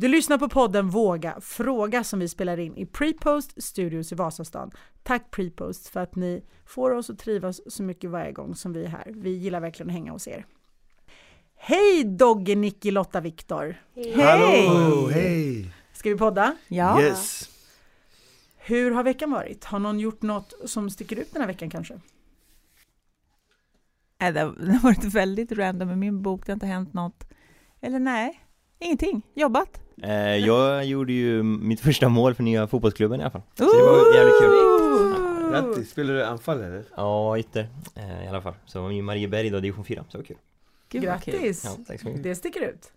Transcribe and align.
Du 0.00 0.08
lyssnar 0.08 0.38
på 0.38 0.48
podden 0.48 0.90
Våga 0.90 1.40
fråga 1.40 2.04
som 2.04 2.18
vi 2.18 2.28
spelar 2.28 2.60
in 2.60 2.76
i 2.76 2.86
Prepost 2.86 3.62
Studios 3.62 4.12
i 4.12 4.14
Vasastan. 4.14 4.70
Tack 5.02 5.30
Prepost 5.30 5.88
för 5.88 6.00
att 6.00 6.16
ni 6.16 6.44
får 6.66 6.90
oss 6.90 7.10
att 7.10 7.18
trivas 7.18 7.60
så 7.66 7.82
mycket 7.82 8.10
varje 8.10 8.32
gång 8.32 8.54
som 8.54 8.72
vi 8.72 8.84
är 8.84 8.88
här. 8.88 9.12
Vi 9.14 9.30
gillar 9.30 9.60
verkligen 9.60 9.90
att 9.90 9.94
hänga 9.94 10.12
hos 10.12 10.28
er. 10.28 10.46
Hej 11.56 12.04
Dogge, 12.04 12.54
Nicky, 12.54 12.90
Lotta, 12.90 13.20
Viktor! 13.20 13.76
Hallå, 14.16 15.08
hej! 15.08 15.74
Ska 15.92 16.08
vi 16.08 16.16
podda? 16.16 16.56
Ja. 16.68 17.02
Yes. 17.02 17.50
Hur 18.56 18.90
har 18.90 19.04
veckan 19.04 19.30
varit? 19.30 19.64
Har 19.64 19.78
någon 19.78 20.00
gjort 20.00 20.22
något 20.22 20.54
som 20.64 20.90
sticker 20.90 21.16
ut 21.16 21.32
den 21.32 21.42
här 21.42 21.48
veckan 21.48 21.70
kanske? 21.70 22.00
Nej, 24.20 24.32
det 24.32 24.40
har 24.40 24.82
varit 24.82 25.04
väldigt 25.04 25.52
random 25.52 25.88
med 25.88 25.98
min 25.98 26.22
bok. 26.22 26.46
Det 26.46 26.52
har 26.52 26.56
inte 26.56 26.66
hänt 26.66 26.92
något. 26.92 27.24
Eller 27.80 27.98
nej, 27.98 28.40
ingenting. 28.78 29.22
Jobbat. 29.34 29.87
Eh, 30.02 30.36
jag 30.36 30.84
gjorde 30.84 31.12
ju 31.12 31.42
mitt 31.42 31.80
första 31.80 32.08
mål 32.08 32.34
för 32.34 32.42
nya 32.42 32.66
fotbollsklubben 32.66 33.20
i 33.20 33.22
alla 33.22 33.30
fall. 33.30 33.42
Så 33.54 33.64
det 33.64 33.82
var 33.82 34.14
jävligt 34.14 34.38
kul. 34.40 34.78
Grattis, 35.50 35.90
spelar 35.90 36.14
du 36.14 36.24
anfall 36.24 36.62
eller? 36.62 36.84
Ja, 36.96 37.38
ytter 37.38 37.68
eh, 37.94 38.24
i 38.24 38.28
alla 38.28 38.40
fall. 38.40 38.54
Så 38.66 38.82
var 38.82 39.02
Marieberg 39.02 39.50
då, 39.50 39.60
division 39.60 39.84
4, 39.84 40.04
så 40.08 40.12
det 40.12 40.18
var 40.18 40.24
kul. 40.24 40.36
Gud, 40.88 41.04
vad 41.04 41.22
kul. 41.22 41.34
Grattis! 41.34 41.64
Ja, 41.64 41.84
tack 41.86 42.00
så 42.00 42.06
mycket. 42.08 42.22
Det 42.22 42.34
sticker 42.34 42.60
ut. 42.60 42.92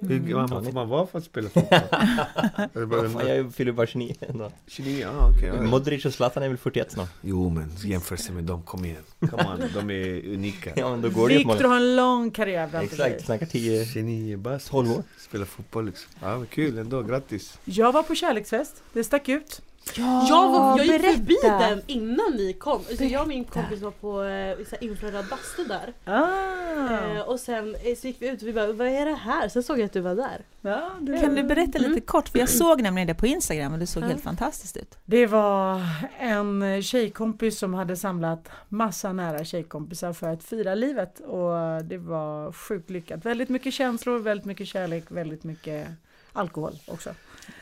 Hur 0.00 0.10
Mm. 0.16 0.28
gammal 0.30 0.64
får 0.64 0.72
man 0.72 0.88
vara 0.88 1.06
för 1.06 1.18
att 1.18 1.24
spela 1.24 1.48
fotboll? 1.48 1.78
Fan, 3.10 3.28
jag 3.28 3.54
fyller 3.54 3.72
bara 3.72 3.86
29 3.86 4.14
ändå. 4.20 4.50
29? 4.66 4.98
Ja, 5.00 5.30
okej. 5.36 5.52
ja. 5.56 5.62
Modric 5.62 6.04
och 6.04 6.14
Zlatan 6.14 6.42
är 6.42 6.48
väl 6.48 6.56
41 6.56 6.92
snart. 6.92 7.08
Jo 7.22 7.50
men 7.50 7.70
jämförelse 7.84 8.32
med 8.32 8.44
dem, 8.44 8.62
kom 8.62 8.84
igen. 8.84 9.02
Come 9.20 9.42
on, 9.42 9.60
de 9.74 9.90
är 9.90 10.28
unika. 10.34 10.72
Ja, 10.76 10.90
men 10.90 11.00
då 11.02 11.10
går 11.10 11.28
det 11.28 11.34
ju 11.34 11.38
Viktor 11.38 11.64
har 11.64 11.76
en 11.76 11.96
lång 11.96 12.30
karriär 12.30 12.68
framför 12.68 12.96
sig. 12.96 13.06
Exakt, 13.06 13.26
snackar 13.26 13.46
10 13.46 13.84
29 13.86 14.36
bast. 14.36 14.66
12 14.70 14.90
år. 14.92 15.02
Spelar 15.18 15.44
fotboll 15.44 15.86
liksom. 15.86 16.10
Ja 16.22 16.44
kul 16.50 16.78
ändå, 16.78 17.02
grattis. 17.02 17.58
Jag 17.64 17.92
var 17.92 18.02
på 18.02 18.14
kärleksfest, 18.14 18.82
det 18.92 19.04
stack 19.04 19.28
ut. 19.28 19.62
Ja, 19.96 20.26
Jag, 20.28 20.50
var, 20.50 20.78
jag 20.78 20.86
gick 20.86 21.02
berätta. 21.02 21.18
förbi 21.18 21.36
den 21.42 21.82
innan 21.86 22.32
ni 22.36 22.52
kom. 22.52 22.82
Så 22.98 23.04
jag 23.04 23.22
och 23.22 23.28
min 23.28 23.44
kompis 23.44 23.80
var 23.82 23.90
på 23.90 24.22
eh, 24.22 24.84
infraröd 24.84 25.24
bastu 25.30 25.64
där. 25.64 25.92
Ah. 26.04 27.14
Eh, 27.14 27.20
och 27.20 27.40
sen 27.40 27.74
eh, 27.84 27.96
så 27.96 28.06
gick 28.06 28.22
vi 28.22 28.28
ut 28.28 28.42
och 28.42 28.48
vi 28.48 28.52
bara, 28.52 28.72
vad 28.72 28.88
är 28.88 29.06
det 29.06 29.14
här? 29.14 29.48
Sen 29.48 29.62
såg 29.62 29.78
jag 29.78 29.84
att 29.86 29.92
du 29.92 30.00
var 30.00 30.14
där. 30.14 30.40
Ja, 30.60 30.90
det, 31.00 31.18
Kan 31.20 31.34
du 31.34 31.42
berätta 31.42 31.78
lite 31.78 31.86
Mm. 31.90 32.00
kort? 32.00 32.28
För 32.28 32.38
jag 32.38 32.48
såg 32.48 32.82
nämligen 32.82 33.08
det 33.08 33.14
på 33.14 33.26
Instagram 33.26 33.72
och 33.72 33.78
det 33.78 33.86
såg 33.86 34.02
Ja. 34.02 34.06
helt 34.06 34.22
fantastiskt 34.22 34.76
ut. 34.76 34.98
det 35.04 35.26
var 35.26 35.80
en 36.18 36.82
tjejkompis 36.82 37.58
som 37.58 37.74
hade 37.74 37.96
samlat 37.96 38.48
massa 38.68 39.12
nära 39.12 39.44
tjejkompisar 39.44 40.12
för 40.12 40.28
att 40.32 40.44
fira 40.44 40.74
livet 40.74 41.20
och 41.20 41.84
det 41.84 41.98
var 41.98 42.52
sjukt 42.52 42.90
lyckat. 42.90 43.24
Väldigt 43.24 43.48
mycket 43.48 43.74
känslor, 43.74 44.18
väldigt 44.18 44.44
mycket 44.46 44.68
kärlek, 44.68 45.04
väldigt 45.08 45.44
mycket 45.44 45.88
alkohol 46.32 46.72
också. 46.86 47.10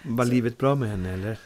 Var 0.04 0.24
livet 0.24 0.58
bra 0.58 0.74
med 0.74 0.88
henne 0.90 1.12
eller? 1.14 1.38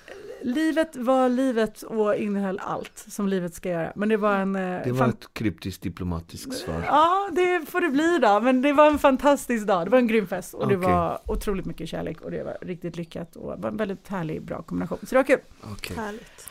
Livet 0.42 0.96
var 0.96 1.28
livet 1.28 1.82
och 1.82 2.16
innehöll 2.16 2.58
allt 2.58 3.04
som 3.08 3.28
livet 3.28 3.54
ska 3.54 3.68
göra. 3.68 3.92
Men 3.96 4.08
det 4.08 4.16
var 4.16 4.36
en... 4.36 4.56
eh, 4.56 4.80
Det 4.84 4.92
var 4.92 5.08
ett 5.08 5.28
kryptiskt 5.32 5.82
diplomatiskt 5.82 6.52
svar. 6.54 6.82
Ja, 6.86 7.28
det 7.32 7.66
får 7.70 7.80
det 7.80 7.88
bli 7.90 8.18
då. 8.18 8.40
Men 8.40 8.62
det 8.62 8.72
var 8.72 8.86
en 8.86 8.98
fantastisk 8.98 9.66
dag. 9.66 9.86
Det 9.86 9.90
var 9.90 9.98
en 9.98 10.06
grym 10.06 10.26
fest 10.26 10.54
och 10.54 10.68
det 10.68 10.76
Okej. 10.76 10.90
var 10.92 11.20
otroligt 11.24 11.66
mycket 11.66 11.88
kärlek 11.88 12.20
och 12.20 12.30
det 12.30 12.42
var 12.44 12.56
riktigt 12.60 12.96
lyckat 12.96 13.36
och 13.36 13.56
det 13.56 13.62
var 13.62 13.70
en 13.70 13.76
väldigt 13.76 14.08
härlig, 14.08 14.42
bra 14.42 14.62
kombination. 14.62 14.98
Så 15.02 15.06
det 15.08 15.16
var 15.16 15.24
kul. 15.24 15.40
Okej. 15.72 15.96
Härligt. 15.96 16.48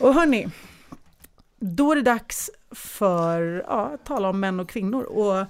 Och 0.00 0.14
hörni, 0.14 0.48
då 1.58 1.92
är 1.92 1.96
det 1.96 2.02
dags 2.02 2.50
för 2.70 3.64
ja, 3.68 3.90
att 3.94 4.04
tala 4.06 4.28
om 4.28 4.40
män 4.40 4.60
och 4.60 4.68
kvinnor. 4.68 5.02
Och 5.02 5.46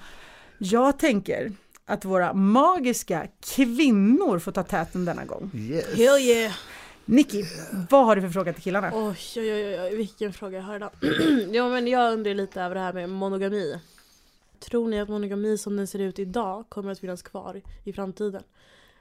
jag 0.58 0.98
tänker 0.98 1.52
att 1.86 2.04
våra 2.04 2.32
magiska 2.34 3.26
kvinnor 3.54 4.38
får 4.38 4.52
ta 4.52 4.62
täten 4.62 5.04
denna 5.04 5.24
gång. 5.24 5.50
Yes. 5.54 5.86
Hell 5.96 6.18
yeah! 6.20 6.52
Nicky, 7.06 7.44
vad 7.90 8.06
har 8.06 8.16
du 8.16 8.22
för 8.22 8.28
fråga 8.28 8.52
till 8.52 8.62
killarna? 8.62 8.90
Oj, 8.94 9.16
oj, 9.36 9.52
oj, 9.52 9.80
oj, 9.80 9.96
vilken 9.96 10.32
fråga 10.32 10.58
jag 10.58 10.64
har 10.64 10.76
idag. 10.76 10.90
ja, 11.52 11.68
men 11.68 11.86
jag 11.86 12.12
undrar 12.12 12.34
lite 12.34 12.62
över 12.62 12.74
det 12.74 12.80
här 12.80 12.92
med 12.92 13.10
monogami. 13.10 13.80
Tror 14.58 14.88
ni 14.88 15.00
att 15.00 15.08
monogami 15.08 15.58
som 15.58 15.76
den 15.76 15.86
ser 15.86 15.98
ut 15.98 16.18
idag 16.18 16.64
kommer 16.68 16.92
att 16.92 16.98
finnas 16.98 17.22
kvar 17.22 17.60
i 17.84 17.92
framtiden? 17.92 18.42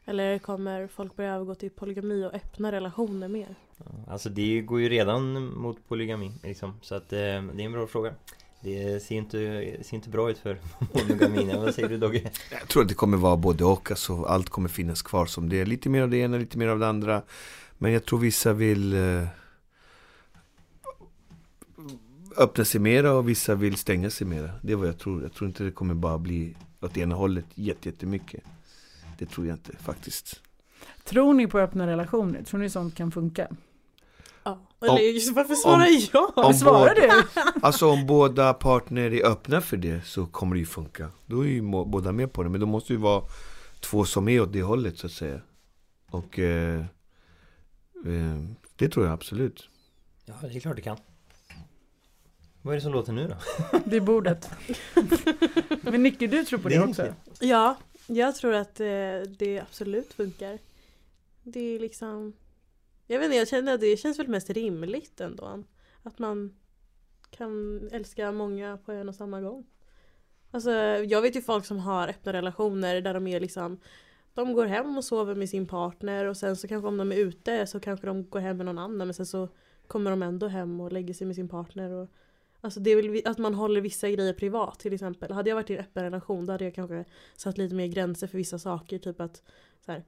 Eller 0.05 0.39
kommer 0.39 0.87
folk 0.87 1.15
börja 1.15 1.33
övergå 1.33 1.55
till 1.55 1.69
polygami 1.69 2.25
och 2.25 2.33
öppna 2.33 2.71
relationer 2.71 3.27
mer? 3.27 3.55
Ja, 3.77 3.85
Alltså 4.07 4.29
det 4.29 4.61
går 4.61 4.81
ju 4.81 4.89
redan 4.89 5.53
mot 5.57 5.87
polygami 5.87 6.31
liksom. 6.43 6.73
Så 6.81 6.95
att 6.95 7.13
eh, 7.13 7.17
det 7.17 7.23
är 7.25 7.59
en 7.61 7.71
bra 7.71 7.87
fråga. 7.87 8.13
Det 8.61 9.03
ser 9.03 9.15
inte, 9.15 9.37
ser 9.83 9.95
inte 9.95 10.09
bra 10.09 10.31
ut 10.31 10.37
för 10.37 10.57
monogamin. 10.93 11.61
Vad 11.61 11.73
säger 11.75 11.89
du 11.89 11.97
Dogge? 11.97 12.31
Jag 12.51 12.67
tror 12.67 12.81
att 12.83 12.89
det 12.89 12.93
kommer 12.95 13.17
vara 13.17 13.37
både 13.37 13.63
och, 13.65 13.91
alltså 13.91 14.23
allt 14.23 14.49
kommer 14.49 14.69
finnas 14.69 15.01
kvar 15.01 15.25
som 15.25 15.49
det 15.49 15.61
är. 15.61 15.65
Lite 15.65 15.89
mer 15.89 16.01
av 16.01 16.09
det 16.09 16.17
ena, 16.17 16.37
lite 16.37 16.57
mer 16.57 16.67
av 16.67 16.79
det 16.79 16.87
andra. 16.87 17.21
Men 17.77 17.91
jag 17.91 18.05
tror 18.05 18.19
vissa 18.19 18.53
vill 18.53 18.93
eh, 18.93 19.27
öppna 22.37 22.65
sig 22.65 22.81
mera 22.81 23.11
och 23.13 23.29
vissa 23.29 23.55
vill 23.55 23.75
stänga 23.77 24.09
sig 24.09 24.27
mera. 24.27 24.49
Det 24.61 24.71
är 24.71 24.75
vad 24.75 24.87
jag 24.87 24.99
tror. 24.99 25.21
Jag 25.23 25.33
tror 25.33 25.47
inte 25.47 25.63
det 25.63 25.71
kommer 25.71 25.93
bara 25.93 26.17
bli 26.17 26.55
åt 26.81 26.97
ena 26.97 27.15
hållet 27.15 27.45
jätte- 27.55 27.89
jättemycket. 27.89 28.43
Det 29.17 29.25
tror 29.25 29.47
jag 29.47 29.53
inte 29.55 29.77
faktiskt. 29.77 30.41
Tror 31.03 31.33
ni 31.33 31.47
på 31.47 31.59
öppna 31.59 31.87
relationer? 31.87 32.43
Tror 32.43 32.59
ni 32.59 32.69
sånt 32.69 32.95
kan 32.95 33.11
funka? 33.11 33.47
Ja. 34.43 34.59
Eller 34.81 35.33
varför 35.33 35.55
svarar 35.55 35.85
om- 35.87 36.01
jag? 36.13 36.45
om 36.47 36.53
Svarar 36.53 36.95
båda- 36.95 37.23
du? 37.43 37.61
Alltså 37.61 37.89
om 37.89 38.07
båda 38.07 38.53
partner 38.53 39.13
är 39.13 39.25
öppna 39.25 39.61
för 39.61 39.77
det 39.77 40.05
så 40.05 40.25
kommer 40.25 40.55
det 40.55 40.59
ju 40.59 40.65
funka. 40.65 41.09
Då 41.25 41.41
är 41.45 41.49
ju 41.49 41.61
båda 41.61 42.11
med 42.11 42.33
på 42.33 42.43
det. 42.43 42.49
Men 42.49 42.59
då 42.61 42.65
måste 42.67 42.93
ju 42.93 42.99
vara 42.99 43.23
två 43.79 44.05
som 44.05 44.27
är 44.27 44.41
åt 44.41 44.53
det 44.53 44.61
hållet 44.63 44.97
så 44.97 45.05
att 45.07 45.13
säga. 45.13 45.39
Och 46.09 46.39
eh, 46.39 46.83
det 48.75 48.89
tror 48.89 49.05
jag 49.05 49.13
absolut. 49.13 49.69
Ja, 50.25 50.33
det 50.41 50.55
är 50.55 50.59
klart 50.59 50.75
det 50.75 50.81
kan. 50.81 50.97
Vad 52.61 52.73
är 52.73 52.75
det 52.75 52.81
som 52.81 52.91
låter 52.91 53.13
nu 53.13 53.27
då? 53.27 53.35
Det 53.85 53.95
är 53.95 54.01
bordet. 54.01 54.49
Men 55.81 56.03
Nicky, 56.03 56.27
du 56.27 56.43
tror 56.43 56.59
på 56.59 56.69
det, 56.69 56.75
Det 56.75 56.83
också? 56.83 57.13
Ja, 57.39 57.77
jag 58.07 58.35
tror 58.35 58.53
att 58.53 58.79
eh, 58.79 58.85
det 59.37 59.63
absolut 59.69 60.13
funkar. 60.13 60.59
Det 61.43 61.59
är 61.59 61.79
liksom... 61.79 62.33
Jag 63.07 63.19
vet 63.19 63.25
inte, 63.25 63.37
jag 63.37 63.47
känner 63.47 63.73
att 63.73 63.81
det 63.81 63.97
känns 63.97 64.19
väl 64.19 64.27
mest 64.27 64.49
rimligt 64.49 65.21
ändå. 65.21 65.63
Att 66.03 66.19
man 66.19 66.55
kan 67.29 67.81
älska 67.91 68.31
många 68.31 68.77
på 68.77 68.91
en 68.91 69.09
och 69.09 69.15
samma 69.15 69.41
gång. 69.41 69.65
Alltså, 70.51 70.71
jag 71.05 71.21
vet 71.21 71.35
ju 71.35 71.41
folk 71.41 71.65
som 71.65 71.79
har 71.79 72.07
öppna 72.07 72.33
relationer 72.33 73.01
där 73.01 73.13
de 73.13 73.27
är 73.27 73.39
liksom 73.39 73.79
de 74.33 74.53
går 74.53 74.65
hem 74.65 74.97
och 74.97 75.03
sover 75.03 75.35
med 75.35 75.49
sin 75.49 75.67
partner 75.67 76.25
och 76.25 76.37
sen 76.37 76.55
så 76.55 76.67
kanske 76.67 76.87
om 76.87 76.97
de 76.97 77.11
är 77.11 77.15
ute 77.15 77.67
så 77.67 77.79
kanske 77.79 78.07
de 78.07 78.29
går 78.29 78.39
hem 78.39 78.57
med 78.57 78.65
någon 78.65 78.77
annan 78.77 78.97
men 79.07 79.13
sen 79.13 79.25
så 79.25 79.49
kommer 79.87 80.11
de 80.11 80.23
ändå 80.23 80.47
hem 80.47 80.81
och 80.81 80.91
lägger 80.91 81.13
sig 81.13 81.27
med 81.27 81.35
sin 81.35 81.49
partner. 81.49 81.89
Och, 81.89 82.09
alltså 82.61 82.79
det 82.79 82.91
är 82.91 82.95
väl 82.95 83.21
att 83.25 83.37
man 83.37 83.53
håller 83.53 83.81
vissa 83.81 84.09
grejer 84.09 84.33
privat 84.33 84.79
till 84.79 84.93
exempel. 84.93 85.31
Hade 85.31 85.49
jag 85.49 85.55
varit 85.55 85.69
i 85.69 85.73
en 85.73 85.79
öppen 85.79 86.03
relation 86.03 86.45
då 86.45 86.51
hade 86.51 86.63
jag 86.63 86.75
kanske 86.75 87.05
satt 87.35 87.57
lite 87.57 87.75
mer 87.75 87.87
gränser 87.87 88.27
för 88.27 88.37
vissa 88.37 88.59
saker. 88.59 88.99
Typ 88.99 89.21
att 89.21 89.43
så 89.85 89.91
här, 89.91 90.03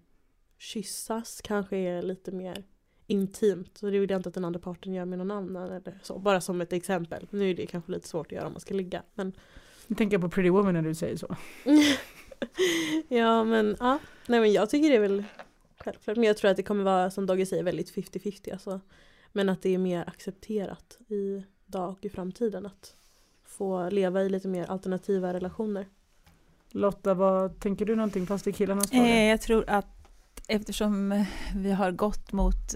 kyssas 0.57 1.41
kanske 1.43 1.77
är 1.77 2.01
lite 2.01 2.31
mer 2.31 2.63
intimt. 3.07 3.77
Så 3.77 3.85
det 3.85 3.99
vill 3.99 4.09
jag 4.09 4.19
inte 4.19 4.29
att 4.29 4.35
den 4.35 4.45
andra 4.45 4.59
parten 4.59 4.93
gör 4.93 5.05
med 5.05 5.17
någon 5.17 5.31
annan. 5.31 5.71
Eller 5.71 5.99
så. 6.03 6.19
Bara 6.19 6.41
som 6.41 6.61
ett 6.61 6.73
exempel. 6.73 7.27
Nu 7.29 7.49
är 7.49 7.55
det 7.55 7.65
kanske 7.65 7.91
lite 7.91 8.07
svårt 8.07 8.27
att 8.27 8.31
göra 8.31 8.47
om 8.47 8.53
man 8.53 8.59
ska 8.59 8.73
ligga. 8.73 9.03
Men 9.13 9.33
Jag 9.87 9.97
tänker 9.97 10.17
på 10.17 10.29
Pretty 10.29 10.49
Woman 10.49 10.73
när 10.73 10.81
du 10.81 10.95
säger 10.95 11.17
så. 11.17 11.35
ja 13.07 13.43
men 13.43 13.77
ja. 13.79 13.99
Nej 14.27 14.39
men 14.39 14.53
jag 14.53 14.69
tycker 14.69 14.89
det 14.89 14.95
är 14.95 14.99
väl 14.99 15.23
självklart. 15.77 16.17
Men 16.17 16.25
jag 16.25 16.37
tror 16.37 16.51
att 16.51 16.57
det 16.57 16.63
kommer 16.63 16.83
vara 16.83 17.11
som 17.11 17.25
Dogge 17.25 17.45
säger 17.45 17.63
väldigt 17.63 17.95
50-50 17.95 18.51
alltså. 18.51 18.79
Men 19.31 19.49
att 19.49 19.61
det 19.61 19.73
är 19.73 19.77
mer 19.77 20.03
accepterat 20.07 20.97
idag 21.07 21.89
och 21.89 22.05
i 22.05 22.09
framtiden 22.09 22.65
att 22.65 22.95
få 23.43 23.89
leva 23.89 24.23
i 24.23 24.29
lite 24.29 24.47
mer 24.47 24.65
alternativa 24.71 25.33
relationer. 25.33 25.85
Lotta, 26.71 27.13
vad 27.13 27.59
tänker 27.59 27.85
du 27.85 27.95
någonting 27.95 28.27
fast 28.27 28.47
i 28.47 28.53
killarnas 28.53 28.89
fråga? 28.89 29.07
Eh, 29.07 29.29
jag 29.29 29.41
tror 29.41 29.65
att 29.67 29.87
eftersom 30.47 31.25
vi 31.55 31.71
har 31.71 31.91
gått 31.91 32.31
mot 32.31 32.75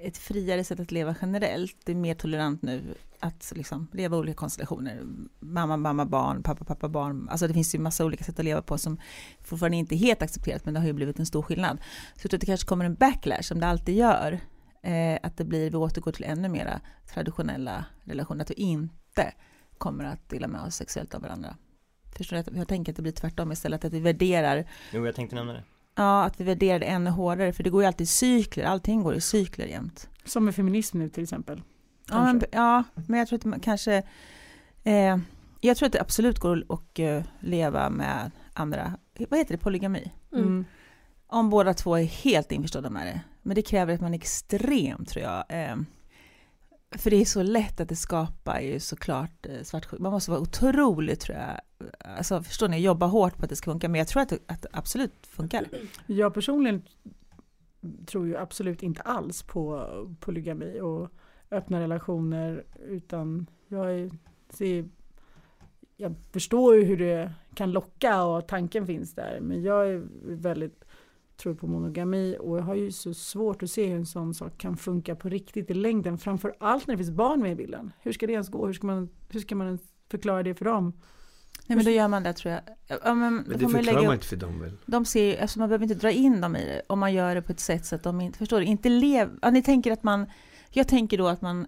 ett 0.00 0.18
friare 0.18 0.64
sätt 0.64 0.80
att 0.80 0.92
leva 0.92 1.16
generellt, 1.20 1.76
det 1.84 1.92
är 1.92 1.96
mer 1.96 2.14
tolerant 2.14 2.62
nu 2.62 2.94
att 3.20 3.52
liksom 3.56 3.88
leva 3.92 4.16
i 4.16 4.18
olika 4.18 4.36
konstellationer. 4.36 5.02
Mamma, 5.40 5.76
mamma, 5.76 6.06
barn, 6.06 6.42
pappa, 6.42 6.64
pappa, 6.64 6.88
barn. 6.88 7.28
Alltså 7.28 7.48
det 7.48 7.54
finns 7.54 7.74
ju 7.74 7.78
massa 7.78 8.04
olika 8.04 8.24
sätt 8.24 8.38
att 8.38 8.44
leva 8.44 8.62
på 8.62 8.78
som 8.78 9.00
fortfarande 9.40 9.76
inte 9.76 9.94
är 9.94 9.96
helt 9.96 10.22
accepterat, 10.22 10.64
men 10.64 10.74
det 10.74 10.80
har 10.80 10.86
ju 10.86 10.92
blivit 10.92 11.18
en 11.18 11.26
stor 11.26 11.42
skillnad. 11.42 11.78
Så 12.14 12.20
jag 12.22 12.30
tror 12.30 12.36
att 12.36 12.40
det 12.40 12.46
kanske 12.46 12.66
kommer 12.66 12.84
en 12.84 12.94
backlash, 12.94 13.42
som 13.42 13.60
det 13.60 13.66
alltid 13.66 13.96
gör. 13.96 14.40
Eh, 14.82 15.18
att 15.22 15.36
det 15.36 15.44
blir, 15.44 15.70
vi 15.70 15.76
återgår 15.76 16.12
till 16.12 16.24
ännu 16.24 16.48
mera 16.48 16.80
traditionella 17.14 17.84
relationer, 18.04 18.42
att 18.42 18.50
vi 18.50 18.54
inte 18.54 19.32
kommer 19.78 20.04
att 20.04 20.28
dela 20.28 20.48
med 20.48 20.60
oss 20.60 20.74
sexuellt 20.74 21.14
av 21.14 21.22
varandra. 21.22 21.56
Förstår 22.16 22.36
du? 22.36 22.58
Jag 22.58 22.68
tänker 22.68 22.92
att 22.92 22.96
det 22.96 23.02
blir 23.02 23.12
tvärtom 23.12 23.52
istället, 23.52 23.84
att 23.84 23.92
vi 23.92 24.00
värderar 24.00 24.68
Jo, 24.92 25.06
jag 25.06 25.14
tänkte 25.14 25.36
nämna 25.36 25.52
det. 25.52 25.62
Ja, 25.96 26.24
att 26.24 26.40
vi 26.40 26.44
värderar 26.44 26.78
det 26.78 26.86
ännu 26.86 27.10
hårdare, 27.10 27.52
för 27.52 27.62
det 27.62 27.70
går 27.70 27.82
ju 27.82 27.86
alltid 27.86 28.04
i 28.04 28.06
cykler, 28.06 28.64
allting 28.64 29.02
går 29.02 29.14
i 29.14 29.20
cykler 29.20 29.66
jämt. 29.66 30.08
Som 30.24 30.44
med 30.44 30.54
feminism 30.54 30.98
nu 30.98 31.08
till 31.08 31.22
exempel. 31.22 31.62
Ja 32.08 32.24
men, 32.24 32.42
ja, 32.52 32.84
men 33.06 33.18
jag 33.18 33.28
tror 33.28 33.38
att 33.38 33.44
man 33.44 33.60
kanske, 33.60 34.02
eh, 34.84 35.18
jag 35.60 35.76
tror 35.76 35.86
att 35.86 35.92
det 35.92 36.00
absolut 36.00 36.38
går 36.38 36.64
att 36.68 36.98
eh, 36.98 37.22
leva 37.40 37.90
med 37.90 38.30
andra, 38.52 38.92
vad 39.28 39.38
heter 39.38 39.54
det, 39.56 39.62
polygami? 39.62 40.12
Mm. 40.32 40.44
Mm. 40.44 40.64
Om 41.26 41.50
båda 41.50 41.74
två 41.74 41.96
är 41.96 42.04
helt 42.04 42.52
införstådda 42.52 42.90
med 42.90 43.06
det. 43.06 43.20
Men 43.42 43.54
det 43.54 43.62
kräver 43.62 43.94
att 43.94 44.00
man 44.00 44.14
är 44.14 44.18
extrem, 44.18 45.04
tror 45.04 45.24
jag. 45.24 45.44
Eh, 45.48 45.76
för 46.98 47.10
det 47.10 47.16
är 47.16 47.24
så 47.24 47.42
lätt 47.42 47.80
att 47.80 47.88
det 47.88 47.96
skapar 47.96 48.60
ju 48.60 48.80
såklart 48.80 49.46
eh, 49.46 49.62
svartsjuka. 49.62 50.02
Man 50.02 50.12
måste 50.12 50.30
vara 50.30 50.40
otroligt, 50.40 51.20
tror 51.20 51.38
jag. 51.38 51.60
Alltså, 52.16 52.42
förstår 52.42 52.68
ni? 52.68 52.80
Jobba 52.80 53.06
hårt 53.06 53.36
på 53.36 53.44
att 53.44 53.50
det 53.50 53.56
ska 53.56 53.70
funka. 53.70 53.88
Men 53.88 53.98
jag 53.98 54.08
tror 54.08 54.22
att 54.22 54.28
det, 54.28 54.38
att 54.46 54.62
det 54.62 54.68
absolut 54.72 55.26
funkar. 55.26 55.66
Jag 56.06 56.34
personligen 56.34 56.82
tror 58.06 58.26
ju 58.26 58.36
absolut 58.36 58.82
inte 58.82 59.02
alls 59.02 59.42
på 59.42 59.86
polygami 60.20 60.80
och 60.80 61.10
öppna 61.50 61.80
relationer 61.80 62.64
utan 62.88 63.46
jag 63.68 63.94
är, 63.94 64.10
ser, 64.50 64.88
jag 65.96 66.14
förstår 66.32 66.76
ju 66.76 66.84
hur 66.84 66.96
det 66.96 67.32
kan 67.54 67.72
locka 67.72 68.24
och 68.24 68.48
tanken 68.48 68.86
finns 68.86 69.14
där 69.14 69.38
men 69.40 69.62
jag 69.62 69.88
är 69.88 70.02
väldigt 70.22 70.84
tror 71.36 71.54
på 71.54 71.66
monogami 71.66 72.36
och 72.40 72.58
jag 72.58 72.62
har 72.62 72.74
ju 72.74 72.92
så 72.92 73.14
svårt 73.14 73.62
att 73.62 73.70
se 73.70 73.86
hur 73.86 73.96
en 73.96 74.06
sån 74.06 74.34
sak 74.34 74.58
kan 74.58 74.76
funka 74.76 75.14
på 75.14 75.28
riktigt 75.28 75.70
i 75.70 75.74
längden 75.74 76.18
framför 76.18 76.54
allt 76.60 76.86
när 76.86 76.94
det 76.94 76.98
finns 76.98 77.16
barn 77.16 77.42
med 77.42 77.52
i 77.52 77.54
bilden. 77.54 77.92
Hur 78.00 78.12
ska 78.12 78.26
det 78.26 78.32
ens 78.32 78.48
gå? 78.48 78.66
Hur 78.66 78.72
ska 78.72 78.86
man, 78.86 79.08
hur 79.28 79.40
ska 79.40 79.54
man 79.54 79.78
förklara 80.10 80.42
det 80.42 80.54
för 80.54 80.64
dem? 80.64 80.92
Nej 81.66 81.76
men 81.76 81.84
då 81.84 81.90
gör 81.90 82.08
man 82.08 82.22
det 82.22 82.32
tror 82.32 82.54
jag. 82.54 82.62
Ja, 83.04 83.14
men, 83.14 83.34
Men 83.34 83.44
det 83.48 83.58
får 83.58 83.68
man 83.68 83.80
ju 83.80 83.84
förklarar 83.84 84.04
man 84.04 84.14
inte 84.14 84.26
för 84.26 84.36
dem 84.36 84.60
väl? 84.60 84.76
De 84.86 85.04
ser 85.04 85.24
ju, 85.24 85.36
alltså 85.36 85.58
man 85.58 85.68
behöver 85.68 85.82
inte 85.82 85.94
dra 85.94 86.10
in 86.10 86.40
dem 86.40 86.56
i 86.56 86.64
det 86.64 86.82
om 86.86 86.98
man 86.98 87.14
gör 87.14 87.34
det 87.34 87.42
på 87.42 87.52
ett 87.52 87.60
sätt 87.60 87.86
så 87.86 87.94
att 87.94 88.02
de 88.02 88.20
inte, 88.20 88.38
förstår 88.38 88.60
du, 88.60 88.66
inte 88.66 88.88
lever, 88.88 89.38
ja, 89.42 89.50
ni 89.50 89.62
tänker 89.62 89.92
att 89.92 90.02
man, 90.02 90.26
jag 90.70 90.88
tänker 90.88 91.18
då 91.18 91.28
att 91.28 91.42
man 91.42 91.66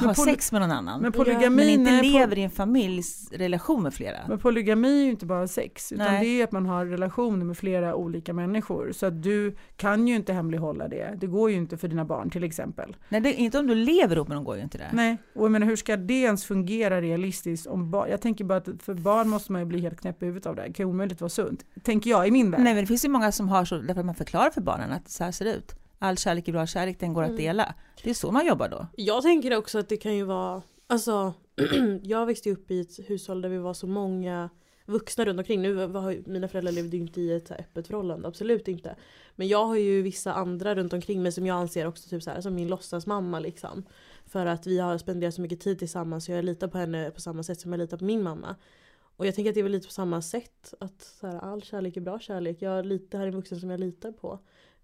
Men 0.00 0.14
poly- 0.14 0.24
sex 0.24 0.52
med 0.52 0.60
någon 0.60 0.70
annan. 0.70 0.84
Men 0.84 1.02
Men, 1.02 1.12
polygami, 1.12 1.68
inte 1.68 1.90
nej, 1.90 2.12
lever 2.12 2.38
i 2.38 2.42
en 2.42 2.50
familjsrelation 2.50 3.82
med 3.82 3.94
flera. 3.94 4.16
Men 4.28 4.38
polygami 4.38 5.00
är 5.00 5.04
ju 5.04 5.10
inte 5.10 5.26
bara 5.26 5.48
sex, 5.48 5.92
utan 5.92 6.06
Nej. 6.06 6.20
det 6.20 6.26
är 6.26 6.36
ju 6.36 6.42
att 6.42 6.52
man 6.52 6.66
har 6.66 6.86
relationer 6.86 7.44
med 7.44 7.58
flera 7.58 7.94
olika 7.94 8.32
människor. 8.32 8.92
Så 8.92 9.06
att 9.06 9.22
du 9.22 9.56
kan 9.76 10.08
ju 10.08 10.14
inte 10.16 10.32
hemlighålla 10.32 10.88
det. 10.88 11.14
Det 11.20 11.26
går 11.26 11.50
ju 11.50 11.56
inte 11.56 11.76
för 11.76 11.88
dina 11.88 12.04
barn 12.04 12.30
till 12.30 12.44
exempel. 12.44 12.96
Nej, 13.08 13.20
det, 13.20 13.34
inte 13.34 13.58
om 13.58 13.66
du 13.66 13.74
lever 13.74 14.16
ihop 14.16 14.28
med 14.28 14.36
dem 14.36 14.44
går 14.44 14.56
ju 14.56 14.62
inte 14.62 14.78
det. 14.78 14.90
Nej, 14.92 15.16
och 15.34 15.44
jag 15.44 15.50
menar 15.50 15.66
hur 15.66 15.76
ska 15.76 15.96
det 15.96 16.14
ens 16.14 16.44
fungera 16.44 17.00
realistiskt 17.00 17.66
om 17.66 17.90
barn? 17.90 18.10
Jag 18.10 18.20
tänker 18.20 18.44
bara 18.44 18.58
att 18.58 18.68
för 18.82 18.94
barn 18.94 19.28
måste 19.28 19.52
man 19.52 19.60
ju 19.60 19.66
bli 19.66 19.80
helt 19.80 20.00
knäpp 20.00 20.22
i 20.22 20.26
huvudet 20.26 20.46
av 20.46 20.56
det. 20.56 20.62
Det 20.62 20.72
kan 20.72 20.86
ju 20.86 20.90
omöjligt 20.90 21.20
vara 21.20 21.28
sunt. 21.28 21.64
Tänker 21.82 22.10
jag 22.10 22.28
i 22.28 22.30
min 22.30 22.50
värld. 22.50 22.60
Nej 22.60 22.74
men 22.74 22.82
det 22.82 22.86
finns 22.88 23.04
ju 23.04 23.08
många 23.08 23.32
som 23.32 23.48
har 23.48 23.64
så, 23.64 23.78
därför 23.78 24.00
att 24.00 24.06
man 24.06 24.14
förklarar 24.14 24.50
för 24.50 24.60
barnen 24.60 24.92
att 24.92 25.08
så 25.10 25.24
här 25.24 25.32
ser 25.32 25.44
det 25.44 25.54
ut. 25.54 25.74
All 25.98 26.16
kärlek 26.16 26.48
är 26.48 26.52
bra 26.52 26.66
kärlek, 26.66 27.00
den 27.00 27.12
går 27.12 27.22
att 27.22 27.28
Mm. 27.28 27.38
dela. 27.40 27.74
Det 28.02 28.10
är 28.10 28.14
så 28.14 28.30
man 28.32 28.46
jobbar 28.46 28.68
då. 28.68 28.86
Jag 28.96 29.22
tänker 29.22 29.56
också 29.56 29.78
att 29.78 29.88
det 29.88 29.96
kan 29.96 30.16
ju 30.16 30.24
vara, 30.24 30.62
alltså 30.86 31.34
jag 32.02 32.26
växte 32.26 32.50
upp 32.50 32.70
i 32.70 32.80
ett 32.80 32.98
hushåll 33.10 33.42
där 33.42 33.48
vi 33.48 33.58
var 33.58 33.74
så 33.74 33.86
många 33.86 34.50
vuxna 34.86 35.24
runt 35.24 35.38
omkring. 35.38 35.62
Nu 35.62 35.68
ju, 35.68 36.22
mina 36.26 36.48
föräldrar 36.48 36.72
levde 36.72 36.96
ju 36.96 37.02
inte 37.02 37.20
i 37.20 37.32
ett 37.32 37.50
öppet 37.50 37.86
förhållande, 37.86 38.28
absolut 38.28 38.68
inte. 38.68 38.96
Men 39.36 39.48
jag 39.48 39.66
har 39.66 39.76
ju 39.76 40.02
vissa 40.02 40.32
andra 40.32 40.74
runt 40.74 40.92
omkring 40.92 41.22
mig 41.22 41.32
som 41.32 41.46
jag 41.46 41.54
anser 41.56 41.86
också 41.86 42.08
typ 42.08 42.22
så 42.22 42.30
här, 42.30 42.40
som 42.40 42.54
min 42.54 42.68
låtsasmamma 42.68 43.40
liksom. 43.40 43.84
För 44.26 44.46
att 44.46 44.66
vi 44.66 44.78
har 44.78 44.98
spenderat 44.98 45.34
så 45.34 45.40
mycket 45.40 45.60
tid 45.60 45.78
tillsammans 45.78 46.24
så 46.24 46.32
jag 46.32 46.44
litar 46.44 46.68
på 46.68 46.78
henne 46.78 47.10
på 47.10 47.20
samma 47.20 47.42
sätt 47.42 47.60
som 47.60 47.72
jag 47.72 47.78
litar 47.78 47.96
på 47.96 48.04
min 48.04 48.22
mamma. 48.22 48.56
Och 49.16 49.26
jag 49.26 49.34
tänker 49.34 49.50
att 49.50 49.54
det 49.54 49.60
är 49.60 49.62
väl 49.62 49.72
lite 49.72 49.86
på 49.86 49.92
samma 49.92 50.22
sätt. 50.22 50.74
Att 50.80 51.02
så 51.20 51.26
här, 51.26 51.38
all 51.38 51.62
kärlek 51.62 51.96
är 51.96 52.00
bra 52.00 52.18
kärlek. 52.18 52.56
Jag 52.62 52.86
litar, 52.86 53.08
det 53.10 53.16
här 53.16 53.24
är 53.24 53.28
en 53.28 53.36
vuxen 53.36 53.60
som 53.60 53.70
jag 53.70 53.80
litar 53.80 54.12
på. 54.12 54.38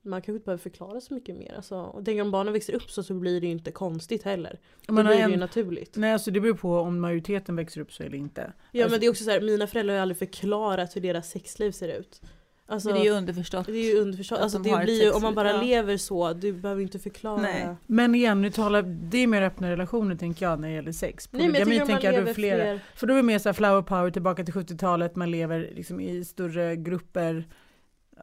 Man 0.04 0.20
kanske 0.22 0.32
inte 0.32 0.44
behöver 0.44 0.62
förklara 0.62 1.00
så 1.00 1.14
mycket 1.14 1.36
mer. 1.36 1.54
Alltså, 1.56 1.76
och 1.76 2.04
tänk 2.04 2.22
om 2.22 2.30
barnen 2.30 2.52
växer 2.52 2.74
upp 2.74 2.90
så, 2.90 3.02
så 3.02 3.14
blir 3.14 3.40
det 3.40 3.46
ju 3.46 3.52
inte 3.52 3.70
konstigt 3.72 4.22
heller. 4.22 4.60
Då 4.86 4.92
Men 4.92 5.06
blir 5.06 5.14
det 5.16 5.22
en- 5.22 5.30
ju 5.30 5.36
naturligt. 5.36 5.96
Nej, 5.96 6.12
alltså 6.12 6.30
det 6.30 6.40
beror 6.40 6.54
på 6.54 6.78
om 6.78 7.00
majoriteten 7.00 7.56
växer 7.56 7.80
upp 7.80 7.92
så 7.92 8.02
eller 8.02 8.18
inte. 8.18 8.52
Ja 8.72 8.82
Alltså- 8.84 8.94
men 8.94 9.00
det 9.00 9.06
är 9.06 9.10
också 9.10 9.24
så 9.24 9.30
här, 9.30 9.40
mina 9.40 9.66
föräldrar 9.66 9.94
har 9.94 10.02
aldrig 10.02 10.18
förklarat 10.18 10.96
hur 10.96 11.00
deras 11.00 11.30
sexliv 11.30 11.70
ser 11.72 11.88
ut. 11.98 12.20
Alltså, 12.66 12.88
Men 12.88 12.94
det 12.98 13.02
är 13.02 13.04
ju 13.04 13.10
underförstått. 13.18 13.66
det 13.66 13.72
är 13.72 13.94
ju 13.94 14.00
underförstått. 14.00 14.38
att 14.38 14.42
Alltså, 14.44 14.58
de 14.58 14.70
det 14.78 14.84
blir 14.84 15.02
ju, 15.04 15.10
om 15.10 15.22
man 15.22 15.34
bara 15.34 15.50
ja. 15.50 15.62
lever 15.62 15.96
så, 15.96 16.32
du 16.32 16.52
behöver 16.52 16.80
ju 16.80 16.86
inte 16.86 16.98
förklara. 16.98 17.42
Nej. 17.42 17.74
Men 17.86 18.14
igen, 18.14 18.42
nu 18.42 18.50
talar, 18.50 18.82
det 18.82 19.18
är 19.18 19.26
mer 19.26 19.42
öppna 19.42 19.70
relationer 19.70 20.14
tänker 20.16 20.46
jag 20.46 20.60
när 20.60 20.68
det 20.68 20.74
gäller 20.74 20.92
sex. 20.92 21.28
Nej 21.32 21.48
men 21.48 21.60
jag 21.60 21.68
man 21.78 21.86
tänker 21.86 22.04
jag 22.04 22.12
lever 22.12 22.26
du 22.26 22.34
flera. 22.34 22.56
fler. 22.62 22.80
För 22.94 23.06
då 23.06 23.12
är 23.12 23.16
det 23.16 23.22
mer 23.22 23.38
så 23.38 23.48
här 23.48 23.54
flower 23.54 23.82
power 23.82 24.10
tillbaka 24.10 24.44
till 24.44 24.54
70-talet, 24.54 25.16
man 25.16 25.30
lever 25.30 25.70
liksom 25.74 26.00
i 26.00 26.24
större 26.24 26.76
grupper, 26.76 27.48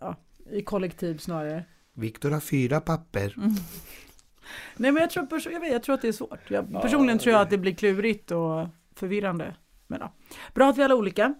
ja, 0.02 0.16
i 0.52 0.62
kollektiv 0.62 1.18
snarare. 1.18 1.64
Viktor 1.94 2.32
har 2.32 2.40
fyra 2.40 2.82
papper. 2.82 3.34
Mm. 3.38 3.54
Nej 4.78 4.92
men 4.92 5.02
jag 5.02 5.10
tror, 5.10 5.28
jag, 5.52 5.60
vet, 5.60 5.72
jag 5.72 5.84
tror 5.84 5.96
att 5.96 6.02
det 6.02 6.08
är 6.08 6.12
svårt. 6.12 6.52
Jag, 6.52 6.68
Ja, 6.72 6.82
personligen 6.82 7.20
tror 7.20 7.34
jag 7.34 7.42
att 7.42 7.50
det 7.50 7.58
blir 7.58 7.74
klurigt 7.74 8.32
och 8.32 8.68
förvirrande. 8.96 9.56
Men 9.88 10.00
ja. 10.02 10.14
Bra 10.54 10.70
att 10.70 10.78
vi 10.78 10.84
alla 10.84 10.94
är 10.94 10.98
olika. 10.98 11.34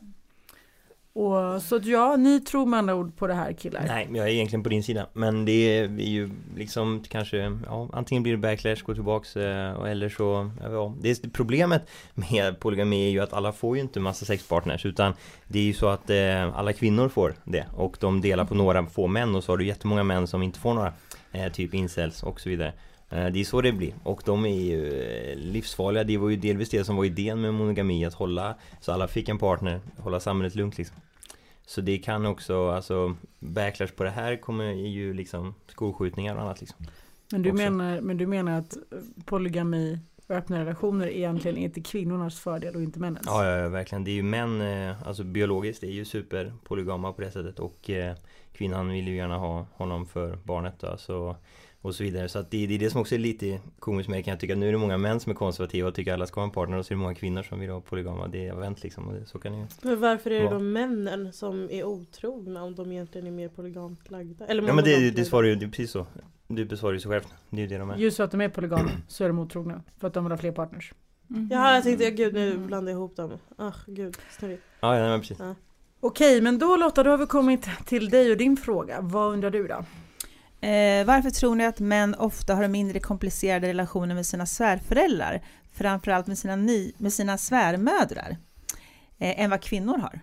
Och, 1.14 1.62
så 1.62 1.76
att 1.76 1.86
ja, 1.86 2.16
ni 2.16 2.40
tror 2.40 2.66
med 2.66 2.78
andra 2.78 2.96
ord 2.96 3.16
på 3.16 3.28
det 3.28 3.34
här 3.34 3.54
killar. 3.54 3.84
Nej, 3.88 4.06
men 4.06 4.16
jag 4.16 4.28
är 4.28 4.32
egentligen 4.34 4.64
på 4.64 4.70
din 4.70 4.84
sida. 4.84 5.08
Men 5.14 5.46
det 5.46 5.52
är 5.52 5.88
ju 5.88 6.30
liksom 6.56 7.04
kanske, 7.08 7.38
ja, 7.66 7.90
antingen 7.94 8.24
blir 8.24 8.34
det 8.34 8.38
backlash, 8.38 8.84
gå 8.86 8.94
tillbaks 8.94 9.38
eh, 9.38 9.84
eller 9.84 10.10
så, 10.10 10.52
ja, 10.62 10.96
det 11.02 11.10
är, 11.10 11.30
problemet 11.30 11.90
med 12.14 12.60
polygami 12.60 13.06
är 13.08 13.10
ju 13.10 13.20
att 13.20 13.34
alla 13.34 13.52
får 13.52 13.76
ju 13.76 13.82
inte 13.82 14.00
massa 14.00 14.26
sexpartners 14.26 14.86
utan 14.86 15.14
det 15.48 15.60
är 15.60 15.64
ju 15.64 15.74
så 15.74 15.88
att 15.88 16.10
eh, 16.10 16.58
alla 16.58 16.74
kvinnor 16.74 17.10
får 17.10 17.34
det 17.44 17.66
och 17.76 17.98
de 18.00 18.22
delar 18.22 18.46
på 18.46 18.56
några 18.56 18.86
få 18.86 19.08
män 19.08 19.36
och 19.36 19.44
så 19.44 19.52
har 19.52 19.58
du 19.58 19.66
jättemånga 19.66 20.04
män 20.04 20.28
som 20.28 20.44
inte 20.44 20.60
får 20.60 20.74
några, 20.74 20.94
eh, 21.32 21.52
typ 21.52 21.74
incels 21.74 22.24
och 22.24 22.42
så 22.42 22.50
vidare. 22.50 22.74
Eh, 23.10 23.28
Det 23.28 23.40
är 23.40 23.44
så 23.44 23.62
det 23.62 23.72
blir 23.72 23.94
och 24.04 24.22
de 24.26 24.46
är 24.46 24.62
ju 24.62 25.02
eh, 25.02 25.36
livsfarliga. 25.38 26.04
Det 26.04 26.18
var 26.18 26.30
ju 26.30 26.36
delvis 26.36 26.70
det 26.70 26.84
som 26.84 26.96
var 26.96 27.06
idén 27.06 27.42
med 27.42 27.54
monogami, 27.54 28.06
att 28.06 28.14
hålla 28.14 28.56
så 28.82 28.92
alla 28.92 29.08
fick 29.08 29.30
en 29.30 29.38
partner, 29.38 29.80
hålla 29.98 30.20
samhället 30.20 30.56
lugnt 30.56 30.78
liksom. 30.78 30.98
Så 31.66 31.82
det 31.82 31.98
kan 31.98 32.26
också, 32.26 32.70
alltså 32.70 33.16
backlash 33.40 33.92
på 33.96 34.04
det 34.04 34.10
här 34.10 34.36
kommer 34.36 34.74
ju 34.74 35.14
liksom 35.14 35.54
skolskjutningar 35.68 36.36
och 36.36 36.42
annat 36.42 36.60
liksom. 36.62 36.86
Men, 37.32 37.42
du 37.42 37.50
också. 37.52 37.64
menar, 37.64 38.02
men 38.02 38.18
du 38.18 38.28
menar 38.28 38.60
att 38.60 38.74
eh, 38.76 38.82
polygami 39.26 40.00
och 40.28 40.36
öppna 40.36 40.60
relationer 40.60 41.08
egentligen 41.08 41.58
är 41.58 41.70
till 41.70 41.84
kvinnornas 41.84 42.40
fördel 42.40 42.76
och 42.76 42.82
inte 42.82 43.00
männens? 43.00 43.26
Ja, 43.26 43.46
ja, 43.46 43.58
ja 43.58 43.70
verkligen. 43.70 44.04
Det 44.04 44.12
är 44.12 44.16
ju 44.16 44.24
män, 44.24 44.62
alltså 45.06 45.24
biologiskt, 45.24 45.82
det 45.82 45.88
är 45.88 45.92
ju 45.92 46.06
superpolygama 46.06 47.14
på 47.14 47.22
det 47.22 47.32
sättet 47.32 47.60
och 47.60 47.90
eh, 47.90 48.16
kvinnan 48.54 48.90
vill 48.90 49.08
ju 49.08 49.16
gärna 49.16 49.38
ha 49.38 49.66
honom 49.74 50.06
för 50.06 50.36
barnet 50.44 50.74
då, 50.80 50.98
så, 50.98 51.36
och 51.82 51.96
så 51.96 52.04
vidare. 52.04 52.30
Så 52.30 52.40
att 52.40 52.52
det, 52.52 52.68
det 52.68 52.76
är 52.76 52.80
det 52.80 52.90
som 52.90 53.02
också 53.02 53.16
är 53.16 53.20
lite 53.20 53.60
komiskt 53.80 54.10
med 54.10 54.26
kan 54.26 54.32
jag 54.32 54.40
tycka. 54.40 54.56
Nu 54.56 54.68
är 54.68 54.72
det 54.72 54.78
många 54.78 54.98
män 54.98 55.20
som 55.20 55.30
är 55.32 55.36
konservativa 55.36 55.88
och 55.88 55.96
tycker 55.96 56.14
alla 56.14 56.28
ska 56.28 56.40
ha 56.40 56.46
en 56.46 56.52
partner 56.52 56.78
och 56.78 56.86
så 56.86 56.94
är 56.94 56.96
det 56.96 57.02
många 57.02 57.16
kvinnor 57.16 57.44
som 57.44 57.60
vill 57.60 57.70
ha 57.70 57.82
polygama. 57.82 58.28
Det 58.28 58.48
är 58.48 58.56
vänt 58.56 58.84
liksom 58.84 59.08
och 59.08 59.14
det, 59.14 59.26
så 59.26 59.40
kan 59.40 59.52
det 59.52 59.58
ju. 59.58 59.66
Men 59.82 60.00
varför 60.00 60.32
är 60.32 60.40
det 60.40 60.46
Ja. 60.46 60.52
då 60.52 60.60
männen 60.60 61.34
som 61.34 61.70
är 61.72 61.84
otrogna 61.84 62.64
om 62.64 62.76
de 62.76 62.92
egentligen 62.92 63.28
är 63.28 63.32
mer 63.32 63.50
polygamt 63.50 64.12
lagda? 64.12 64.46
Eller 64.46 64.68
Ja 64.68 64.74
men 64.74 64.84
det, 64.84 65.12
det 65.12 65.26
svarar 65.26 65.48
ju, 65.48 65.56
det 65.56 65.66
är 65.66 65.70
precis 65.70 65.92
så. 65.92 66.06
Du 66.48 66.66
besvarar 66.66 66.94
ju 66.94 67.00
sig 67.00 67.12
själv. 67.12 67.24
Det 67.50 67.58
är 67.58 67.62
ju 67.62 67.68
det 67.68 67.78
de 67.78 67.90
är. 67.90 67.98
Just 67.98 68.18
för 68.18 68.24
att 68.24 68.32
de 68.32 68.42
är 68.42 68.50
polygama 68.50 68.90
så 69.08 69.24
är 69.24 69.28
de 69.28 69.40
otrogna. 69.40 69.84
För 70.00 70.08
att 70.08 70.14
de 70.14 70.24
vill 70.24 70.32
ha 70.32 70.38
fler 70.38 70.52
partners. 70.52 70.94
Mhm. 71.28 71.50
Jaha 71.52 71.74
jag 71.74 71.84
tänkte, 71.84 72.12
gud 72.12 72.34
nu 72.34 72.58
blandar 72.58 72.92
jag 72.92 72.98
ihop 72.98 73.16
dem. 73.16 73.32
Ah 73.58 73.72
gud, 73.88 74.18
snurrigt. 74.40 74.64
Ja, 74.80 74.98
ja 74.98 75.04
men 75.08 75.20
precis. 75.20 75.38
Okej, 76.00 76.42
men 76.42 76.60
då 76.60 76.76
Lotta, 76.78 77.04
då 77.04 77.10
har 77.10 77.18
vi 77.18 77.26
kommit 77.26 77.70
till 77.86 78.10
dig 78.10 78.32
och 78.32 78.38
din 78.38 78.58
fråga. 78.58 79.02
Vad 79.02 79.34
undrar 79.34 79.50
du 79.52 79.68
då? 79.68 79.86
Eh, 80.62 81.06
varför 81.06 81.30
tror 81.30 81.56
ni 81.56 81.66
att 81.66 81.80
män 81.80 82.16
ofta 82.16 82.56
har 82.56 82.68
mindre 82.68 83.00
komplicerade 83.00 83.68
relationer 83.68 84.16
med 84.16 84.26
sina 84.26 84.46
svärföräldrar, 84.46 85.42
framförallt 85.74 86.28
med 86.28 86.38
sina, 86.38 86.56
ny, 86.56 86.92
med 86.98 87.14
sina 87.14 87.38
svärmödrar, 87.38 88.38
eh, 89.18 89.42
än 89.42 89.50
vad 89.50 89.62
kvinnor 89.62 89.98
har? 89.98 90.20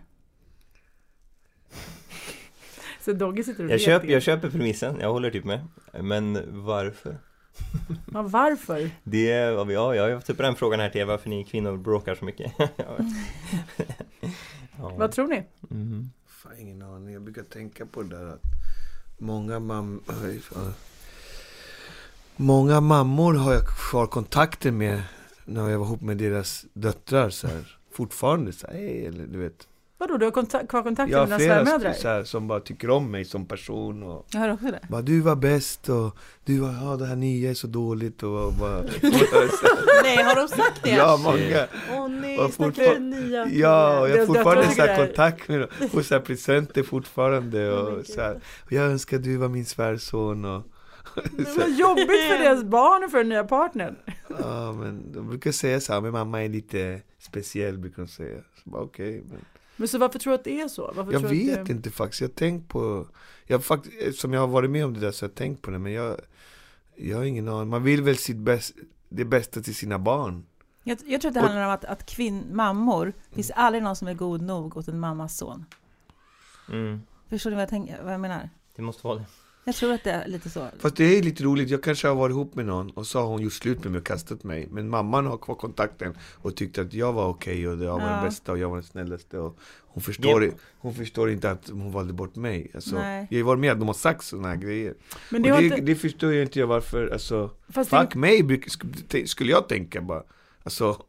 Så 3.05 3.13
Dogge 3.13 3.45
sitter 3.45 3.65
och 3.65 3.71
Jag 3.71 4.03
det. 4.03 4.13
jag 4.13 4.23
köper 4.23 4.51
premissen, 4.51 4.97
jag 5.01 5.13
håller 5.13 5.31
typ 5.31 5.45
med. 5.45 5.67
Men 6.01 6.43
varför? 6.65 7.19
Ja, 8.13 8.23
varför? 8.23 8.91
Det 9.03 9.33
är, 9.33 9.73
ja, 9.73 9.95
jag 9.95 10.03
har 10.03 10.31
upp 10.31 10.39
den 10.39 10.55
frågan 10.55 10.81
här 10.81 10.91
till 10.91 11.01
er, 11.01 11.05
varför 11.05 11.29
ni 11.29 11.45
kvinnor 11.45 11.77
bråkar 11.77 12.15
så 12.15 12.25
mycket. 12.25 12.53
ja. 12.77 12.99
Vad 14.97 15.13
tror 15.13 15.29
ni? 15.29 15.45
Mhm. 15.61 16.11
Fan, 16.27 16.59
ingen 16.59 16.83
aning. 16.83 17.13
Jag 17.15 17.23
brukar 17.23 17.43
tänka 17.43 17.87
på 17.87 18.03
det 18.03 18.17
där 18.19 18.27
att 18.27 18.43
många 19.19 19.59
mammor... 19.59 20.03
Många 22.37 22.81
mammor 22.81 23.35
har 23.35 23.53
jag 23.53 23.67
kvar 23.67 24.07
kontakter 24.07 24.71
med 24.71 25.03
när 25.45 25.71
jag 25.71 25.79
var 25.79 25.87
ihop 25.87 26.01
med 26.01 26.17
deras 26.17 26.67
döttrar 26.73 27.31
så 27.31 27.47
här. 27.47 27.79
Fortfarande 27.93 28.53
så 28.53 28.67
här, 28.67 28.75
hej, 28.75 29.07
eller 29.07 29.27
du 29.27 29.39
vet. 29.39 29.69
Vadå, 29.99 30.17
du 30.17 30.25
har 30.25 30.33
kontak- 30.33 30.67
kvar 30.69 30.83
kontakt 30.83 31.13
Jag 31.13 31.29
med 31.29 31.33
har 31.33 31.39
dina 31.39 31.55
flera 31.55 31.65
svärmödrar? 31.67 31.93
så 31.93 32.09
här, 32.09 32.25
som 32.25 32.49
bara 32.49 32.61
tycker 32.61 32.91
om 32.91 33.11
mig 33.11 33.25
som 33.25 33.47
person 33.47 34.03
och 34.03 34.27
Jag 34.33 34.41
har 34.41 34.49
också 34.53 34.67
det. 34.67 34.81
bara 34.89 35.03
du 35.03 35.21
var 35.21 35.37
bäst 35.37 35.89
och 35.89 36.17
du 36.45 36.59
var, 36.59 36.69
ja 36.73 36.97
det 36.97 37.07
här 37.07 37.17
nya 37.17 37.51
är 37.51 37.55
så 37.55 37.67
dåligt 37.67 38.23
och 38.23 38.53
bara, 38.53 38.83
Nej 40.03 40.23
har 40.23 40.35
de 40.35 40.49
sagt 40.49 40.83
det? 40.83 40.91
Ja, 40.91 41.17
många. 41.25 41.67
Åh 41.93 42.09
nej, 42.09 42.39
Och 42.39 42.51
fortfar- 42.51 42.99
nya 42.99 43.47
Ja, 43.49 44.01
och 44.01 44.09
jag 44.09 44.19
har 44.19 44.27
fortfarande 44.27 44.71
så 44.75 44.81
här 44.83 45.01
det 45.01 45.07
kontakt 45.07 45.49
med 45.49 45.61
dem. 45.61 45.89
Får 45.91 46.03
så 46.03 46.15
här 46.15 46.21
presenter 46.21 46.83
fortfarande 46.83 47.71
Oh 47.73 47.79
och 47.79 47.95
God. 47.97 48.07
så 48.07 48.21
här. 48.21 48.41
Och 48.65 48.73
jag 48.73 48.85
önskar 48.85 49.19
du 49.19 49.37
var 49.37 49.49
min 49.49 49.67
svärson 49.67 50.45
och 50.45 50.63
Men 51.15 51.47
vad 51.59 51.71
jobbigt 51.71 52.07
för 52.31 52.39
deras 52.45 52.65
barn 52.65 53.05
och 53.05 53.11
för 53.11 53.19
den 53.19 53.29
nya 53.29 53.45
partnern. 53.45 53.97
Ja 54.41 54.73
men 54.73 55.13
de 55.13 55.29
brukar 55.29 55.53
säga 55.53 55.81
så 55.81 55.93
här, 55.93 56.01
men 56.01 56.13
mamma 56.13 56.45
är 56.45 56.49
lite 56.49 57.01
speciell 57.19 57.79
brukar 57.79 58.03
de 58.03 58.09
säga. 58.09 58.39
Så 58.65 58.71
bara 58.71 58.83
okej, 58.83 59.23
men 59.31 59.39
Men 59.77 59.89
så 59.89 59.99
varför 59.99 60.19
tror 60.19 60.31
du 60.31 60.35
att 60.35 60.45
det 60.45 60.61
är 60.61 60.69
så? 60.69 60.93
Varför 60.97 61.13
Jag 61.13 61.21
vet 61.21 61.59
att 61.59 61.67
det... 61.67 61.73
inte 61.73 61.91
faktiskt, 61.91 62.21
jag 62.21 62.35
tänkt 62.35 62.69
på, 62.69 63.07
jag 63.45 63.65
fakt- 63.65 64.17
som 64.17 64.33
jag 64.33 64.41
har 64.41 64.47
varit 64.49 64.71
med 64.71 64.85
om 64.85 64.95
det 64.95 65.01
där 65.01 65.11
så 65.13 65.25
jag 65.25 65.31
har 65.31 65.35
tänkt 65.35 65.63
på 65.63 65.71
det 65.71 65.79
men 65.79 65.93
jag, 65.93 66.21
jag 66.97 67.17
har 67.17 67.25
ingen 67.25 67.49
aning. 67.49 67.69
Man 67.69 67.83
vill 67.83 68.03
väl 68.03 68.17
sitt 68.17 68.37
bäst, 68.37 68.75
det 69.09 69.25
bästa 69.25 69.61
till 69.63 69.75
sina 69.75 69.99
barn. 69.99 70.45
Jag, 70.85 70.99
jag 71.07 71.21
tror 71.21 71.29
att 71.29 71.35
det 71.35 71.41
Och- 71.41 71.47
handlar 71.47 71.65
om 71.67 71.73
att, 71.73 71.85
att 71.85 72.07
kvinn, 72.07 72.45
mammor, 72.53 73.13
det 73.29 73.35
finns 73.35 73.51
aldrig 73.51 73.83
någon 73.83 73.97
som 73.97 74.09
är 74.09 74.15
god 74.15 74.41
nog 74.43 74.77
åt 74.77 74.89
en 74.89 75.01
mammas 75.01 75.37
son. 75.37 75.65
Mm. 76.73 77.01
Förstår 77.29 77.51
ni 77.51 77.57
vad 77.57 77.63
jag, 77.63 77.69
tänker, 77.71 78.03
vad 78.03 78.13
jag 78.13 78.21
menar? 78.21 78.51
Det 78.77 78.83
måste 78.83 79.07
vara 79.07 79.19
det. 79.19 79.25
Jag 79.69 79.75
tror 79.75 79.93
att 79.93 80.05
det 80.05 80.11
är 80.11 80.29
lite 80.29 80.51
så. 80.51 80.69
Fast 80.79 80.97
det 80.97 81.05
är 81.19 81.23
lite 81.23 81.43
roligt, 81.45 81.71
jag 81.71 81.83
kanske 81.83 82.09
har 82.09 82.15
varit 82.15 82.33
ihop 82.33 82.55
med 82.55 82.67
någon 82.67 82.91
och 82.91 83.07
så 83.07 83.19
har 83.21 83.27
hon 83.27 83.43
gjort 83.43 83.53
slut 83.53 83.83
med 83.85 83.93
mig 83.93 83.99
och 83.99 84.07
kastat 84.07 84.45
mig. 84.45 84.69
Men 84.71 84.89
mamman 84.89 85.27
har 85.27 85.37
kvar 85.39 85.55
kontakten 85.55 86.15
och 86.35 86.57
tyckte 86.57 86.81
att 86.81 86.93
jag 86.95 87.13
var 87.13 87.27
okej 87.29 87.69
och 87.69 87.73
jag 87.85 87.93
var 87.99 88.01
Ja. 88.01 88.15
den 88.17 88.25
bästa 88.25 88.53
och 88.53 88.59
jag 88.59 88.69
var 88.69 88.77
den 88.77 88.85
snällaste. 88.85 89.39
Och 89.39 89.59
hon, 89.81 90.03
förstår, 90.03 90.41
Det- 90.41 90.53
hon 90.79 90.95
förstår 90.95 91.31
inte 91.31 91.51
att 91.51 91.69
hon 91.69 91.93
valde 91.93 92.13
bort 92.13 92.37
mig. 92.37 92.71
Alltså, 92.75 92.95
Nej. 92.95 93.27
jag 93.31 93.39
har 93.39 93.45
varit 93.45 93.61
med 93.61 93.73
att 93.73 93.79
de 93.79 93.87
har 93.89 93.95
sagt 93.95 94.25
sådana 94.25 94.49
här 94.49 94.57
grejer. 94.57 94.95
Men 95.31 95.43
Det, 95.43 95.53
och 95.53 95.59
det, 95.59 95.65
inte... 95.65 95.81
det 95.81 95.95
förstår 95.95 96.33
jag 96.33 96.43
inte 96.43 96.59
jag 96.59 96.67
varför, 96.67 97.09
alltså, 97.09 97.51
Fast 97.69 97.91
fuck 97.91 98.13
det, 98.13 98.19
mig 98.19 98.63
skulle 99.27 99.51
jag 99.53 99.69
tänka 99.69 100.01
bara. 100.01 100.23
Alltså, 100.63 101.03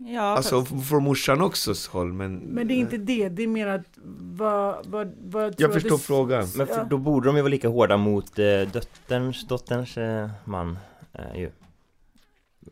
Ja, 0.00 0.20
alltså 0.22 0.64
fast- 0.64 0.88
från 0.88 1.02
morsan 1.04 1.40
också 1.42 1.74
håll 1.90 2.12
men 2.12 2.36
men 2.38 2.68
det 2.68 2.74
är 2.74 2.76
inte 2.76 2.96
det, 2.96 3.28
det 3.28 3.42
är 3.42 3.46
mer 3.46 3.66
att 3.66 3.84
vad, 4.20 4.86
vad, 4.86 5.12
vad 5.24 5.54
Jag 5.60 5.72
förstår 5.72 5.90
det- 5.90 5.98
frågan. 6.02 6.46
Men 6.56 6.66
för, 6.66 6.76
Ja. 6.76 6.84
då 6.84 6.98
borde 6.98 7.28
de 7.28 7.36
ju 7.36 7.42
vara 7.42 7.50
lika 7.50 7.68
hårda 7.68 7.96
mot 7.96 8.38
eh, 8.38 8.44
dotterns, 8.72 9.46
dotterns 9.48 9.96
eh, 9.96 10.30
man 10.44 10.78
eh, 11.12 11.40
ju. 11.40 11.50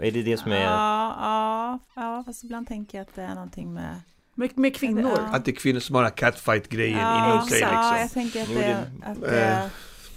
Är 0.01 0.11
det 0.13 0.23
det 0.23 0.37
som 0.37 0.53
är... 0.53 0.61
Ja, 0.65 1.17
ja, 1.21 1.79
ja, 1.95 2.23
fast 2.27 2.45
ibland 2.45 2.69
tänker 2.69 2.99
jag 2.99 3.03
att 3.03 3.15
det 3.15 3.23
är 3.23 3.35
någonting 3.35 3.75
med... 3.75 4.01
Med, 4.35 4.59
med 4.59 4.77
kvinnor? 4.77 5.11
Ja. 5.17 5.23
Att 5.23 5.45
det 5.45 5.51
är 5.51 5.57
kvinnor 5.57 5.81
som 5.81 5.97
har 5.97 6.11
catfight-grejen 6.11 6.99
ja, 6.99 7.35
inom 7.35 7.47
sig 7.47 7.61
Ja, 7.61 7.97
jag 7.97 8.03
liksom. 8.03 8.23
tänker 8.23 8.43
att 8.43 8.49
det- 8.49 8.85
att 9.05 9.17
Eh. 9.23 9.31
det 9.31 9.71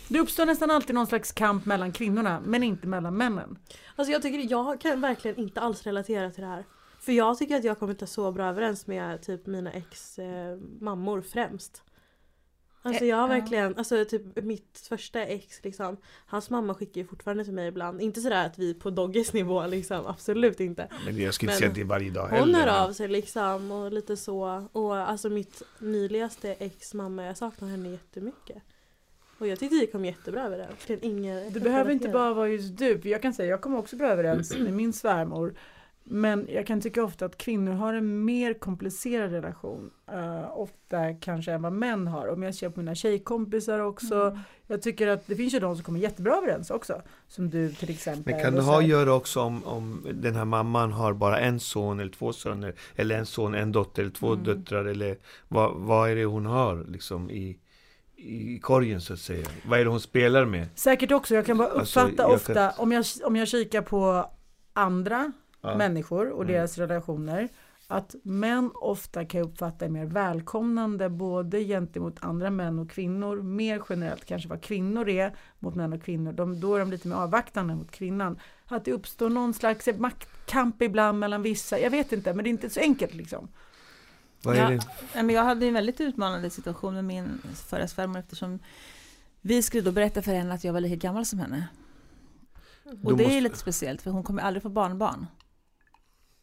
Det 0.08 0.20
uppstår 0.20 0.46
nästan 0.46 0.72
alltid 0.72 0.96
någon 0.96 1.08
slags 1.08 1.32
kamp 1.32 1.66
mellan 1.66 1.92
kvinnorna, 1.92 2.42
men 2.46 2.64
inte 2.64 2.88
mellan 2.88 3.18
männen. 3.18 3.58
Alltså 3.96 4.12
jag 4.12 4.22
tycker 4.22 4.52
jag 4.52 4.82
kan 4.82 5.02
verkligen 5.02 5.38
inte 5.38 5.62
alls 5.62 5.84
relatera 5.84 6.30
till 6.32 6.42
det 6.42 6.48
här. 6.50 6.66
För 7.10 7.14
jag 7.14 7.38
tycker 7.38 7.56
att 7.56 7.64
jag 7.64 7.80
kommer 7.80 7.94
inte 7.94 8.08
så 8.08 8.32
bra 8.32 8.46
överens 8.46 8.88
med 8.88 9.22
typ 9.22 9.46
mina 9.46 9.72
ex 9.72 10.20
eh, 10.20 10.58
mammor 10.80 11.22
främst. 11.22 11.84
Alltså 12.82 13.06
jag 13.06 13.18
har 13.18 13.24
Eh, 13.24 13.30
verkligen, 13.30 13.78
alltså 13.78 14.06
typ 14.06 14.44
mitt 14.44 14.86
första 14.90 15.22
ex 15.22 15.64
liksom 15.64 15.98
Hans 16.26 16.50
mamma 16.50 16.74
skickar 16.74 17.02
ju 17.02 17.08
fortfarande 17.08 17.44
till 17.44 17.54
mig 17.54 17.68
ibland. 17.68 18.02
Inte 18.02 18.22
sådär 18.22 18.46
att 18.46 18.60
vi 18.60 18.70
är 18.70 18.74
på 18.74 18.90
Dogges 18.90 19.34
nivå 19.34 19.68
liksom, 19.68 20.06
absolut 20.06 20.60
inte. 20.60 20.88
Men 21.06 21.18
jag 21.18 21.34
skulle 21.34 21.52
inte 21.52 21.60
säga 21.60 21.70
att 21.70 21.76
det 21.76 21.82
är 21.82 21.86
varje 21.86 22.12
dag 22.12 22.28
Hon 22.28 22.40
heller. 22.40 22.60
hör 22.60 22.86
av 22.88 22.94
sig 22.94 23.08
liksom 23.08 23.72
och 23.72 23.92
lite 23.92 24.18
så. 24.18 24.68
Och 24.72 24.96
alltså 24.96 25.30
mitt 25.30 25.64
nyligaste 25.80 26.54
ex 26.54 26.94
mamma, 26.94 27.26
jag 27.26 27.38
saknar 27.38 27.70
henne 27.70 27.90
jättemycket. 27.90 28.64
Och 29.38 29.48
jag 29.48 29.60
tyckte 29.60 29.76
vi 29.76 29.88
kom 29.88 30.06
jättebra 30.06 30.44
överens. 30.44 30.86
Det, 30.88 31.06
ingen, 31.06 31.54
Det 31.54 31.60
behöver 31.60 31.92
inte 31.92 32.10
bara 32.10 32.34
vara 32.34 32.48
just 32.50 32.78
du, 32.78 33.02
för 33.02 33.10
jag 33.10 33.22
kan 33.22 33.34
säga 33.34 33.50
jag 33.50 33.62
kommer 33.62 33.78
också 33.78 33.96
bra 33.96 34.08
överens 34.08 34.58
med 34.58 34.74
min 34.74 34.94
svärmor. 34.94 35.54
Men 36.12 36.48
jag 36.50 36.68
kan 36.68 36.82
tycka 36.82 37.04
ofta 37.04 37.26
att 37.26 37.38
kvinnor 37.38 37.72
har 37.72 37.94
en 37.94 38.26
mer 38.26 38.54
komplicerad 38.54 39.32
relation. 39.32 39.90
eh, 40.12 40.58
ofta 40.58 41.14
kanske 41.14 41.52
än 41.52 41.62
vad 41.62 41.74
män 41.74 42.08
har. 42.08 42.28
Om 42.28 42.44
jag 42.44 42.56
ser 42.56 42.70
på 42.70 42.80
mina 42.80 42.96
tjejkompisar 42.96 43.80
också. 43.80 44.16
Mm. 44.16 44.40
Jag 44.68 44.82
tycker 44.82 45.08
att 45.08 45.28
det 45.28 45.36
finns 45.36 45.54
ju 45.54 45.60
de 45.60 45.76
som 45.76 45.84
kommer 45.86 46.00
jättebra 46.00 46.36
överens 46.38 46.70
också. 46.72 47.02
Som 47.28 47.50
du 47.50 47.72
till 47.72 47.90
exempel. 47.90 48.34
Men 48.34 48.44
kan 48.44 48.56
det 48.56 48.62
ha 48.62 48.78
att 48.80 48.88
göra 48.88 49.14
också 49.14 49.40
om, 49.42 49.64
om 49.64 50.08
den 50.14 50.36
här 50.36 50.46
mamman 50.46 50.92
har 50.92 51.14
bara 51.14 51.40
en 51.40 51.60
son 51.60 52.00
eller 52.00 52.12
två 52.12 52.34
söner 52.34 52.74
eller 52.96 53.18
en 53.18 53.26
son, 53.26 53.56
en 53.56 53.72
dotter 53.72 54.02
eller 54.02 54.12
två 54.14 54.34
Mm. 54.34 54.44
döttrar 54.44 54.86
eller 54.86 55.18
vad, 55.48 55.76
vad 55.76 56.10
är 56.10 56.16
det 56.16 56.26
hon 56.26 56.46
har 56.46 56.86
liksom 56.88 57.30
i, 57.32 57.58
i 58.16 58.60
korgen 58.60 59.02
så 59.02 59.14
att 59.14 59.20
säga? 59.20 59.48
Vad 59.68 59.80
är 59.80 59.84
det 59.84 59.90
hon 59.92 60.00
spelar 60.02 60.46
med? 60.46 60.68
Säkert 60.76 61.12
också, 61.12 61.36
jag 61.36 61.46
kan 61.46 61.58
bara 61.58 61.68
Alltså, 61.70 62.00
uppfatta 62.00 62.24
jag 62.24 62.32
ofta, 62.32 62.54
kan- 62.54 62.72
om, 62.78 62.92
jag, 62.92 63.06
om 63.24 63.36
jag 63.36 63.48
kikar 63.48 63.82
på 63.82 64.30
andra 64.74 65.32
Ja. 65.62 65.76
människor 65.78 66.30
och 66.30 66.42
Mm. 66.44 66.54
deras 66.54 66.78
relationer, 66.78 67.50
att 67.88 68.16
män 68.24 68.72
ofta 68.76 69.26
kan 69.26 69.40
jag 69.40 69.48
uppfatta 69.48 69.86
är 69.86 69.90
mer 69.90 70.06
välkomnande 70.06 71.10
både 71.10 71.64
gentemot 71.64 72.16
andra 72.20 72.50
män 72.50 72.80
och 72.80 72.90
kvinnor, 72.90 73.42
mer 73.42 73.82
generellt 73.90 74.26
kanske 74.26 74.50
vad 74.50 74.62
kvinnor 74.62 75.10
är 75.10 75.36
mot 75.60 75.76
män 75.76 75.94
och 75.94 76.04
kvinnor. 76.04 76.32
De, 76.34 76.60
då 76.60 76.76
är 76.76 76.80
de 76.80 76.92
lite 76.92 77.08
mer 77.08 77.16
avvaktande 77.16 77.76
mot 77.76 77.92
kvinnan. 77.92 78.40
Att 78.66 78.86
det 78.86 78.92
uppstår 78.94 79.30
någon 79.30 79.54
slags 79.54 79.88
maktkamp 79.98 80.82
ibland 80.82 81.20
mellan 81.20 81.42
vissa, 81.42 81.80
jag 81.80 81.90
vet 81.90 82.12
inte, 82.12 82.34
men 82.34 82.44
det 82.44 82.48
är 82.48 82.52
inte 82.52 82.70
så 82.70 82.80
enkelt 82.80 83.14
liksom. 83.14 83.48
Vad 84.44 84.56
är 84.58 84.62
Ja. 84.62 84.70
det? 84.70 84.80
Men 85.24 85.30
jag 85.30 85.44
hade 85.44 85.66
en 85.68 85.74
väldigt 85.74 86.02
utmanande 86.02 86.50
situation 86.50 86.94
med 86.94 87.06
min 87.06 87.42
förra 87.56 87.88
svärmor 87.88 88.20
eftersom 88.20 88.60
vi 89.42 89.62
skulle 89.62 89.84
då 89.84 89.92
berätta 89.92 90.22
för 90.22 90.32
henne 90.32 90.54
att 90.54 90.64
jag 90.64 90.74
var 90.74 90.80
lika 90.80 90.96
gammal 90.96 91.26
som 91.26 91.40
henne. 91.40 91.68
Och 92.84 92.96
Då 92.98 93.16
det 93.16 93.24
är 93.24 93.28
måste- 93.28 93.42
lite 93.42 93.58
speciellt 93.58 94.02
för 94.02 94.12
hon 94.12 94.24
kommer 94.24 94.42
aldrig 94.44 94.64
få 94.64 94.70
barnbarn. 94.70 95.26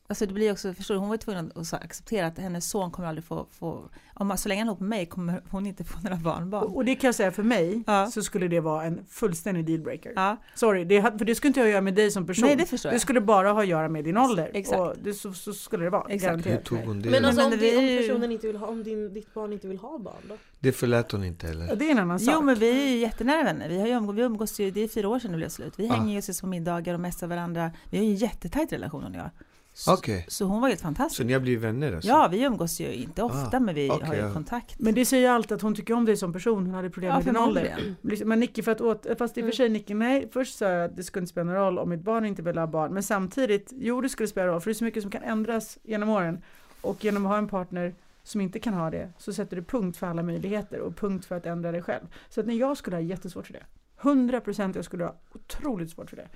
Alltså 0.08 0.26
det 0.26 0.34
blir 0.34 0.52
också, 0.52 0.74
förstår 0.74 0.94
du, 0.94 0.98
hon 1.00 1.08
var 1.08 1.16
tvungen 1.16 1.52
att 1.54 1.72
acceptera 1.72 2.26
att 2.26 2.38
hennes 2.38 2.70
son 2.70 2.90
kommer 2.90 3.08
aldrig 3.08 3.24
få, 3.24 3.46
få 3.50 3.88
om 4.14 4.26
man, 4.26 4.38
så 4.38 4.48
länge 4.48 4.60
han 4.60 4.68
är 4.68 4.70
ihop 4.72 4.80
med 4.80 4.88
mig 4.88 5.06
kommer 5.06 5.42
hon 5.50 5.66
inte 5.66 5.84
få 5.84 5.98
några 6.00 6.16
barnbarn. 6.16 6.64
Och, 6.64 6.76
och 6.76 6.84
det 6.84 6.94
kan 6.94 7.08
jag 7.08 7.14
säga 7.14 7.32
för 7.32 7.42
mig 7.42 7.82
Ja. 7.86 8.06
så 8.10 8.22
skulle 8.22 8.48
det 8.48 8.60
vara 8.60 8.84
en 8.84 9.00
fullständig 9.08 9.66
dealbreaker. 9.66 10.12
Ja, 10.16 10.36
Sorry, 10.54 10.84
det, 10.84 11.02
för 11.02 11.24
det 11.24 11.34
skulle 11.34 11.48
inte 11.48 11.60
jag 11.60 11.68
göra 11.68 11.80
med 11.80 11.94
dig 11.94 12.10
som 12.10 12.26
person. 12.26 12.46
nej 12.46 12.56
det 12.56 12.66
förstår 12.66 12.90
Det 12.90 12.94
jag. 12.94 13.00
skulle 13.00 13.20
bara 13.20 13.52
ha 13.52 13.60
att 13.62 13.66
göra 13.68 13.88
med 13.88 14.04
din 14.04 14.16
ålder. 14.16 14.50
Exakt. 14.54 14.78
Och 14.80 14.94
det, 15.02 15.14
så, 15.14 15.32
så 15.32 15.52
skulle 15.52 15.84
det 15.84 15.90
vara. 15.90 16.06
Exakt. 16.08 16.46
Hur 16.46 16.56
tog 16.56 16.78
hon 16.78 17.02
det? 17.02 17.10
Men 17.10 17.24
alltså 17.24 17.42
Men 17.42 17.52
om, 17.52 17.58
vi 17.58 17.70
det, 17.70 17.76
om 17.98 18.02
personen 18.02 18.32
inte 18.32 18.46
vill 18.46 18.56
ha, 18.56 18.66
om 18.66 18.82
din, 18.84 19.14
ditt 19.14 19.34
barn 19.34 19.52
inte 19.52 19.68
vill 19.68 19.78
ha 19.78 19.98
barn 19.98 20.14
då? 20.28 20.36
det 20.60 20.72
förlät 20.72 21.12
hon 21.12 21.24
inte 21.24 21.46
heller. 21.46 21.76
det 21.76 21.86
är 21.86 21.90
en 21.90 21.98
annan 21.98 22.20
sak. 22.20 22.34
Jo 22.34 22.42
men 22.42 22.54
vi 22.54 22.70
är 22.70 22.88
ju 22.88 22.98
jättenära 22.98 23.42
vänner. 23.44 23.68
Vi 23.68 23.80
har 23.80 23.86
ju 23.86 23.92
umgås, 23.92 24.16
vi 24.16 24.22
umgås 24.22 24.60
ju, 24.60 24.70
det 24.70 24.80
är 24.80 24.88
fyra 24.88 25.08
år 25.08 25.18
sedan 25.18 25.30
det 25.30 25.36
blev 25.36 25.48
slut. 25.48 25.74
Vi 25.76 25.88
Ah. 25.90 25.92
hänger 25.94 26.12
ju 26.12 26.18
ses 26.18 26.40
på 26.40 26.46
middagar 26.46 26.94
och 26.94 27.00
messar 27.00 27.26
varandra. 27.26 27.70
Vi 27.90 27.96
har 27.98 28.04
ju 28.04 28.10
en 28.10 28.16
jättetajt 28.16 28.72
relation 28.72 29.02
hon 29.02 29.12
och 29.12 29.18
jag. 29.18 29.30
Så, 29.78 29.94
Okej, 29.94 30.24
så 30.28 30.44
hon 30.44 30.60
var 30.60 30.68
helt 30.68 30.80
fantastisk. 30.80 31.16
så 31.16 31.24
ni 31.24 31.32
har 31.32 31.40
blivit 31.40 31.64
vänner 31.64 31.92
alltså? 31.92 32.08
Ja, 32.08 32.28
vi 32.30 32.42
umgås 32.44 32.80
ju 32.80 32.92
inte 32.94 33.22
ofta 33.22 33.56
Ah, 33.56 33.60
men 33.60 33.74
vi 33.74 33.90
okej, 33.90 34.06
har 34.06 34.14
ju 34.14 34.20
ja. 34.20 34.32
kontakt. 34.32 34.78
Men 34.78 34.94
det 34.94 35.04
säger 35.04 35.22
ju 35.22 35.28
alltid 35.34 35.52
att 35.52 35.62
hon 35.62 35.74
tycker 35.74 35.94
om 35.94 36.04
dig 36.04 36.16
som 36.16 36.32
person. 36.32 36.66
Hon 36.66 36.74
hade 36.74 36.90
problem 36.90 37.10
Ja, 37.10 37.16
med 37.16 37.24
din 37.24 37.36
ålder. 37.36 37.94
Liksom, 38.02 38.28
Men 38.28 38.40
Nicky, 38.40 38.62
för 38.62 38.72
att 38.72 38.80
åt, 38.80 39.06
fast 39.18 39.38
i 39.38 39.40
och 39.40 39.42
Mm. 39.42 39.50
för 39.52 39.56
sig 39.56 39.68
Nicky, 39.68 39.94
nej, 39.94 40.28
först 40.32 40.58
sa 40.58 40.68
jag 40.68 40.84
att 40.84 40.96
det 40.96 41.02
skulle 41.04 41.20
inte 41.22 41.30
spela 41.30 41.44
någon 41.44 41.54
roll 41.54 41.78
om 41.78 41.88
mitt 41.90 42.00
barn 42.00 42.24
inte 42.24 42.42
vill 42.42 42.58
ha 42.58 42.66
barn. 42.66 42.94
Men 42.94 43.02
samtidigt, 43.02 43.72
jo 43.76 44.00
det 44.00 44.08
skulle 44.08 44.28
spela 44.28 44.46
roll 44.46 44.60
för 44.60 44.70
det 44.70 44.72
är 44.72 44.74
så 44.74 44.84
mycket 44.84 45.02
som 45.02 45.10
kan 45.10 45.22
ändras 45.22 45.78
genom 45.82 46.08
åren. 46.08 46.42
Och 46.80 47.04
genom 47.04 47.26
att 47.26 47.30
ha 47.32 47.38
en 47.38 47.48
partner 47.48 47.94
som 48.22 48.40
inte 48.40 48.58
kan 48.58 48.74
ha 48.74 48.90
det 48.90 49.10
så 49.18 49.32
sätter 49.32 49.56
du 49.56 49.62
punkt 49.62 49.96
för 49.98 50.06
alla 50.06 50.22
möjligheter 50.22 50.80
och 50.80 50.96
punkt 50.96 51.26
för 51.26 51.34
att 51.36 51.46
ändra 51.46 51.72
dig 51.72 51.82
själv. 51.82 52.04
Så 52.28 52.40
att 52.40 52.46
när 52.46 52.54
jag 52.54 52.76
skulle 52.76 52.96
ha 52.96 53.00
jättesvårt 53.00 53.46
för 53.46 53.52
det. 53.52 53.62
100% 54.00 54.72
jag 54.76 54.84
skulle 54.84 55.04
ha 55.04 55.14
otroligt 55.34 55.90
svårt 55.90 56.10
för 56.10 56.16
det. 56.16 56.28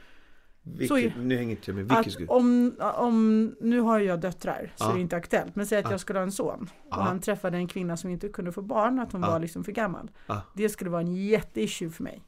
Så 0.89 0.95
Vilket, 0.95 1.17
är- 1.17 1.21
nu 1.23 1.37
hänger 1.37 1.50
inte 1.50 1.71
jag 1.71 1.77
med, 1.77 1.89
vilket 1.97 2.12
skulle... 2.12 2.29
om, 2.29 2.75
om, 2.97 3.55
nu 3.61 3.81
har 3.81 3.99
jag 3.99 4.21
döttrar 4.21 4.73
så 4.77 4.85
Ja. 4.85 4.93
det 4.93 4.99
är 4.99 5.00
inte 5.00 5.17
aktuellt. 5.17 5.57
Men 5.57 5.67
säg 5.67 5.79
att 5.79 5.85
Ja. 5.85 5.91
jag 5.91 6.00
skulle 6.00 6.19
ha 6.19 6.25
en 6.25 6.33
son 6.33 6.62
och 6.62 6.87
Ja. 6.91 7.00
han 7.03 7.21
träffade 7.21 7.57
en 7.57 7.69
kvinna 7.69 7.97
som 7.97 8.11
inte 8.11 8.29
kunde 8.29 8.53
få 8.53 8.62
barn, 8.62 8.99
att 8.99 9.12
hon 9.12 9.21
Ja. 9.23 9.31
var 9.31 9.39
liksom 9.41 9.65
för 9.65 9.73
gammal. 9.73 10.11
Ja. 10.27 10.43
Det 10.55 10.69
skulle 10.69 10.91
vara 10.91 11.00
en 11.03 11.15
jätteissue 11.27 11.91
för 11.91 12.03
mig. 12.03 12.23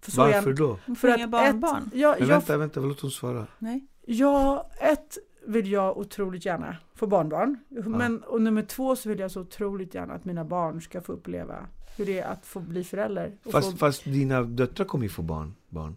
För 0.00 0.10
så 0.10 0.20
Varför 0.20 0.48
jag, 0.50 0.56
då? 0.56 0.78
För 0.94 1.08
att 1.08 1.18
inga 1.18 1.28
barnbarn. 1.28 1.82
Ett, 1.86 1.94
jag, 1.98 2.10
Men 2.20 2.28
jag, 2.28 2.34
vänta, 2.36 2.56
vänta, 2.56 2.80
låt 2.80 3.00
hon 3.00 3.10
svara. 3.10 3.46
Nej. 3.58 3.86
jag, 4.06 4.64
ett 4.80 5.18
vill 5.46 5.72
jag 5.72 5.98
otroligt 5.98 6.46
gärna 6.46 6.76
få 6.94 7.06
barnbarn. 7.06 7.58
Men, 7.86 8.22
och 8.22 8.42
nummer 8.42 8.62
två 8.62 8.96
så 8.96 9.08
vill 9.08 9.18
jag 9.18 9.30
så 9.30 9.40
otroligt 9.40 9.94
gärna 9.94 10.14
att 10.14 10.24
mina 10.24 10.44
barn 10.44 10.80
ska 10.82 11.00
få 11.00 11.12
uppleva 11.12 11.66
hur 11.96 12.06
det 12.06 12.18
är 12.20 12.26
att 12.32 12.46
få 12.46 12.60
bli 12.60 12.84
förälder. 12.84 13.32
Och 13.44 13.52
Fast, 13.52 13.70
få, 13.70 13.76
fast 13.76 14.04
dina 14.04 14.42
döttrar 14.42 14.86
kommer 14.86 15.04
ju 15.04 15.08
få 15.10 15.22
barn. 15.22 15.54
barn. 15.68 15.96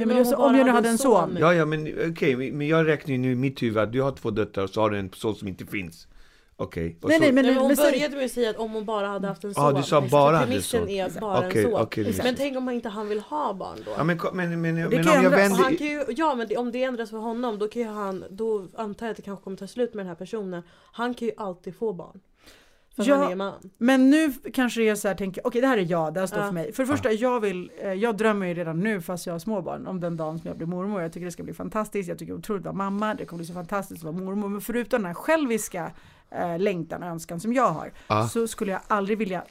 Ja, 0.00 0.06
men 0.06 0.16
Men 0.16 0.16
jag, 0.16 0.26
om 0.26 0.32
så, 0.32 0.36
om 0.36 0.56
jag 0.56 0.66
nu 0.66 0.72
hade 0.72 0.88
en 0.88 0.92
en 0.92 0.98
son. 0.98 1.28
son. 1.28 1.36
Ja, 1.40 1.54
ja, 1.54 1.64
men 1.64 2.10
okej, 2.10 2.52
men 2.52 2.68
jag 2.68 2.86
räknar 2.86 3.12
ju 3.12 3.18
nu 3.18 3.32
i 3.32 3.34
mitt 3.34 3.62
huvud 3.62 3.78
att 3.78 3.92
du 3.92 4.02
har 4.02 4.12
två 4.12 4.30
döttrar 4.30 4.64
och 4.64 4.70
så 4.70 4.80
har 4.80 4.90
du 4.90 4.98
en 4.98 5.10
son 5.14 5.34
som 5.34 5.48
inte 5.48 5.66
finns. 5.66 6.06
Okej. 6.60 6.96
och 7.02 7.08
Nej, 7.08 7.20
nej, 7.20 7.32
men, 7.32 7.44
Nej, 7.44 7.54
men 7.54 7.60
hon 7.62 7.68
men 7.68 7.76
började 7.76 8.16
med 8.16 8.24
att 8.24 8.30
säga 8.30 8.50
att 8.50 8.56
om 8.56 8.72
hon 8.72 8.84
bara 8.84 9.06
hade 9.06 9.28
haft 9.28 9.44
en 9.44 9.54
son. 9.54 9.64
Ja, 9.64 9.72
du 9.72 9.82
sa 9.82 10.02
Så 10.02 10.08
bara 10.08 10.36
hade 10.36 10.46
premissen 10.46 10.80
son. 10.80 10.88
är 10.88 11.20
bara 11.20 11.38
Okej, 11.48 11.64
en 11.64 11.70
son. 11.70 11.88
det 11.94 12.18
är 12.20 12.22
Men 12.24 12.34
tänk 12.34 12.56
om 12.56 12.66
han 12.66 12.74
inte 12.74 12.88
han 12.88 13.08
vill 13.08 13.20
ha 13.20 13.52
barn 13.54 13.78
då? 13.84 13.90
Ja, 13.96 14.04
men, 14.04 14.18
men, 14.32 14.60
men, 14.60 14.74
men, 14.74 14.90
kan 14.90 14.98
om 14.98 15.06
jag 15.06 15.16
ändras. 15.16 15.40
Vänder... 15.40 15.56
han 15.64 15.76
kan 15.76 15.86
ju, 15.86 16.04
ja 16.08 16.34
men 16.34 16.48
det, 16.48 16.56
om 16.56 16.72
det 16.72 16.82
ändras 16.82 17.10
för 17.10 17.16
honom 17.16 17.58
då 17.58 17.68
kan 17.68 17.82
ju 17.82 17.88
han, 17.88 18.24
då 18.30 18.66
antar 18.76 19.06
jag 19.06 19.10
att 19.10 19.16
det 19.16 19.22
kanske 19.22 19.44
kommer 19.44 19.56
ta 19.56 19.66
slut 19.66 19.94
med 19.94 20.04
den 20.04 20.08
här 20.08 20.14
personen. 20.14 20.62
Han 20.92 21.14
kan 21.14 21.28
ju 21.28 21.34
alltid 21.36 21.76
få 21.76 21.92
barn. 21.92 22.20
För 23.04 23.10
Ja. 23.10 23.16
han 23.16 23.32
är 23.32 23.36
man. 23.36 23.54
Men 23.78 24.10
nu 24.10 24.32
kanske 24.54 24.80
det 24.80 24.88
är 24.88 24.94
så 24.94 25.08
här, 25.08 25.14
tänker 25.14 25.46
okej 25.46 25.60
det 25.60 25.66
här 25.66 25.78
är 25.78 25.86
jag, 25.90 26.14
det 26.14 26.20
här 26.20 26.26
står 26.26 26.38
Ja. 26.40 26.46
för 26.46 26.52
mig. 26.52 26.72
För 26.72 26.82
det 26.82 26.86
första, 26.86 27.12
jag 27.12 27.40
vill, 27.40 27.70
eh, 27.82 27.92
jag 27.92 28.16
drömmer 28.16 28.46
ju 28.46 28.54
redan 28.54 28.80
nu 28.80 29.00
fast 29.00 29.26
jag 29.26 29.34
har 29.34 29.38
småbarn 29.38 29.86
om 29.86 30.00
den 30.00 30.16
dagen 30.16 30.38
som 30.38 30.48
jag 30.48 30.56
blir 30.56 30.66
mormor. 30.66 31.02
Jag 31.02 31.12
tycker 31.12 31.24
det 31.24 31.32
ska 31.32 31.42
bli 31.42 31.54
fantastiskt, 31.54 32.08
jag 32.08 32.18
tycker 32.18 32.32
det 32.32 32.36
är 32.36 32.38
otroligt 32.38 32.60
att 32.60 32.64
vara 32.66 32.90
mamma, 32.90 33.14
det 33.14 33.24
kommer 33.24 33.38
bli 33.38 33.46
så 33.46 33.54
fantastiskt 33.54 34.00
att 34.04 34.12
vara 34.14 34.24
mormor. 34.24 34.48
Men 34.48 34.60
förutom 34.60 35.02
den 35.02 35.06
här 35.06 35.14
själviska 35.14 35.90
eh, 36.30 36.58
längtan 36.58 37.02
och 37.02 37.08
önskan 37.08 37.40
som 37.40 37.52
jag 37.52 37.70
har, 37.70 37.92
Ja. 38.08 38.28
så 38.28 38.48
skulle 38.48 38.72
jag 38.72 38.80
aldrig 38.88 39.18
vilja 39.18 39.44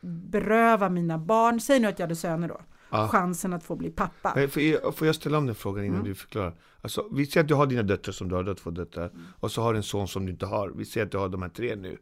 beröva 0.00 0.88
mina 0.88 1.18
barn, 1.18 1.60
säg 1.60 1.80
nu 1.80 1.88
att 1.88 1.98
jag 1.98 2.06
hade 2.06 2.16
söner 2.16 2.48
då, 2.48 2.60
Ja. 2.90 3.08
chansen 3.08 3.52
att 3.52 3.64
få 3.64 3.76
bli 3.76 3.90
pappa. 3.90 4.32
Men 4.36 4.48
får, 4.50 4.62
jag, 4.62 4.94
får 4.94 5.06
jag 5.06 5.14
ställa 5.16 5.38
om 5.38 5.46
den 5.46 5.54
frågan 5.54 5.84
innan 5.84 5.96
Mm. 5.96 6.08
du 6.08 6.14
förklarar? 6.14 6.54
Alltså, 6.82 7.08
vi 7.12 7.26
säger 7.26 7.44
att 7.44 7.48
du 7.48 7.54
har 7.54 7.66
dina 7.66 7.82
döttrar 7.82 8.12
som 8.12 8.28
du 8.28 8.34
har, 8.34 8.42
du 8.42 8.50
har 8.50 8.54
två 8.54 8.70
döttrar. 8.70 9.10
Och 9.40 9.50
så 9.50 9.62
har 9.62 9.72
du 9.72 9.76
en 9.76 9.82
son 9.82 10.08
som 10.08 10.26
du 10.26 10.32
inte 10.32 10.46
har. 10.46 10.68
Vi 10.76 10.84
säger 10.84 11.06
att 11.06 11.12
du 11.12 11.18
har 11.18 11.28
de 11.28 11.42
här 11.42 11.48
tre 11.48 11.76
nu. 11.76 11.98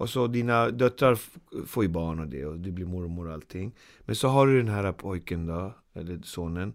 Och 0.00 0.10
så 0.10 0.26
dina 0.26 0.70
döttrar 0.70 1.18
får 1.66 1.84
ju 1.84 1.88
barn 1.88 2.18
och 2.20 2.26
det 2.26 2.46
och 2.46 2.58
du 2.58 2.70
blir 2.72 2.86
mormor 2.86 3.26
och 3.26 3.32
allting. 3.32 3.72
Men 4.00 4.16
så 4.16 4.28
har 4.28 4.46
du 4.46 4.58
den 4.58 4.68
här 4.68 4.92
pojken 4.92 5.46
då, 5.46 5.74
eller 5.92 6.20
sonen. 6.22 6.74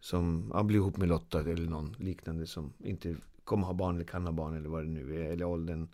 Som 0.00 0.50
han 0.54 0.66
blir 0.66 0.78
ihop 0.78 0.96
med 0.96 1.08
Lotta 1.08 1.40
eller 1.40 1.70
någon 1.70 1.94
liknande 1.98 2.46
som 2.46 2.72
inte 2.84 3.16
kommer 3.44 3.66
ha 3.66 3.72
barn 3.74 3.94
eller 3.94 4.04
kan 4.04 4.24
ha 4.24 4.32
barn 4.32 4.56
eller 4.56 4.68
vad 4.68 4.84
det 4.84 4.88
nu 4.90 5.22
är. 5.22 5.32
Eller 5.32 5.44
åldern. 5.44 5.88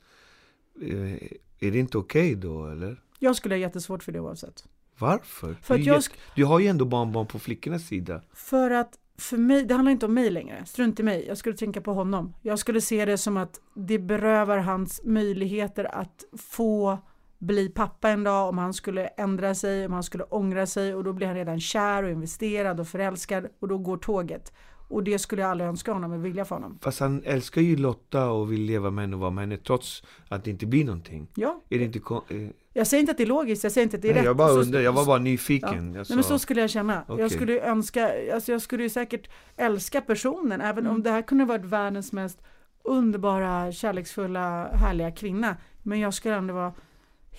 Eh, 0.83 1.13
Är 1.59 1.71
det 1.71 1.79
inte 1.79 1.99
okej 1.99 2.35
då 2.35 2.67
eller? 2.67 3.03
Jag 3.19 3.37
skulle 3.37 3.55
ha 3.55 3.61
jättesvårt 3.61 4.03
för 4.03 4.13
det 4.13 4.21
oavsett. 4.21 4.65
Varför? 4.99 5.55
För 5.63 5.75
Det 5.75 5.81
är 5.81 5.83
att 5.83 5.87
jag 5.87 6.03
Du 6.37 6.45
har 6.45 6.61
ju 6.61 6.67
ändå 6.67 6.85
barnbarn 6.85 7.27
på 7.27 7.39
flickornas 7.39 7.87
sida. 7.87 8.23
För 8.33 8.71
att 8.71 8.99
för 9.19 9.37
mig, 9.37 9.65
det 9.65 9.75
handlar 9.75 9.93
inte 9.93 10.07
om 10.07 10.15
mig 10.15 10.31
längre. 10.31 10.65
Strunt 10.67 11.01
i 11.01 11.03
mig. 11.03 11.25
Jag 11.29 11.39
skulle 11.39 11.57
tänka 11.57 11.81
på 11.81 11.93
honom. 11.93 12.35
Jag 12.43 12.59
skulle 12.59 12.81
se 12.81 13.05
det 13.05 13.19
som 13.19 13.37
att 13.37 13.61
det 13.75 13.99
berövar 13.99 14.59
hans 14.59 15.01
möjligheter 15.05 15.95
att 15.95 16.25
få 16.39 16.99
bli 17.39 17.69
pappa 17.69 18.09
en 18.09 18.25
dag 18.25 18.49
om 18.49 18.59
han 18.59 18.75
skulle 18.75 19.07
ändra 19.07 19.55
sig, 19.55 19.87
om 19.87 19.93
han 19.93 20.03
skulle 20.03 20.25
ångra 20.25 20.67
sig 20.67 20.95
och 20.95 21.05
då 21.05 21.13
blir 21.13 21.27
han 21.27 21.37
redan 21.37 21.61
kär 21.61 22.03
och 22.03 22.11
investerad 22.11 22.81
och 22.81 22.89
förälskad 22.89 23.47
och 23.61 23.69
då 23.69 23.79
går 23.79 23.97
tåget. 23.97 24.53
Och 24.89 25.05
det 25.05 25.19
skulle 25.19 25.43
jag 25.43 25.51
aldrig 25.51 25.69
önska 25.69 25.93
honom 25.93 26.13
och 26.13 26.25
vilja 26.25 26.45
för 26.45 26.55
honom. 26.55 26.79
Fast 26.83 27.01
han 27.01 27.23
älskar 27.25 27.61
ju 27.61 27.77
Lotta 27.77 28.31
och 28.31 28.53
vill 28.53 28.63
leva 28.63 28.91
med 28.91 29.03
henne 29.03 29.17
och 29.17 29.21
vara 29.21 29.31
med 29.31 29.43
henne 29.43 29.57
trots 29.57 30.03
att 30.29 30.45
det 30.45 30.51
inte 30.51 30.67
blir 30.67 30.85
någonting. 30.85 31.29
Ja, 31.35 31.63
Är 31.69 31.79
det 31.79 31.85
inte 31.85 31.99
eh, 31.99 32.49
jag 32.73 32.87
säger 32.87 33.01
inte 33.01 33.11
att 33.11 33.17
det 33.19 33.23
är 33.25 33.27
logiskt, 33.27 33.63
jag 33.65 33.73
säger 33.73 33.83
inte 33.85 33.97
att 33.97 34.03
det 34.03 34.09
är 34.09 34.13
Nej, 34.13 34.21
rätt. 34.21 34.27
jag 34.27 34.37
bara 34.37 34.51
undrar, 34.53 34.81
jag 34.81 34.93
var 34.93 35.05
bara 35.07 35.19
nyfiken. 35.19 35.75
Jag 35.95 36.07
Nej 36.09 36.17
men 36.17 36.25
så 36.25 36.39
skulle 36.39 36.61
jag 36.61 36.71
känna. 36.71 37.03
Okej. 37.09 37.23
Jag 37.23 37.31
skulle 37.31 37.61
önska, 37.61 38.35
alltså 38.35 38.53
jag 38.53 38.63
skulle 38.63 38.83
ju 38.83 38.89
säkert 38.91 39.31
älska 39.57 40.01
personen 40.01 40.61
även 40.61 40.79
Mm. 40.85 40.97
om 40.97 41.03
det 41.03 41.11
här 41.11 41.23
kunde 41.23 41.45
varit 41.45 41.65
världens 41.65 42.13
mest 42.13 42.39
underbara, 42.85 43.73
kärleksfulla, 43.73 44.69
härliga 44.69 45.11
kvinna. 45.11 45.57
Men 45.83 46.01
jag 46.01 46.15
skulle 46.15 46.35
ändå 46.35 46.55
vara 46.55 46.73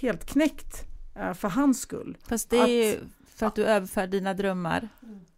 helt 0.02 0.26
knäckt 0.26 0.84
eh, 1.16 1.34
för 1.34 1.50
hans 1.50 1.82
skull. 1.82 2.18
Fast 2.28 2.50
det 2.50 2.58
är 2.58 2.68
ju 2.68 2.96
för 3.36 3.46
att 3.46 3.56
du 3.56 3.66
överför 3.66 4.08
dina 4.08 4.34
drömmar 4.34 4.90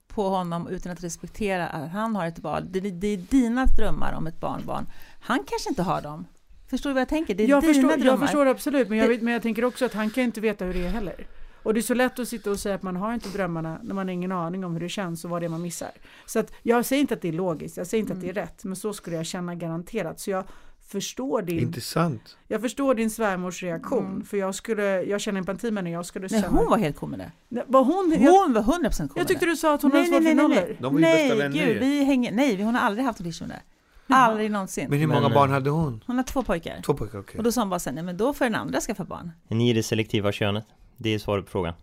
på 0.07 0.29
honom 0.29 0.67
utan 0.67 0.91
att 0.91 1.03
respektera 1.03 1.67
att 1.67 1.91
han 1.91 2.15
har 2.15 2.25
ett 2.27 2.39
val. 2.39 2.63
Det, 2.69 2.79
det 2.79 3.07
är 3.07 3.17
dina 3.17 3.65
drömmar 3.65 4.13
om 4.13 4.27
ett 4.27 4.39
barnbarn. 4.39 4.85
Han 5.19 5.37
kanske 5.47 5.69
inte 5.69 5.83
har 5.83 6.01
dem. 6.01 6.25
Förstår 6.69 6.89
du 6.89 6.93
vad 6.93 7.01
jag 7.01 7.09
tänker? 7.09 7.35
Det 7.35 7.43
är 7.43 7.47
Jag 7.47 7.61
dina 7.63 7.73
förstår, 7.73 7.87
drömmar. 7.89 8.05
jag 8.05 8.19
förstår 8.19 8.45
absolut, 8.45 8.89
men 8.89 8.97
jag, 8.97 9.07
vet, 9.07 9.21
men 9.21 9.33
jag 9.33 9.41
tänker 9.41 9.65
också 9.65 9.85
att 9.85 9.93
han 9.93 10.09
kan 10.09 10.23
inte 10.23 10.41
veta 10.41 10.65
hur 10.65 10.73
det 10.73 10.85
är 10.85 10.89
heller. 10.89 11.27
Och 11.63 11.73
det 11.73 11.79
är 11.79 11.81
så 11.81 11.93
lätt 11.93 12.19
att 12.19 12.27
sitta 12.27 12.51
och 12.51 12.59
säga 12.59 12.75
att 12.75 12.83
man 12.83 12.95
har 12.95 13.13
inte 13.13 13.29
drömmarna 13.29 13.79
när 13.83 13.95
man 13.95 14.07
har 14.07 14.13
ingen 14.13 14.31
aning 14.31 14.65
om 14.65 14.73
hur 14.73 14.79
det 14.79 14.89
känns 14.89 15.23
och 15.25 15.29
vad 15.31 15.41
det 15.41 15.45
är 15.45 15.49
man 15.49 15.61
missar. 15.61 15.91
Så 16.25 16.39
att 16.39 16.51
jag 16.63 16.85
säger 16.85 17.01
inte 17.01 17.13
att 17.13 17.21
det 17.21 17.27
är 17.27 17.31
logiskt, 17.33 17.77
jag 17.77 17.87
säger 17.87 18.01
inte 18.01 18.13
att 18.13 18.21
det 18.21 18.27
är 18.27 18.31
Mm. 18.31 18.43
rätt, 18.43 18.63
men 18.63 18.75
så 18.75 18.93
skulle 18.93 19.15
jag 19.15 19.25
känna 19.25 19.55
garanterat. 19.55 20.19
Så 20.19 20.29
jag 20.29 20.43
förstår 20.87 21.41
din 21.41 21.59
Intressant. 21.59 22.37
Jag 22.47 22.61
förstår 22.61 22.95
din 22.95 23.09
svärmors 23.09 23.63
reaktion, 23.63 24.05
Mm. 24.05 24.23
för 24.25 24.37
jag 24.37 24.55
skulle, 24.55 25.01
jag 25.03 25.21
känner 25.21 25.39
empati 25.39 25.71
med 25.71 25.83
henne, 25.83 25.93
jag 25.95 26.05
skulle 26.05 26.27
Nej, 26.31 26.41
känna... 26.41 26.57
hon 26.57 26.69
var 26.69 26.77
helt 26.77 26.95
cool 26.97 27.09
med 27.09 27.19
det. 27.19 27.31
Nej, 27.49 27.63
var 27.67 27.83
hon, 27.83 28.17
jag, 28.21 28.31
Hon 28.31 28.53
var 28.53 28.61
100% 28.61 28.97
cool 29.07 29.09
jag 29.15 29.27
tyckte 29.27 29.45
du 29.45 29.55
sa 29.55 29.73
att 29.73 29.81
hon 29.81 29.91
det. 29.91 29.97
hade 29.97 30.09
svårt 30.09 30.23
för 30.23 30.33
nollor. 30.33 30.75
De 30.79 30.93
var 30.93 30.99
ju 30.99 31.05
nej, 31.05 31.29
bästa 31.29 31.35
vänner 31.43 31.65
gud, 31.65 31.79
vi 31.79 32.03
hänger, 32.03 32.31
nej, 32.31 32.61
hon 32.63 32.75
har 32.75 32.81
aldrig 32.81 33.05
haft 33.05 33.19
med 33.19 33.33
det. 33.49 33.61
Aldrig 34.07 34.51
någonsin. 34.51 34.89
Men 34.89 34.99
hur 34.99 35.07
många 35.07 35.21
Men, 35.21 35.33
barn 35.33 35.49
eh, 35.49 35.53
hade 35.53 35.69
hon? 35.69 36.03
Hon 36.07 36.15
har 36.17 36.23
två 36.23 36.43
pojkar. 36.43 36.81
Två 36.85 36.93
pojkar, 36.93 37.19
okej. 37.19 37.37
Och 37.37 37.43
då 37.43 37.51
sa 37.51 37.61
hon 37.61 37.69
bara 37.69 37.79
sen, 37.79 37.95
nej 37.95 38.03
men 38.03 38.17
då 38.17 38.33
får 38.33 38.45
den 38.45 38.55
andra 38.55 38.81
skaffa 38.81 39.03
barn. 39.03 39.31
Ni 39.47 39.69
är 39.69 39.73
det 39.73 39.83
selektiva 39.83 40.31
könet. 40.31 40.65
Det 40.97 41.09
är 41.09 41.19
svaret 41.19 41.45
på 41.45 41.51
frågan. 41.51 41.73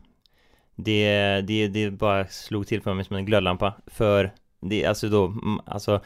Det, 0.76 1.40
det, 1.40 1.68
det 1.68 1.90
bara 1.90 2.26
slog 2.26 2.66
till 2.66 2.82
för 2.82 2.94
mig 2.94 3.04
som 3.04 3.16
en 3.16 3.26
glödlampa. 3.26 3.74
För 3.86 4.32
det, 4.60 4.86
alltså 4.86 5.08
då, 5.08 5.26
mm, 5.26 5.60
alltså 5.66 6.00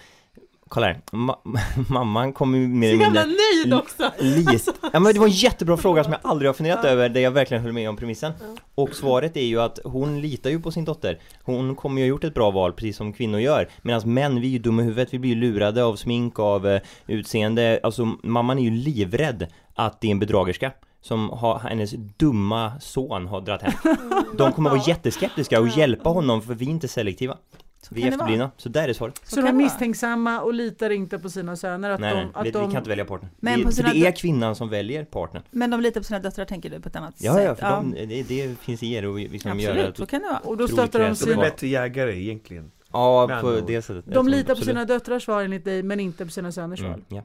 Kolla 0.68 0.86
här, 0.86 1.00
Ma- 1.12 1.58
mamman 1.92 2.32
kommer 2.32 2.58
ju 2.58 2.68
mer 2.68 2.88
Så 2.88 2.94
eller 2.94 3.04
jävla 3.04 3.20
mindre 3.26 3.36
nöjd 3.64 3.74
också! 3.74 4.10
Lite. 4.18 4.72
Ja 4.92 5.00
men 5.00 5.12
det 5.12 5.18
var 5.20 5.26
en 5.26 5.32
jättebra 5.32 5.76
fråga 5.76 6.04
som 6.04 6.12
jag 6.12 6.20
aldrig 6.24 6.48
har 6.48 6.54
funderat 6.54 6.80
Ja. 6.82 6.88
över, 6.88 7.08
där 7.08 7.20
jag 7.20 7.30
verkligen 7.30 7.62
höll 7.62 7.72
med 7.72 7.88
om 7.88 7.96
premissen. 7.96 8.32
Ja. 8.40 8.46
Och 8.74 8.94
svaret 8.94 9.36
är 9.36 9.44
ju 9.44 9.60
att 9.60 9.78
hon 9.84 10.20
litar 10.20 10.50
ju 10.50 10.60
på 10.60 10.70
sin 10.70 10.84
dotter. 10.84 11.18
Hon 11.42 11.76
kommer 11.76 12.00
ju 12.00 12.04
ha 12.04 12.08
gjort 12.08 12.24
ett 12.24 12.34
bra 12.34 12.50
val, 12.50 12.72
precis 12.72 12.96
som 12.96 13.12
kvinnor 13.12 13.40
gör. 13.40 13.68
Medan 13.82 14.14
män, 14.14 14.40
vi 14.40 14.46
är 14.46 14.50
ju 14.50 14.58
dumma 14.58 14.82
i 14.82 14.84
huvudet, 14.84 15.14
vi 15.14 15.18
blir 15.18 15.30
ju 15.30 15.36
lurade 15.40 15.84
av 15.84 15.96
smink, 15.96 16.38
av 16.38 16.66
eh, 16.68 16.80
utseende. 17.06 17.80
Alltså 17.82 18.04
mamman 18.22 18.58
är 18.58 18.62
ju 18.62 18.70
livrädd 18.70 19.46
att 19.74 20.00
det 20.00 20.06
är 20.06 20.10
en 20.10 20.18
bedragerska. 20.18 20.72
Som 21.00 21.30
har, 21.30 21.58
hennes 21.58 21.90
dumma 22.16 22.72
son 22.80 23.26
har 23.26 23.40
dragit 23.40 23.62
hem. 23.62 23.96
De 24.38 24.52
kommer 24.52 24.70
vara 24.70 24.82
jätteskeptiska 24.86 25.60
och 25.60 25.68
hjälpa 25.68 26.08
honom 26.10 26.42
för 26.42 26.54
vi 26.54 26.64
är 26.66 26.70
inte 26.70 26.88
selektiva. 26.88 27.36
Så 27.82 27.94
Vi 27.94 28.02
är 28.02 28.08
efterblivna. 28.08 28.50
Så 28.56 28.68
där 28.68 28.88
är 28.88 28.92
svaret. 28.92 29.20
Så, 29.24 29.36
kan 29.36 29.44
de 29.44 29.50
är 29.50 29.54
misstänksamma 29.54 30.40
och 30.40 30.54
litar 30.54 30.90
inte 30.90 31.18
på 31.18 31.30
sina 31.30 31.56
söner 31.56 31.90
att 31.90 32.00
Nej, 32.00 32.10
de... 32.14 32.16
nej, 32.20 32.28
Att 32.34 32.46
vi, 32.46 32.50
de 32.50 32.66
vi 32.66 32.72
kan 32.72 32.80
inte 32.80 32.90
välja 32.90 33.04
partner. 33.04 33.30
Men 33.40 33.62
på 33.64 33.72
sina 33.72 33.92
det 33.92 34.06
är 34.06 34.12
kvinnan 34.16 34.56
som 34.56 34.68
väljer 34.68 35.04
partnern. 35.04 35.42
Men 35.50 35.70
de 35.70 35.80
litar 35.80 36.00
på 36.00 36.04
sina 36.04 36.18
döttrar 36.18 36.44
tänker 36.44 36.70
du 36.70 36.80
på 36.80 36.88
ett 36.88 36.96
annat 36.96 37.14
Ja, 37.18 37.34
sätt? 37.34 37.44
ja, 37.44 37.54
för 37.54 37.66
de, 37.76 37.90
det, 38.06 38.22
det 38.22 38.58
finns 38.60 38.82
i 38.82 38.92
er 38.94 39.06
och 39.06 39.18
liksom 39.18 39.60
göra 39.60 39.72
Absolut, 39.74 39.96
så 39.96 40.06
kan 40.06 40.20
det 40.22 40.28
vara. 40.28 40.38
och 40.38 40.56
då 40.56 40.68
stöttar 40.68 40.84
de 40.98 41.04
kreativt. 41.04 41.20
De 41.20 41.30
är 41.30 41.34
sina... 41.34 41.42
bättre 41.42 41.68
jägare 41.68 42.20
egentligen. 42.22 42.70
Ja, 42.92 43.38
på 43.40 43.60
det 43.66 43.82
sättet. 43.82 44.04
De 44.14 44.28
litar 44.28 44.44
på 44.46 44.52
Absolut. 44.52 44.68
sina 44.68 44.84
döttrars 44.84 45.24
svar 45.24 45.42
enligt 45.42 45.64
dig, 45.64 45.82
men 45.82 46.00
inte 46.00 46.24
på 46.24 46.30
sina 46.30 46.52
söners. 46.52 46.80
Mm, 46.80 47.04
ja. 47.08 47.22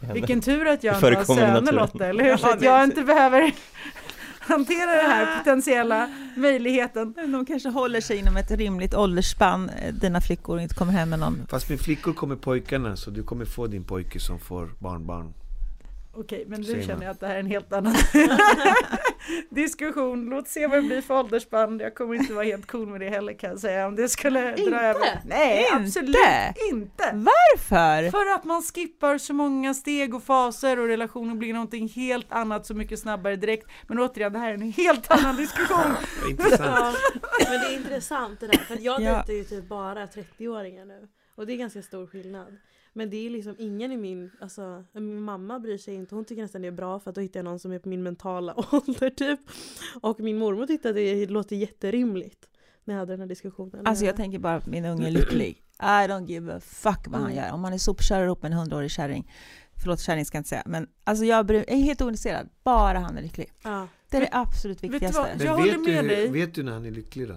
Det 0.00 0.06
händer. 0.06 0.14
Vilken 0.20 0.40
tur 0.40 0.66
att 0.66 0.84
jag 0.84 0.94
inte 0.94 1.06
har 1.16 1.24
söner. 1.24 1.72
Lotta, 1.72 2.06
eller 2.06 2.24
hur? 2.24 2.30
Ja, 2.30 2.38
Så 2.38 2.50
att 2.50 2.60
det- 2.60 2.66
jag 2.66 2.84
inte 2.84 3.02
behöver 3.02 3.52
hantera 4.42 4.92
den 5.02 5.10
här 5.10 5.38
potentiella 5.38 6.08
möjligheten. 6.36 7.14
De 7.32 7.46
kanske 7.46 7.68
håller 7.68 8.00
sig 8.00 8.18
inom 8.18 8.36
ett 8.36 8.50
rimligt 8.50 8.94
åldersspann, 8.94 9.68
eh, 9.68 9.94
dina 9.94 10.20
flickor, 10.20 10.56
och 10.56 10.62
inte 10.62 10.74
kommer 10.74 10.92
hem 10.92 11.10
med 11.10 11.18
någon. 11.18 11.46
Fast 11.50 11.68
med 11.68 11.80
flickor 11.80 12.12
kommer 12.12 12.36
pojkarna, 12.36 12.96
så 12.96 13.10
du 13.10 13.22
kommer 13.22 13.44
få 13.44 13.66
din 13.66 13.84
pojke 13.84 14.20
som 14.20 14.38
får 14.38 14.70
barnbarn. 14.78 15.34
Okej, 16.14 16.44
men 16.48 16.60
nu 16.60 16.82
känner 16.82 17.02
jag 17.04 17.10
att 17.10 17.20
det 17.20 17.26
här 17.26 17.34
är 17.34 17.40
en 17.40 17.46
helt 17.46 17.72
annan 17.72 17.94
diskussion. 19.50 20.24
Låt 20.30 20.48
se 20.48 20.66
vad 20.66 20.78
det 20.78 20.82
blir 20.82 21.00
för 21.00 21.18
åldersband. 21.18 21.80
Jag 21.82 21.94
kommer 21.94 22.14
inte 22.14 22.32
vara 22.32 22.44
helt 22.44 22.66
cool 22.66 22.88
med 22.88 23.00
det 23.00 23.08
heller 23.08 23.32
kan 23.32 23.50
jag 23.50 23.58
säga. 23.58 23.86
Om 23.86 23.96
det 23.96 24.08
skulle 24.08 24.50
Inte? 24.50 24.70
dra 24.70 24.80
över. 24.82 25.20
Nej, 25.26 25.62
Inte? 25.62 25.74
absolut 25.76 26.16
inte. 26.70 27.10
Varför? 27.12 28.10
För 28.10 28.34
att 28.34 28.44
man 28.44 28.62
skippar 28.62 29.18
så 29.18 29.34
många 29.34 29.74
steg 29.74 30.14
och 30.14 30.22
faser 30.22 30.78
och 30.78 30.86
relationen 30.86 31.38
blir 31.38 31.52
någonting 31.52 31.88
helt 31.88 32.32
annat 32.32 32.66
så 32.66 32.74
mycket 32.74 32.98
snabbare 32.98 33.36
direkt. 33.36 33.66
Men 33.86 33.98
återigen, 33.98 34.32
det 34.32 34.38
här 34.38 34.50
är 34.50 34.54
en 34.54 34.72
helt 34.72 35.10
annan 35.10 35.36
diskussion. 35.36 35.94
Intressant. 36.30 36.96
Ja, 37.22 37.46
men 37.50 37.60
det 37.60 37.66
är 37.66 37.76
intressant 37.76 38.40
det 38.40 38.46
där, 38.46 38.58
för 38.58 38.74
att 38.74 38.82
jag 38.82 39.00
Ja. 39.02 39.12
dejtar 39.26 39.32
ju 39.32 39.44
typ 39.44 39.68
bara 39.68 40.06
30-åringar 40.06 40.84
nu. 40.84 41.08
Och 41.36 41.46
det 41.46 41.52
är 41.52 41.56
ganska 41.56 41.82
stor 41.82 42.06
skillnad. 42.06 42.56
Men 42.92 43.10
det 43.10 43.26
är 43.26 43.30
liksom 43.30 43.54
ingen 43.58 43.92
i 43.92 43.96
min, 43.96 44.30
alltså 44.40 44.84
min 44.92 45.20
mamma 45.22 45.58
bryr 45.60 45.78
sig 45.78 45.94
inte, 45.94 46.14
hon 46.14 46.24
tycker 46.24 46.42
nästan 46.42 46.62
det 46.62 46.68
är 46.68 46.72
bra 46.72 46.98
för 47.00 47.10
att 47.10 47.14
då 47.14 47.20
hittar 47.20 47.40
jag 47.40 47.44
någon 47.44 47.58
som 47.58 47.72
är 47.72 47.78
på 47.78 47.88
min 47.88 48.02
mentala 48.02 48.54
ålder 48.72 49.10
typ. 49.10 49.40
Och 50.00 50.20
min 50.20 50.38
mormor 50.38 50.66
tyckte 50.66 50.88
att 50.88 50.94
det 50.94 51.26
låter 51.26 51.56
jätterimligt 51.56 52.48
när 52.84 52.94
jag 52.94 52.98
hade 52.98 53.12
den 53.12 53.20
här 53.20 53.26
diskussionen. 53.26 53.86
Alltså 53.86 54.04
jag 54.04 54.16
tänker 54.16 54.38
bara 54.38 54.54
att 54.54 54.66
min 54.66 54.84
unge 54.84 55.06
är 55.06 55.10
lycklig. 55.10 55.62
I 55.80 55.84
don't 56.08 56.26
give 56.26 56.54
a 56.54 56.60
fuck 56.60 57.06
vad 57.06 57.20
han 57.20 57.30
Mm. 57.32 57.44
gör. 57.44 57.52
Om 57.52 57.64
han 57.64 57.72
är 57.72 57.78
sopkörare 57.78 58.24
ihop 58.24 58.42
med 58.42 58.52
en 58.52 58.58
hundraårig 58.58 58.90
kärring. 58.90 59.32
Förlåt, 59.82 60.00
kärring 60.00 60.24
ska 60.24 60.36
jag 60.36 60.40
inte 60.40 60.48
säga. 60.48 60.62
Men 60.66 60.86
alltså 61.04 61.24
jag 61.24 61.50
är 61.50 61.76
helt 61.76 62.02
ointresserad. 62.02 62.48
Bara 62.64 62.98
han 62.98 63.18
är 63.18 63.22
lycklig. 63.22 63.52
Ja. 63.64 63.88
Det 64.10 64.16
är 64.16 64.20
det 64.20 64.28
absolut 64.32 64.76
Vet 64.76 64.82
du 64.82 64.88
viktigaste. 64.88 65.20
vad? 65.20 65.28
Men 65.38 65.46
Jag 65.46 65.56
vet 65.64 65.74
håller 65.76 65.86
du, 65.86 65.92
med 65.94 66.04
dig. 66.04 66.28
vet 66.30 66.54
du 66.54 66.62
när 66.62 66.72
han 66.72 66.84
är 66.86 66.90
lycklig 66.90 67.28
då? 67.28 67.34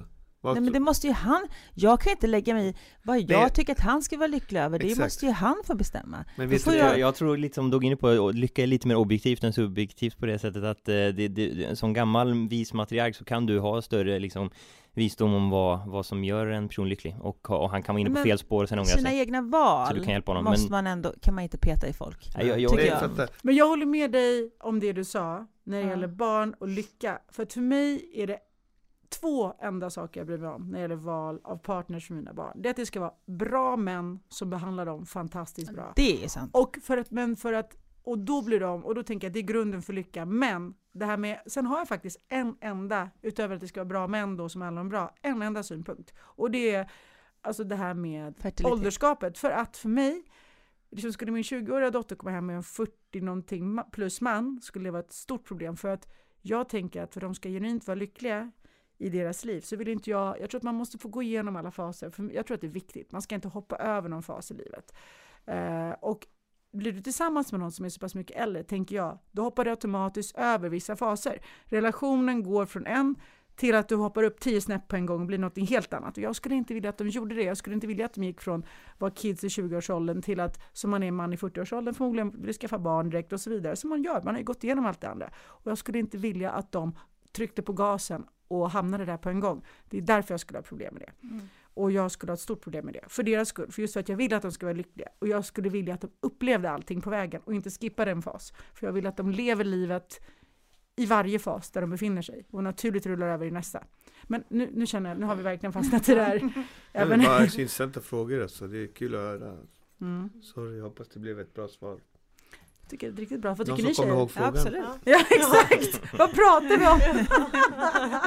Nej 0.54 0.64
men 0.64 0.74
det 0.74 0.80
måste 0.80 1.08
ju 1.08 1.14
han, 1.14 1.48
jag 1.74 2.02
kan 2.02 2.12
inte 2.12 2.28
lägga 2.28 2.54
mig 2.54 2.70
i 2.70 2.74
vad 3.04 3.20
jag 3.20 3.30
Nej. 3.30 3.50
tycker 3.50 3.72
att 3.74 3.80
han 3.80 4.02
ska 4.02 4.18
vara 4.18 4.28
lycklig 4.28 4.60
över, 4.60 4.80
det 4.80 4.86
Exakt. 4.86 5.06
måste 5.06 5.26
ju 5.26 5.32
han 5.32 5.56
få 5.66 5.76
bestämma. 5.76 6.26
Men 6.38 6.50
du, 6.50 6.56
jag- 6.66 6.76
Jag, 6.76 7.00
jag 7.00 7.16
tror 7.16 7.38
lite 7.38 7.56
som 7.56 7.70
Dog 7.70 7.84
inne 7.86 7.96
på, 7.96 8.32
lycka 8.32 8.64
är 8.64 8.68
lite 8.68 8.88
mer 8.88 8.96
objektivt 8.96 9.44
än 9.44 9.54
subjektivt 9.54 10.18
på 10.18 10.26
det 10.26 10.40
sättet 10.40 10.64
att 10.64 10.88
eh, 10.90 10.94
det, 10.94 11.28
det, 11.28 11.76
som 11.80 11.94
gammal 11.94 12.48
vis 12.48 12.74
matriark 12.74 13.16
så 13.16 13.24
kan 13.26 13.46
du 13.46 13.60
ha 13.60 13.82
större 13.82 14.20
liksom 14.20 14.50
visdom 14.94 15.34
om 15.34 15.50
vad, 15.50 15.88
vad 15.88 16.06
som 16.06 16.24
gör 16.24 16.48
en 16.48 16.68
person 16.68 16.90
lycklig 16.90 17.16
och, 17.22 17.50
och 17.52 17.70
han 17.70 17.84
kan 17.84 17.96
vara 17.96 18.02
inne 18.02 18.10
på 18.10 18.14
Men 18.14 18.24
fel 18.24 18.38
spår 18.40 18.64
och 18.64 18.70
sen 18.70 18.80
ångra 18.80 18.86
Sina 18.88 19.10
sig. 19.10 19.20
egna 19.20 19.42
Så 19.42 19.48
val 19.50 19.96
du 19.96 20.04
kan 20.04 20.14
hjälpa 20.14 20.32
honom. 20.32 20.44
måste 20.44 20.62
Men 20.64 20.72
man 20.72 20.88
ändå, 20.88 21.14
kan 21.22 21.36
man 21.36 21.44
inte 21.44 21.58
peta 21.58 21.88
i 21.88 21.94
folk. 21.94 22.30
Nej, 22.38 22.48
jag- 22.48 22.60
jag- 22.60 22.86
jag. 22.86 23.00
fattar. 23.00 23.30
Men 23.42 23.56
jag 23.56 23.68
håller 23.68 23.86
med 23.86 24.12
dig 24.12 24.52
om 24.60 24.80
det 24.80 24.94
du 24.94 25.04
sa 25.04 25.48
när 25.64 25.78
det 25.78 25.84
Ja. 25.84 25.90
gäller 25.90 26.08
barn 26.08 26.54
och 26.60 26.68
lycka. 26.68 27.20
För 27.32 27.46
för 27.46 27.62
mig 27.62 28.12
är 28.16 28.28
det 28.28 28.38
två 29.10 29.54
enda 29.60 29.90
saker 29.90 30.20
jag 30.20 30.28
bryr 30.28 30.38
mig 30.38 30.50
om 30.50 30.68
när 30.68 30.74
det 30.74 30.82
gäller 30.82 30.96
val 30.96 31.40
av 31.44 31.58
partners 31.58 32.08
för 32.08 32.14
mina 32.14 32.34
barn. 32.34 32.62
Det 32.62 32.70
är 32.70 32.72
att 32.72 32.78
det 32.78 32.86
ska 32.86 33.00
vara 33.00 33.14
bra 33.26 33.78
män 33.78 34.20
som 34.30 34.50
behandlar 34.50 34.86
dem 34.86 35.06
fantastiskt 35.06 35.72
bra. 35.72 35.94
Det 35.96 36.24
är 36.24 36.28
sant. 36.28 36.52
Och 36.54 36.78
för 36.82 36.98
att, 36.98 37.12
men 37.12 37.36
för 37.36 37.54
att, 37.54 37.76
och 38.04 38.20
då 38.20 38.42
blir 38.42 38.60
de, 38.60 38.86
och 38.86 38.96
då 38.96 39.04
tänker 39.04 39.28
jag 39.28 39.30
att 39.30 39.34
det 39.34 39.40
är 39.40 39.54
grunden 39.54 39.82
för 39.82 39.94
lycka. 39.94 40.26
Men 40.26 40.74
det 40.92 41.06
här 41.06 41.18
med, 41.18 41.40
sen 41.46 41.66
har 41.66 41.78
jag 41.78 41.88
faktiskt 41.88 42.26
en 42.30 42.58
enda, 42.62 43.10
utöver 43.22 43.56
att 43.56 43.62
det 43.62 43.68
ska 43.68 43.80
vara 43.80 43.90
bra 43.90 44.08
män 44.08 44.38
då 44.38 44.50
som 44.50 44.62
handlar 44.62 44.82
om 44.82 44.90
bra, 44.90 45.16
en 45.22 45.42
enda 45.42 45.64
synpunkt. 45.64 46.14
Och 46.20 46.52
det 46.52 46.76
är 46.76 46.92
alltså 47.42 47.64
det 47.64 47.76
här 47.76 47.94
med 47.94 48.38
Fertilitet. 48.38 48.74
ålderskapet. 48.74 49.38
För 49.38 49.52
att 49.52 49.78
för 49.78 49.90
mig, 49.90 50.24
liksom 50.92 51.14
skulle 51.14 51.32
min 51.32 51.44
20-åriga 51.44 51.90
dotter 51.92 52.16
komma 52.16 52.32
hem 52.32 52.46
med 52.46 52.56
en 52.56 52.64
40 52.64 53.22
någonting 53.22 53.80
plus 53.92 54.22
man 54.22 54.60
skulle 54.62 54.88
det 54.88 54.92
vara 54.92 55.04
ett 55.04 55.14
stort 55.14 55.48
problem. 55.48 55.78
För 55.78 55.90
att 55.90 56.08
jag 56.42 56.70
tänker 56.70 57.02
att 57.02 57.14
för 57.14 57.22
de 57.22 57.36
ska 57.36 57.50
genuint 57.50 57.88
vara 57.88 57.96
lyckliga 57.96 58.52
i 58.98 59.10
deras 59.10 59.46
liv 59.46 59.62
så 59.62 59.76
vill 59.76 59.88
inte 59.88 60.10
jag, 60.10 60.42
jag 60.42 60.50
tror 60.50 60.60
att 60.60 60.64
man 60.64 60.76
måste 60.76 60.98
få 60.98 61.08
gå 61.08 61.24
igenom 61.24 61.56
alla 61.56 61.72
faser, 61.72 62.10
för 62.10 62.32
jag 62.34 62.46
tror 62.46 62.56
att 62.56 62.62
det 62.62 62.68
är 62.68 62.72
viktigt, 62.72 63.12
man 63.12 63.22
ska 63.22 63.36
inte 63.36 63.48
hoppa 63.48 63.76
över 63.76 64.10
någon 64.10 64.24
fas 64.24 64.52
i 64.52 64.54
livet. 64.54 64.94
Eh, 65.46 65.92
och 66.02 66.28
blir 66.72 66.92
du 66.92 67.02
tillsammans 67.02 67.52
med 67.52 67.62
någon 67.62 67.72
som 67.72 67.86
är 67.86 67.90
så 67.90 68.00
pass 68.00 68.16
mycket 68.16 68.38
äldre, 68.38 68.64
tänker 68.64 68.96
jag, 68.96 69.20
då 69.32 69.42
hoppar 69.42 69.66
du 69.66 69.72
automatiskt 69.72 70.38
över 70.38 70.70
vissa 70.70 70.96
faser. 70.96 71.42
Relationen 71.66 72.44
går 72.44 72.66
från 72.66 72.86
en 72.86 73.16
till 73.56 73.76
att 73.76 73.90
du 73.90 73.96
hoppar 73.96 74.24
upp 74.24 74.40
tio 74.40 74.62
snäpp 74.62 74.88
på 74.88 74.96
en 74.96 75.06
gång 75.06 75.22
och 75.22 75.28
blir 75.28 75.38
något 75.38 75.70
helt 75.70 75.94
annat. 75.94 76.18
Och 76.18 76.24
jag 76.24 76.36
skulle 76.36 76.56
inte 76.56 76.74
vilja 76.74 76.90
att 76.90 76.98
de 76.98 77.08
gjorde 77.10 77.36
det. 77.36 77.44
Jag 77.44 77.58
skulle 77.58 77.74
inte 77.74 77.88
vilja 77.88 78.06
att 78.06 78.14
de 78.14 78.24
gick 78.24 78.42
från 78.42 78.60
att 78.60 79.02
vara 79.02 79.12
kids 79.12 79.44
i 79.44 79.48
20-årsåldern 79.48 80.22
till 80.22 80.40
att, 80.40 80.60
som 80.74 80.90
man 80.90 81.04
är 81.04 81.12
man 81.12 81.34
i 81.34 81.36
40-årsåldern, 81.36 81.94
förmodligen 81.94 82.42
vill 82.42 82.54
skaffa 82.54 82.80
barn 82.80 83.10
direkt 83.10 83.34
och 83.34 83.42
så 83.42 83.50
vidare. 83.50 83.76
Som 83.76 83.90
man 83.90 84.04
gör, 84.04 84.22
man 84.22 84.34
har 84.34 84.40
ju 84.40 84.46
gått 84.46 84.64
igenom 84.64 84.86
allt 84.86 85.02
det 85.02 85.10
andra. 85.10 85.30
Och 85.38 85.72
jag 85.72 85.78
skulle 85.78 86.00
inte 86.00 86.18
vilja 86.18 86.52
att 86.52 86.72
de 86.72 86.98
tryckte 87.32 87.62
på 87.62 87.74
gasen 87.74 88.26
och 88.48 88.72
hamnade 88.72 89.06
där 89.06 89.18
på 89.18 89.30
en 89.30 89.40
gång. 89.40 89.66
Det 89.90 89.98
är 89.98 90.02
därför 90.02 90.34
jag 90.34 90.40
skulle 90.40 90.58
ha 90.60 90.64
problem 90.64 90.94
med 90.94 91.02
det. 91.04 91.28
Mm. 91.28 91.42
Och 91.74 91.92
jag 91.92 92.12
skulle 92.12 92.32
ha 92.32 92.34
ett 92.34 92.40
stort 92.40 92.62
problem 92.62 92.86
med 92.86 92.94
det. 92.94 93.04
För 93.08 93.24
deras 93.24 93.48
skull. 93.50 93.72
För 93.72 93.82
just 93.82 93.94
för 93.94 94.00
att 94.00 94.10
jag 94.10 94.18
vill 94.18 94.34
att 94.34 94.42
de 94.42 94.52
ska 94.52 94.66
vara 94.66 94.74
lyckliga. 94.78 95.08
Och 95.20 95.28
jag 95.28 95.46
skulle 95.46 95.70
vilja 95.70 95.94
att 95.94 96.02
de 96.02 96.10
upplevde 96.20 96.70
allting 96.70 97.02
på 97.02 97.10
vägen 97.10 97.42
och 97.46 97.54
inte 97.54 97.70
skippade 97.70 98.12
en 98.12 98.22
fas. 98.22 98.54
För 98.74 98.88
jag 98.88 98.94
vill 98.94 99.08
att 99.08 99.18
de 99.18 99.32
lever 99.32 99.64
livet 99.64 100.22
i 100.96 101.06
varje 101.06 101.40
fas 101.40 101.72
där 101.72 101.82
de 101.82 101.90
befinner 101.90 102.22
sig 102.22 102.46
och 102.52 102.64
naturligt 102.64 103.06
rullar 103.06 103.28
över 103.28 103.46
i 103.46 103.52
nästa. 103.52 103.84
Men 104.24 104.44
nu, 104.50 104.70
nu 104.74 104.86
känner 104.88 105.10
jag, 105.10 105.20
nu 105.20 105.26
har 105.26 105.36
vi 105.36 105.44
verkligen 105.44 105.74
fastnat 105.74 106.10
i 106.10 106.16
det 106.16 106.24
här. 106.24 106.40
Det 106.40 107.00
är 107.00 107.02
Även, 107.06 107.20
bara 107.24 107.48
så 107.48 107.62
intressanta 107.62 108.02
frågor 108.02 108.42
alltså. 108.42 108.68
Det 108.68 108.78
är 108.78 108.88
kul 108.88 109.16
att 109.16 109.22
höra. 109.22 109.58
mm, 110.02 110.30
Sorry, 110.44 110.78
jag 110.78 110.84
hoppas 110.84 111.08
det 111.10 111.20
blev 111.20 111.40
ett 111.40 111.54
bra 111.54 111.68
svar. 111.68 112.00
Tycker 112.90 113.12
det 113.12 113.18
är 113.18 113.22
riktigt 113.22 113.42
bra. 113.42 113.54
Vad 113.54 113.68
tycker 113.68 113.84
ni 113.84 113.96
tjejer? 113.96 114.10
ihåg 114.10 114.32
Ja, 114.36 114.46
absolut. 114.46 114.86
Ja 115.04 115.24
exakt! 115.30 116.02
Vad 116.18 116.34
pratar 116.34 116.78
vi 116.78 116.88
om? 116.88 117.26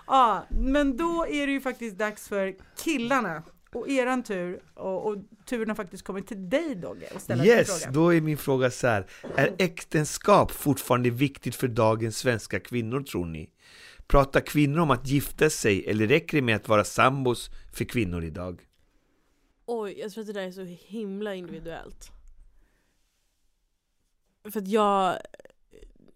ja, 0.07 0.47
men 0.51 0.97
då 0.97 1.27
är 1.27 1.47
det 1.47 1.53
ju 1.53 1.61
faktiskt 1.61 1.99
dags 1.99 2.29
för 2.29 2.55
killarna. 2.77 3.43
Och 3.73 3.89
eran 3.89 4.23
tur, 4.23 4.61
och, 4.75 5.07
och 5.07 5.17
turen 5.47 5.69
har 5.69 5.75
faktiskt 5.77 6.05
kommit 6.05 6.27
till 6.27 6.51
dig 6.51 6.75
Dogge 6.75 7.07
ställa 7.19 7.45
Yes, 7.45 7.81
fråga. 7.83 7.93
då 7.93 8.15
är 8.15 8.21
min 8.21 8.37
fråga 8.39 8.71
så 8.71 8.87
här. 8.87 9.07
Är 9.37 9.55
äktenskap 9.59 10.51
fortfarande 10.51 11.11
viktigt 11.11 11.55
för 11.55 11.69
dagens 11.69 12.19
svenska 12.19 12.61
kvinnor 12.61 13.03
tror 13.03 13.27
ni? 13.27 13.51
Pratar 14.07 14.41
kvinnor 14.41 14.79
om 14.81 14.91
att 14.91 15.07
gifta 15.07 15.51
sig 15.51 15.85
eller 15.87 16.07
räcker 16.07 16.37
det 16.37 16.43
med 16.43 16.57
att 16.57 16.69
vara 16.69 16.85
sambos 16.85 17.51
för 17.73 17.85
kvinnor 17.85 18.25
idag? 18.25 18.61
Oj, 19.67 19.99
jag 20.01 20.13
tror 20.13 20.23
att 20.23 20.27
det 20.27 20.33
där 20.33 20.47
är 20.47 20.51
så 20.51 20.63
himla 20.87 21.35
individuellt. 21.35 22.13
För 24.45 24.61
att 24.61 24.69
jag, 24.69 25.19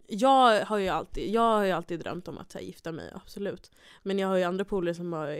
jag 0.06 0.64
har 0.64 0.78
ju 0.78 0.88
alltid, 0.88 1.30
jag 1.34 1.40
har 1.40 1.64
ju 1.64 1.70
alltid 1.70 2.00
drömt 2.00 2.28
om 2.28 2.38
att 2.38 2.52
här, 2.52 2.60
gifta 2.60 2.92
mig, 2.92 3.10
absolut. 3.14 3.70
Men 4.02 4.18
jag 4.18 4.28
har 4.28 4.36
ju 4.36 4.42
andra 4.42 4.64
polare 4.64 4.94
som 4.94 5.10
bara 5.10 5.36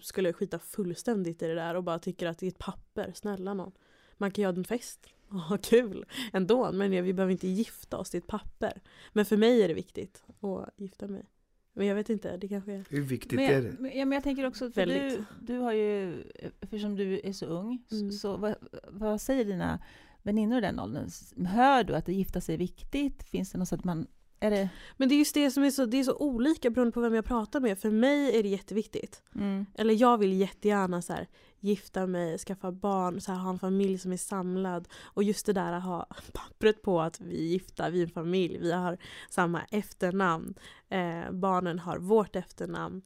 skulle 0.00 0.32
skita 0.32 0.58
fullständigt 0.58 1.42
i 1.42 1.46
det 1.46 1.54
där 1.54 1.74
och 1.74 1.84
bara 1.84 1.98
tycker 1.98 2.26
att 2.26 2.38
det 2.38 2.46
är 2.46 2.50
ett 2.50 2.58
papper, 2.58 3.12
snälla 3.14 3.54
någon. 3.54 3.72
Man 4.16 4.30
kan 4.30 4.42
göra 4.42 4.56
en 4.56 4.64
fest 4.64 5.06
och 5.28 5.40
ha 5.40 5.58
kul 5.58 6.04
ändå, 6.32 6.72
men 6.72 6.90
vi 6.90 7.12
behöver 7.12 7.32
inte 7.32 7.48
gifta 7.48 7.98
oss, 7.98 8.10
det 8.10 8.18
är 8.18 8.20
ett 8.20 8.26
papper. 8.26 8.80
Men 9.12 9.24
för 9.24 9.36
mig 9.36 9.62
är 9.62 9.68
det 9.68 9.74
viktigt 9.74 10.24
att 10.40 10.70
gifta 10.76 11.06
mig. 11.08 11.24
Men 11.72 11.86
jag 11.86 11.94
vet 11.94 12.10
inte, 12.10 12.36
det 12.36 12.48
kanske 12.48 12.72
är... 12.72 12.84
Hur 12.88 13.02
viktigt 13.02 13.32
Men, 13.32 13.50
är 13.50 13.62
det? 13.62 13.74
men, 13.78 13.98
ja, 13.98 14.04
men 14.04 14.16
jag 14.16 14.22
tänker 14.22 14.46
också, 14.46 14.70
för 14.70 14.86
du, 14.86 15.24
du 15.40 15.58
har 15.58 15.72
ju, 15.72 16.22
eftersom 16.60 16.96
du 16.96 17.20
är 17.24 17.32
så 17.32 17.46
ung, 17.46 17.82
Mm. 17.92 18.12
så, 18.12 18.18
så 18.18 18.36
vad, 18.36 18.54
vad 18.88 19.20
säger 19.20 19.44
dina 19.44 19.78
väninnor 20.24 20.58
i 20.58 20.60
den 20.60 20.80
åldern? 20.80 21.10
Hör 21.46 21.84
du 21.84 21.94
att 21.94 22.08
att 22.08 22.14
gifta 22.14 22.40
sig 22.40 22.54
är 22.54 22.58
viktigt? 22.58 23.22
Finns 23.22 23.50
det 23.50 23.58
något 23.58 23.68
så 23.68 23.74
att 23.74 23.84
man, 23.84 24.06
är 24.40 24.50
det? 24.50 24.68
Men 24.96 25.08
det 25.08 25.14
är 25.14 25.18
just 25.18 25.34
det 25.34 25.50
som 25.50 25.64
är 25.64 25.70
så, 25.70 25.86
det 25.86 25.96
är 25.96 26.04
så 26.04 26.16
olika 26.16 26.70
beroende 26.70 26.92
på 26.92 27.00
vem 27.00 27.14
jag 27.14 27.24
pratar 27.24 27.60
med. 27.60 27.78
För 27.78 27.90
mig 27.90 28.38
är 28.38 28.42
det 28.42 28.48
jätteviktigt. 28.48 29.22
Mm. 29.34 29.66
Eller 29.74 29.94
jag 29.94 30.18
vill 30.18 30.32
jättegärna 30.32 31.02
så 31.02 31.12
här, 31.12 31.28
gifta 31.60 32.06
mig, 32.06 32.38
skaffa 32.38 32.72
barn, 32.72 33.20
så 33.20 33.32
här, 33.32 33.38
ha 33.38 33.50
en 33.50 33.58
familj 33.58 33.98
som 33.98 34.12
är 34.12 34.16
samlad. 34.16 34.88
Och 35.02 35.22
just 35.22 35.46
det 35.46 35.52
där 35.52 35.72
att 35.72 35.82
ha 35.82 36.06
pappret 36.32 36.82
på 36.82 37.00
att 37.00 37.20
vi 37.20 37.36
är 37.36 37.48
gifta, 37.48 37.90
vi 37.90 37.98
är 37.98 38.04
en 38.04 38.10
familj, 38.10 38.58
vi 38.58 38.72
har 38.72 38.98
samma 39.30 39.62
efternamn. 39.70 40.54
Eh, 40.88 41.30
barnen 41.32 41.78
har 41.78 41.98
vårt 41.98 42.36
efternamn. 42.36 43.02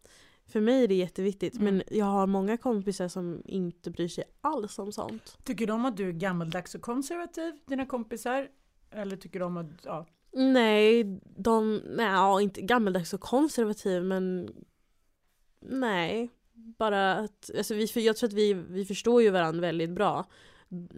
För 0.49 0.61
mig 0.61 0.85
är 0.85 0.89
det 0.89 0.95
jätteviktigt. 0.95 1.55
Mm. 1.55 1.65
Men 1.65 1.83
jag 1.91 2.07
har 2.07 2.27
många 2.27 2.57
kompisar 2.57 3.09
som 3.09 3.43
inte 3.45 3.91
bryr 3.91 4.09
sig 4.09 4.25
alls 4.41 4.79
om 4.79 4.93
sånt. 4.93 5.39
Tycker 5.45 5.67
de 5.67 5.85
att 5.85 5.97
du 5.97 6.09
är 6.09 6.13
gammaldags 6.13 6.75
och 6.75 6.83
konservativ, 6.83 7.53
dina 7.67 7.87
kompisar? 7.87 8.49
Eller 8.91 9.17
tycker 9.17 9.41
de 9.41 9.57
att, 9.57 9.67
ja, 9.85 10.07
Nej, 10.33 11.05
de, 11.37 11.83
nej, 11.87 12.07
ja, 12.07 12.41
inte 12.41 12.61
gammaldags 12.61 13.15
och 13.15 13.21
konservativ 13.21 14.05
men 14.05 14.51
nej. 15.61 16.31
Bara 16.53 17.15
att, 17.15 17.51
alltså 17.57 17.75
vi, 17.75 17.87
för 17.87 18.01
jag 18.01 18.17
tror 18.17 18.29
att 18.29 18.35
vi, 18.35 18.55
vi 18.55 18.85
förstår 18.85 19.23
ju 19.23 19.31
varandra 19.31 19.61
väldigt 19.61 19.91
bra. 19.91 20.25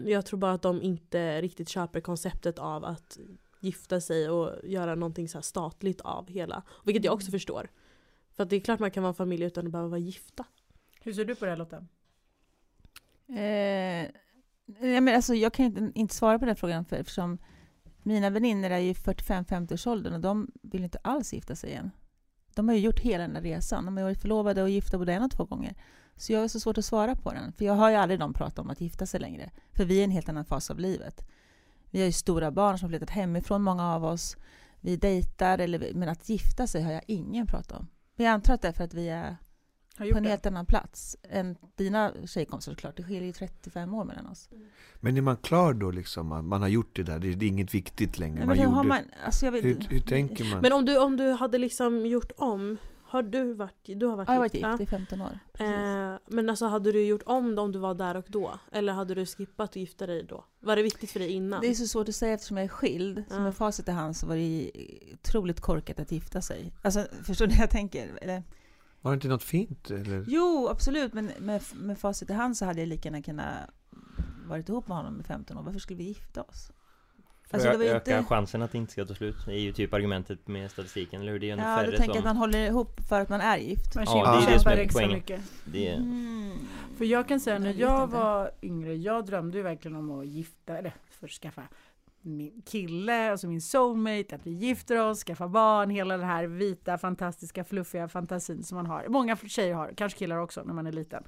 Jag 0.05 0.27
tror 0.27 0.39
bara 0.39 0.53
att 0.53 0.63
de 0.63 0.83
inte 0.83 1.43
riktigt 1.43 1.69
köper 1.69 2.01
konceptet 2.01 2.59
av 2.59 2.85
att 2.85 3.19
gifta 3.61 4.01
sig 4.01 4.31
och 4.31 4.69
göra 4.69 4.95
någonting 4.95 5.29
så 5.29 5.39
här 5.39 5.43
statligt 5.43 6.01
av 6.01 6.29
hela. 6.29 6.63
Vilket 6.85 7.05
jag 7.05 7.15
också 7.15 7.31
förstår. 7.31 7.71
För 8.40 8.44
att 8.44 8.50
det 8.50 8.57
är 8.57 8.61
klart 8.61 8.81
man 8.81 8.90
kan 8.90 9.03
vara 9.03 9.09
en 9.11 9.14
familj 9.14 9.44
utan 9.44 9.66
att 9.66 9.72
behöva 9.72 9.88
vara 9.88 10.00
gifta. 10.00 10.44
hur 11.03 11.12
ser 11.12 11.24
du 11.24 11.35
på 11.35 11.44
det 11.44 11.50
här 11.50 11.59
Lotta? 11.59 11.87
Eh, 13.29 14.11
ja, 14.94 15.00
men 15.00 15.09
alltså, 15.09 15.35
jag 15.35 15.53
kan 15.53 15.66
inte, 15.66 15.90
inte 15.94 16.14
svara 16.14 16.38
på 16.38 16.44
den 16.44 16.57
frågan 16.57 16.85
för, 16.85 16.96
eftersom 16.96 17.38
mina 18.03 18.31
vänner 18.31 18.70
är 18.70 18.79
ju 18.79 18.92
45-50 18.92 19.72
års 19.72 19.87
åldern 19.87 20.14
och 20.14 20.20
de 20.20 20.50
vill 20.62 20.85
inte 20.85 20.98
alls 21.03 21.33
gifta 21.33 21.57
sig 21.57 21.70
igen. 21.70 21.90
De 22.55 22.68
har 22.68 22.74
ju 22.74 22.81
gjort 22.81 23.00
hela 23.00 23.22
den 23.22 23.35
där 23.35 23.42
resan. 23.42 23.85
De 23.85 23.96
har 23.96 24.05
varit 24.05 24.20
förlovade 24.20 24.62
och 24.62 24.70
gifta 24.70 24.98
både 24.98 25.12
en 25.12 25.22
och 25.22 25.31
två 25.31 25.44
gånger. 25.44 25.74
Så 26.16 26.33
jag 26.33 26.40
har 26.40 26.48
så 26.48 26.61
svårt 26.61 26.79
att 26.79 26.85
svara 26.85 27.16
på 27.16 27.33
den. 27.33 27.53
För 27.53 27.64
jag 27.64 27.74
har 27.74 27.90
ju 27.90 27.96
aldrig 27.96 28.20
någon 28.20 28.35
pratat 28.35 28.59
om 28.59 28.70
att 28.70 28.81
gifta 28.81 29.07
sig 29.07 29.20
längre. 29.20 29.50
För 29.72 29.85
vi 29.85 29.96
är 29.96 30.00
i 30.00 30.05
en 30.05 30.11
helt 30.11 30.29
annan 30.29 30.44
fas 30.44 30.70
av 30.70 30.79
livet. 30.79 31.29
Vi 31.90 31.98
har 31.98 32.07
ju 32.07 32.12
stora 32.12 32.50
barn 32.50 32.79
som 32.79 32.87
har 32.87 32.90
flyttat 32.90 33.11
hemifrån, 33.11 33.62
många 33.62 33.94
av 33.94 34.05
oss. 34.05 34.37
Vi 34.81 34.96
dejtar, 34.96 35.59
eller, 35.59 35.94
men 35.94 36.09
att 36.09 36.29
gifta 36.29 36.66
sig 36.66 36.83
har 36.83 36.92
jag 36.92 37.03
ingen 37.07 37.46
pratat 37.46 37.72
om. 37.72 37.88
Men 38.20 38.26
jag 38.26 38.35
antar 38.35 38.54
att 38.54 38.62
det 38.62 38.68
är 38.68 38.72
för 38.72 38.85
att 38.85 38.94
vi 38.94 39.09
är 39.09 39.37
Har 39.98 40.11
på 40.11 40.16
en 40.16 40.22
det? 40.22 40.28
helt 40.28 40.46
annan 40.46 40.66
plats 40.66 41.16
än 41.22 41.56
dina 41.76 42.12
tjejkompisar 42.26 42.72
såklart. 42.72 42.96
Det 42.96 43.02
skiljer 43.02 43.24
ju 43.24 43.33
35 43.33 43.94
år 43.94 44.04
mellan 44.04 44.26
oss. 44.26 44.48
Men 45.00 45.16
är 45.16 45.20
man 45.22 45.37
klar 45.37 45.74
då 45.74 45.90
liksom? 45.90 46.26
Man 46.26 46.48
man 46.48 46.61
har 46.62 46.68
gjort 46.68 46.96
det 46.96 47.02
där, 47.02 47.18
det 47.18 47.35
det 47.35 47.44
är 47.46 47.48
inget 47.48 47.74
viktigt 47.74 48.18
längre. 48.18 48.38
Men 48.38 48.46
Man 48.48 48.59
hur 48.59 48.64
gjorde... 48.64 48.88
man, 48.88 48.98
alltså 49.24 49.44
jag 49.44 49.52
vet, 49.52 49.64
hur, 49.64 49.87
hur 49.90 50.00
tänker 50.00 50.44
man? 50.44 50.61
Men 50.61 50.72
om 50.72 50.85
du, 50.85 50.98
om 50.98 51.16
du 51.16 51.30
hade 51.30 51.59
liksom 51.59 52.06
gjort 52.06 52.33
om, 52.37 52.76
har 53.11 53.23
du 53.23 53.53
varit, 53.55 53.75
du 53.85 54.07
har 54.07 54.16
varit 54.16 54.29
Ja, 54.29 54.35
jag 54.35 54.38
har 54.40 54.44
varit 54.44 54.55
gift? 54.55 54.62
Ja. 54.62 54.70
gift 54.70 54.83
i 54.83 54.87
15 54.87 55.20
år. 55.20 55.38
Eh, 55.59 56.18
men 56.27 56.51
alltså 56.51 56.66
hade 56.66 56.92
du 56.92 57.05
gjort 57.07 57.23
om 57.27 57.55
det 57.55 57.61
om 57.62 57.73
du 57.73 57.79
var 57.79 57.94
där 57.94 58.16
och 58.16 58.25
då? 58.29 58.59
Eller 58.73 58.92
hade 58.92 59.14
du 59.14 59.27
skippat 59.27 59.70
att 59.70 59.77
gifta 59.77 60.07
dig 60.07 60.23
då? 60.25 60.44
Var 60.61 60.77
det 60.77 60.83
viktigt 60.83 61.11
för 61.11 61.20
dig 61.20 61.31
innan? 61.33 61.61
Det 61.61 61.66
är 61.66 61.75
så 61.75 61.87
svårt 61.87 62.09
att 62.09 62.14
säga 62.14 62.35
eftersom 62.35 62.57
jag 62.57 62.64
är 62.64 62.68
skild. 62.68 63.25
Så 63.29 63.35
Ja. 63.35 63.40
med 63.40 63.55
facit 63.57 63.88
i 63.88 63.90
hand 63.90 64.16
så 64.16 64.27
var 64.27 64.37
det 64.37 64.70
otroligt 65.14 65.61
korkat 65.61 66.01
att 66.01 66.12
gifta 66.12 66.42
sig. 66.42 66.73
Alltså, 66.83 67.07
förstår 67.25 67.46
ni 67.46 67.53
vad 67.55 67.62
jag 67.62 67.70
tänker? 67.70 68.18
Eller, 68.23 68.42
Var 69.01 69.11
det 69.11 69.14
inte 69.14 69.29
något 69.29 69.42
fint? 69.42 69.90
Eller? 69.90 70.25
jo, 70.29 70.68
absolut. 70.70 71.12
Men 71.14 71.31
med, 71.38 71.62
med 71.75 71.99
facit 71.99 72.31
i 72.31 72.33
hand 72.33 72.57
så 72.57 72.64
hade 72.64 72.81
jag 72.81 72.88
lika 72.88 73.09
gärna 73.09 73.23
kunnat 73.23 73.55
varit 74.46 74.68
ihop 74.68 74.88
med 74.88 74.96
honom 74.96 75.20
i 75.20 75.23
15 75.23 75.59
år. 75.59 75.62
Varför 75.62 75.79
skulle 75.79 75.96
vi 75.99 76.05
gifta 76.05 76.42
oss? 76.42 76.73
För 77.51 77.57
Alltså, 77.57 77.71
det 77.71 77.77
var 77.77 77.85
ju 77.85 77.91
öka 77.91 78.19
inte- 78.19 78.29
chansen 78.29 78.63
att 78.63 78.73
det 78.73 78.79
inte 78.79 78.93
ska 78.93 79.05
ta 79.05 79.15
slut. 79.15 79.37
Det 79.47 79.53
är 79.53 79.59
ju 79.61 79.73
typ 79.73 79.95
argumentet 79.95 80.49
med 80.49 80.71
statistiken, 80.71 81.21
eller 81.21 81.33
hur? 81.33 81.39
Det 81.39 81.45
är 81.45 81.49
ju 81.49 81.53
ändå 81.53 81.65
Ja, 81.65 81.77
färre 81.77 81.87
tänker 81.97 82.05
jag 82.05 82.15
som... 82.15 82.19
att 82.19 82.25
man 82.25 82.37
håller 82.37 82.67
ihop 82.67 83.01
för 83.09 83.21
att 83.21 83.29
man 83.29 83.41
är 83.41 83.59
gift. 83.59 83.95
Man 83.95 84.05
Ja, 84.09 84.41
det 84.41 84.47
är 84.51 84.55
det 84.55 84.61
som 84.61 84.73
är 84.73 84.89
poängen. 84.93 85.15
mycket. 85.15 85.41
Det 85.65 85.89
är... 85.89 85.97
Mm. 85.97 86.59
För 86.99 87.05
jag 87.05 87.29
kan 87.29 87.41
säga 87.41 87.59
när 87.59 87.73
Jag 87.73 88.07
var 88.07 88.51
yngre, 88.63 88.95
jag 88.95 89.27
drömde 89.27 89.57
ju 89.57 89.63
verkligen 89.63 89.97
om 89.97 90.11
att 90.21 90.27
gifta, 90.27 90.79
eller 90.79 90.95
först 91.11 91.43
skaffa 91.43 91.63
min 92.23 92.63
kille, 92.67 93.31
alltså 93.31 93.47
min 93.47 93.61
soulmate, 93.61 94.35
att 94.35 94.47
vi 94.47 94.51
gifter 94.51 94.97
oss, 95.11 95.25
skaffa 95.25 95.49
barn, 95.49 95.91
hela 95.91 96.17
den 96.17 96.27
här 96.27 96.45
vita, 96.47 96.99
fantastiska, 96.99 97.65
fluffiga 97.65 98.09
fantasin 98.09 98.63
som 98.65 98.77
man 98.77 98.87
har. 98.87 99.07
Många 99.09 99.37
tjejer 99.37 99.75
har, 99.75 99.93
kanske 99.97 100.19
killar 100.19 100.37
också 100.37 100.63
när 100.63 100.75
man 100.75 100.87
är 100.87 100.93
liten, 100.93 101.25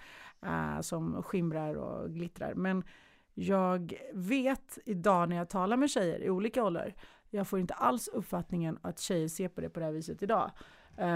eh, 0.46 0.80
som 0.80 1.22
skimrar 1.22 1.74
och 1.74 2.10
glittrar. 2.14 2.54
Men 2.54 2.84
jag 3.34 3.94
vet 4.12 4.78
idag 4.84 5.28
när 5.28 5.36
jag 5.36 5.48
talar 5.48 5.76
med 5.76 5.90
tjejer 5.90 6.22
i 6.22 6.30
olika 6.30 6.64
åldrar, 6.64 6.94
jag 7.30 7.48
får 7.48 7.60
inte 7.60 7.74
alls 7.74 8.08
uppfattningen 8.08 8.78
att 8.82 8.98
tjejer 9.00 9.28
ser 9.28 9.48
på 9.48 9.60
det 9.60 9.70
på 9.70 9.80
det 9.80 9.86
här 9.86 9.92
viset 9.92 10.22
idag. 10.22 10.50
Eh, 10.96 11.06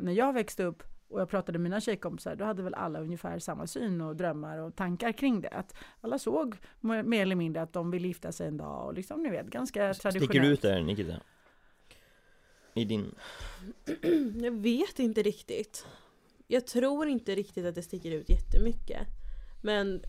när 0.00 0.12
jag 0.12 0.32
växte 0.32 0.64
upp 0.64 0.82
och 1.08 1.20
jag 1.20 1.28
pratade 1.28 1.58
med 1.58 1.62
mina 1.62 1.80
tjejkompisar, 1.80 2.36
då 2.36 2.44
hade 2.44 2.62
väl 2.62 2.74
alla 2.74 3.00
ungefär 3.00 3.38
samma 3.38 3.66
syn 3.66 4.00
och 4.00 4.16
drömmar 4.16 4.58
och 4.58 4.76
tankar 4.76 5.12
kring 5.12 5.40
det. 5.40 5.48
Att 5.48 5.74
alla 6.00 6.18
såg 6.18 6.56
mer 6.80 7.02
mer 7.02 7.22
eller 7.22 7.36
mindre 7.36 7.62
att 7.62 7.72
de 7.72 7.90
vill 7.90 8.04
gifta 8.04 8.32
sig 8.32 8.48
en 8.48 8.56
dag 8.56 8.86
och 8.86 8.94
liksom, 8.94 9.22
ni 9.22 9.30
vet, 9.30 9.46
ganska 9.46 9.94
traditionellt. 9.94 10.30
Sticker 10.30 10.40
du 10.40 10.48
ut 10.48 10.62
där 10.62 10.82
Nikita? 10.82 11.20
I 12.74 12.84
din... 12.84 13.14
Jag 14.42 14.52
vet 14.52 14.98
inte 14.98 15.22
riktigt. 15.22 15.86
Jag 16.46 16.66
tror 16.66 17.08
inte 17.08 17.34
riktigt 17.34 17.66
att 17.66 17.74
det 17.74 17.82
sticker 17.82 18.10
ut 18.10 18.30
jättemycket. 18.30 19.06
Men... 19.62 20.02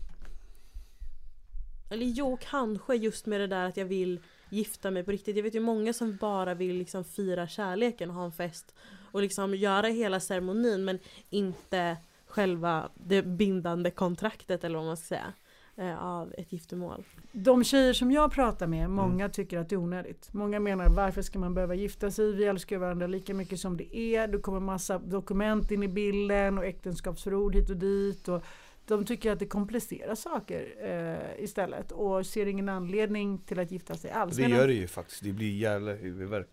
Eller 1.90 2.06
jo, 2.06 2.38
kanske 2.40 2.94
just 2.94 3.26
med 3.26 3.40
det 3.40 3.46
där 3.46 3.64
att 3.64 3.76
jag 3.76 3.84
vill 3.84 4.20
gifta 4.50 4.90
mig 4.90 5.04
på 5.04 5.10
riktigt. 5.10 5.36
Jag 5.36 5.42
vet 5.42 5.54
ju 5.54 5.60
många 5.60 5.92
som 5.92 6.16
bara 6.16 6.54
vill 6.54 6.76
liksom 6.76 7.04
fira 7.04 7.48
kärleken 7.48 8.10
och 8.10 8.16
ha 8.16 8.24
en 8.24 8.32
fest 8.32 8.74
och 9.12 9.22
liksom 9.22 9.54
göra 9.54 9.86
hela 9.86 10.20
ceremonin 10.20 10.84
men 10.84 10.98
inte 11.30 11.96
själva 12.26 12.90
det 12.94 13.22
bindande 13.22 13.90
kontraktet 13.90 14.64
eller 14.64 14.76
vad 14.78 14.86
man 14.86 14.96
ska 14.96 15.06
säga 15.06 15.32
eh, 15.76 16.04
av 16.04 16.34
ett 16.38 16.52
giftermål. 16.52 17.04
De 17.32 17.64
tjejer 17.64 17.92
som 17.92 18.12
jag 18.12 18.32
pratar 18.32 18.66
med, 18.66 18.90
många 18.90 19.24
Mm. 19.24 19.30
tycker 19.30 19.58
att 19.58 19.68
det 19.68 19.74
är 19.74 19.78
onödigt. 19.78 20.32
Många 20.32 20.60
menar 20.60 20.88
varför 20.88 21.22
ska 21.22 21.38
man 21.38 21.54
behöva 21.54 21.74
gifta 21.74 22.10
sig? 22.10 22.32
Vi 22.32 22.44
älskar 22.44 22.78
varandra 22.78 23.06
lika 23.06 23.34
mycket 23.34 23.60
som 23.60 23.76
det 23.76 23.96
är. 23.96 24.28
Det 24.28 24.38
kommer 24.38 24.60
massa 24.60 24.98
dokument 24.98 25.70
in 25.70 25.82
i 25.82 25.88
bilden 25.88 26.58
och 26.58 26.64
äktenskapsförord 26.64 27.54
hit 27.54 27.70
och 27.70 27.76
dit. 27.76 28.28
Och 28.28 28.44
de 28.86 29.04
tycker 29.04 29.32
att 29.32 29.38
det 29.38 29.46
komplicerar 29.46 30.14
saker 30.14 30.74
eh, 30.80 31.44
istället 31.44 31.92
och 31.92 32.26
ser 32.26 32.46
ingen 32.46 32.68
anledning 32.68 33.38
till 33.38 33.58
att 33.58 33.70
gifta 33.70 33.94
sig 33.94 34.10
alls. 34.10 34.36
Det 34.36 34.42
gör 34.42 34.66
det 34.66 34.74
ju 34.74 34.86
faktiskt, 34.86 35.22
det 35.22 35.32
blir 35.32 35.56
jävla 35.56 35.92
huvudvärk 35.92 36.48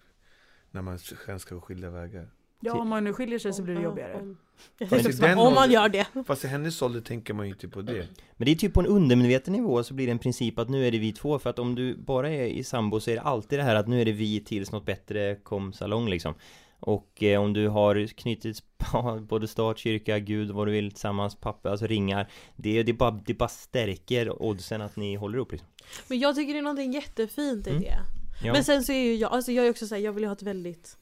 När 0.72 0.82
man 0.82 1.00
sen 1.00 1.40
ska 1.40 1.62
skilda 1.62 1.90
vägar 1.90 2.28
Ja, 2.66 2.74
om 2.74 2.90
man 2.90 3.04
nu 3.04 3.14
skiljer 3.14 3.40
sig 3.40 3.54
så 3.54 3.64
blir 3.64 3.76
det 3.76 3.82
jobbigare. 3.82 4.14
Om, 4.14 4.38
om 5.48 5.54
man 5.54 5.72
gör 5.72 5.90
det. 5.90 6.08
Fast 6.26 6.46
i 6.46 6.48
hennes 6.48 6.82
ålder 6.82 7.02
tänker 7.02 7.34
man 7.34 7.46
ju 7.46 7.54
inte 7.54 7.68
på 7.68 7.82
det 7.82 8.08
Men 8.38 8.46
det 8.46 8.52
är 8.52 8.56
typ 8.56 8.74
på 8.74 8.80
en 8.80 8.88
undermedveten 8.88 9.54
nivå 9.54 9.84
så 9.84 9.94
blir 9.94 10.06
det 10.06 10.12
en 10.12 10.20
princip 10.20 10.60
att 10.60 10.70
nu 10.70 10.88
är 10.88 10.92
det 10.92 11.00
vi 11.00 11.12
två 11.12 11.40
För 11.40 11.50
att 11.50 11.60
om 11.60 11.76
du 11.76 11.96
bara 11.96 12.30
är 12.30 12.46
i 12.46 12.64
sambo 12.64 13.00
så 13.00 13.12
är 13.12 13.16
det 13.16 13.22
alltid 13.22 13.60
det 13.60 13.64
här 13.64 13.76
att 13.76 13.88
nu 13.88 14.02
är 14.02 14.06
det 14.06 14.12
vi 14.12 14.40
tills 14.40 14.72
något 14.72 14.86
bättre 14.86 15.36
kom 15.36 15.74
salong 15.74 16.10
liksom 16.10 16.36
Och 16.86 17.24
eh, 17.24 17.42
om 17.42 17.54
du 17.54 17.68
har 17.68 18.08
knutit 18.08 18.64
både 19.30 19.48
stat, 19.48 19.78
kyrka, 19.78 20.20
gud, 20.20 20.52
vad 20.52 20.68
du 20.68 20.72
vill 20.72 20.92
tillsammans, 20.92 21.36
pappa, 21.36 21.70
alltså 21.72 21.88
ringar 21.88 22.28
Det, 22.56 22.84
det, 22.84 22.94
bara, 22.94 23.12
det 23.26 23.34
bara 23.34 23.50
stärker 23.50 24.42
oddsen 24.42 24.82
att 24.82 24.96
ni 24.96 25.16
håller 25.16 25.36
ihop 25.38 25.52
liksom 25.52 25.68
Men 26.08 26.20
jag 26.20 26.36
tycker 26.36 26.54
det 26.54 26.60
är 26.60 26.64
någonting 26.64 26.92
jättefint 26.94 27.68
i 27.68 27.70
Mm. 27.70 27.82
det. 27.82 27.96
ja. 28.44 28.54
Men 28.54 28.64
sen 28.64 28.84
så 28.84 28.92
är 28.92 29.04
ju 29.04 29.16
jag, 29.16 29.32
alltså 29.34 29.52
jag 29.52 29.66
är 29.66 29.70
också 29.70 29.88
såhär, 29.88 30.02
jag 30.02 30.14
vill 30.14 30.24
ju 30.24 30.28
ha 30.28 30.34
ett 30.36 30.42
väldigt 30.42 30.98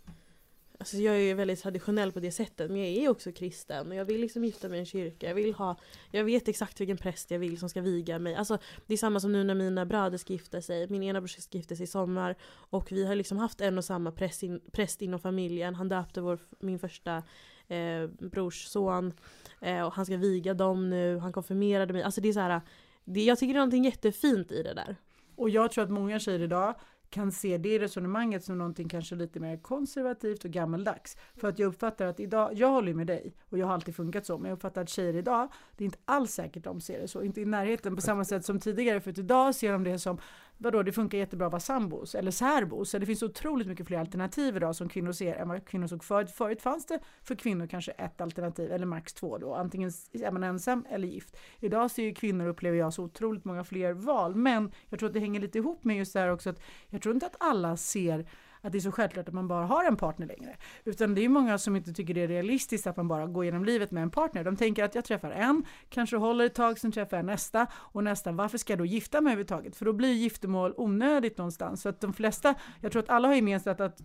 Alltså 0.82 0.98
jag 0.98 1.16
är 1.16 1.20
ju 1.20 1.34
väldigt 1.34 1.62
traditionell 1.62 2.12
på 2.12 2.20
det 2.20 2.32
sättet 2.32 2.72
men 2.72 2.80
jag 2.80 3.04
är 3.04 3.10
också 3.10 3.32
kristen 3.32 3.88
och 3.88 3.96
jag 3.96 4.06
vill 4.06 4.22
liksom 4.22 4.44
gifta 4.44 4.70
mig 4.70 4.78
i 4.78 4.80
en 4.80 4.86
kyrka. 4.86 5.28
Jag 5.28 5.36
vill 5.36 5.54
ha, 5.54 5.76
jag 6.12 6.24
vet 6.24 6.48
exakt 6.48 6.82
vilken 6.82 6.98
präst 6.98 7.32
jag 7.32 7.40
vill 7.40 7.60
som 7.60 7.70
ska 7.70 7.82
viga 7.82 8.20
mig. 8.20 8.36
Alltså 8.36 8.58
det 8.88 8.94
är 8.94 8.98
samma 8.98 9.20
som 9.20 9.32
nu 9.32 9.44
när 9.44 9.56
mina 9.56 9.86
bröder 9.86 10.18
ska 10.18 10.34
gifta 10.34 10.62
sig. 10.62 10.88
Min 10.88 11.04
ena 11.04 11.22
bror 11.22 11.28
ska 11.28 11.58
gifta 11.58 11.76
sig 11.76 11.84
i 11.84 11.88
sommar 11.88 12.36
och 12.54 12.92
vi 12.92 13.06
har 13.06 13.16
liksom 13.16 13.38
haft 13.38 13.62
en 13.62 13.78
och 13.78 13.86
samma 13.86 14.12
präst, 14.12 14.44
in, 14.44 14.62
präst 14.72 15.02
inom 15.02 15.20
familjen. 15.20 15.76
Han 15.76 15.90
döpte 15.90 16.22
vår, 16.22 16.40
min 16.60 16.80
första 16.80 17.24
eh, 17.68 18.08
brors 18.20 18.66
son 18.66 19.14
eh, 19.60 19.82
och 19.82 19.94
han 19.94 20.06
ska 20.06 20.18
viga 20.18 20.54
dem 20.54 20.90
nu. 20.90 21.18
Han 21.18 21.34
konfirmerade 21.34 21.94
mig. 21.94 22.04
Alltså 22.04 22.22
det 22.22 22.30
är 22.30 22.34
så 22.34 22.40
här, 22.40 22.62
det, 23.04 23.24
jag 23.24 23.40
tycker 23.40 23.54
det 23.54 23.58
är 23.58 23.62
någonting 23.62 23.86
jättefint 23.86 24.52
i 24.52 24.64
det 24.64 24.74
där. 24.74 24.96
Och 25.36 25.50
jag 25.50 25.72
tror 25.72 25.84
att 25.84 25.92
många 25.92 26.20
tjejer 26.20 26.40
idag 26.40 26.76
kan 27.12 27.32
se 27.32 27.58
det 27.58 27.80
resonemanget 27.80 28.44
som 28.44 28.58
någonting 28.58 28.90
kanske 28.90 29.16
lite 29.16 29.40
mer 29.40 29.58
konservativt 29.58 30.46
och 30.46 30.52
gammaldags. 30.52 31.18
För 31.36 31.48
att 31.48 31.60
jag 31.60 31.68
uppfattar 31.68 32.06
att 32.06 32.20
idag, 32.20 32.54
jag 32.54 32.68
håller 32.68 32.88
ju 32.88 32.94
med 32.94 33.08
dig 33.08 33.36
och 33.50 33.58
jag 33.58 33.68
har 33.68 33.74
alltid 33.74 33.96
funkat 33.96 34.26
så, 34.26 34.38
men 34.38 34.50
jag 34.50 34.56
uppfattar 34.56 34.82
att 34.82 34.90
tjejer 34.90 35.16
idag, 35.16 35.48
det 35.78 35.84
är 35.84 35.86
inte 35.86 36.00
alls 36.06 36.34
säkert 36.34 36.64
de 36.64 36.82
ser 36.82 37.00
det 37.00 37.08
så, 37.08 37.24
inte 37.24 37.42
i 37.42 37.46
närheten 37.46 37.96
på 37.96 38.02
samma 38.02 38.26
sätt 38.26 38.46
som 38.46 38.60
tidigare, 38.60 39.02
för 39.02 39.12
att 39.12 39.18
idag 39.18 39.56
ser 39.56 39.72
de 39.72 39.84
det 39.84 40.00
som, 40.00 40.18
vadå, 40.62 40.84
det 40.84 40.92
funkar 40.92 41.18
jättebra 41.18 41.48
att 41.48 41.52
vara 41.52 41.60
sambos 41.60 42.16
eller 42.16 42.32
särbos, 42.32 42.92
det 42.92 43.06
finns 43.06 43.24
otroligt 43.24 43.68
mycket 43.68 43.88
fler 43.88 44.00
alternativ 44.00 44.56
idag 44.56 44.76
som 44.76 44.90
kvinnor 44.90 45.12
ser 45.12 45.36
än 45.36 45.50
vad 45.50 45.66
kvinnor 45.66 45.88
såg 45.88 46.04
förut. 46.04 46.32
Förut 46.32 46.62
fanns 46.62 46.86
det 46.86 47.00
för 47.24 47.36
kvinnor 47.36 47.68
kanske 47.68 47.92
ett 47.92 48.22
alternativ, 48.22 48.72
eller 48.72 48.86
max 48.86 49.14
två 49.14 49.38
då, 49.38 49.56
antingen 49.56 49.92
är 50.14 50.32
man 50.32 50.44
ensam 50.44 50.86
eller 50.90 51.08
gift. 51.08 51.38
Idag 51.60 51.92
ser 51.92 52.04
ju 52.04 52.14
kvinnor, 52.14 52.48
upplever 52.48 52.78
jag, 52.78 52.94
så 52.94 53.04
otroligt 53.04 53.46
många 53.46 53.64
fler 53.64 53.94
val, 53.94 54.36
men 54.36 54.72
jag 54.90 55.00
tror 55.00 55.10
att 55.10 55.14
det 55.14 55.20
hänger 55.20 55.40
lite 55.40 55.58
ihop 55.58 55.84
med 55.84 55.98
just 55.98 56.14
det 56.14 56.20
här 56.20 56.32
också 56.32 56.50
att 56.50 56.62
jag 56.88 57.02
tror 57.02 57.14
inte 57.14 57.26
att 57.26 57.36
alla 57.40 57.78
ser 57.78 58.28
att 58.62 58.72
det 58.72 58.78
är 58.78 58.80
så 58.80 58.92
självklart 58.92 59.28
att 59.28 59.34
man 59.34 59.48
bara 59.48 59.66
har 59.66 59.84
en 59.84 59.96
partner 59.96 60.28
längre. 60.28 60.56
Utan 60.84 61.16
det 61.16 61.26
är 61.26 61.30
många 61.30 61.58
som 61.58 61.76
inte 61.76 61.94
tycker 61.94 62.14
det 62.14 62.22
är 62.22 62.28
realistiskt 62.28 62.88
att 62.88 62.98
man 62.98 63.08
bara 63.08 63.28
går 63.28 63.46
genom 63.46 63.66
livet 63.66 63.92
med 63.92 64.04
en 64.04 64.12
partner. 64.12 64.44
De 64.44 64.56
tänker 64.56 64.84
att 64.84 64.96
jag 64.96 65.06
träffar 65.06 65.32
en, 65.32 65.64
kanske 65.90 66.18
håller 66.18 66.46
ett 66.46 66.56
tag, 66.56 66.80
sen 66.80 66.92
träffar 66.92 67.18
jag 67.18 67.26
nästa 67.26 67.68
och 67.74 68.04
nästa. 68.04 68.32
Varför 68.32 68.58
ska 68.58 68.74
jag 68.74 68.80
då 68.80 68.86
gifta 68.86 69.22
mig 69.22 69.32
överhuvudtaget? 69.32 69.76
För 69.76 69.86
då 69.86 69.94
blir 69.94 70.14
giftermål 70.14 70.74
onödigt 70.78 71.38
någonstans. 71.38 71.82
Så 71.82 71.90
att 71.90 72.02
de 72.02 72.14
flesta, 72.14 72.56
jag 72.82 72.92
tror 72.92 73.04
att 73.04 73.10
alla 73.10 73.28
har 73.28 73.36
gemensamt 73.36 73.80
att 73.80 74.02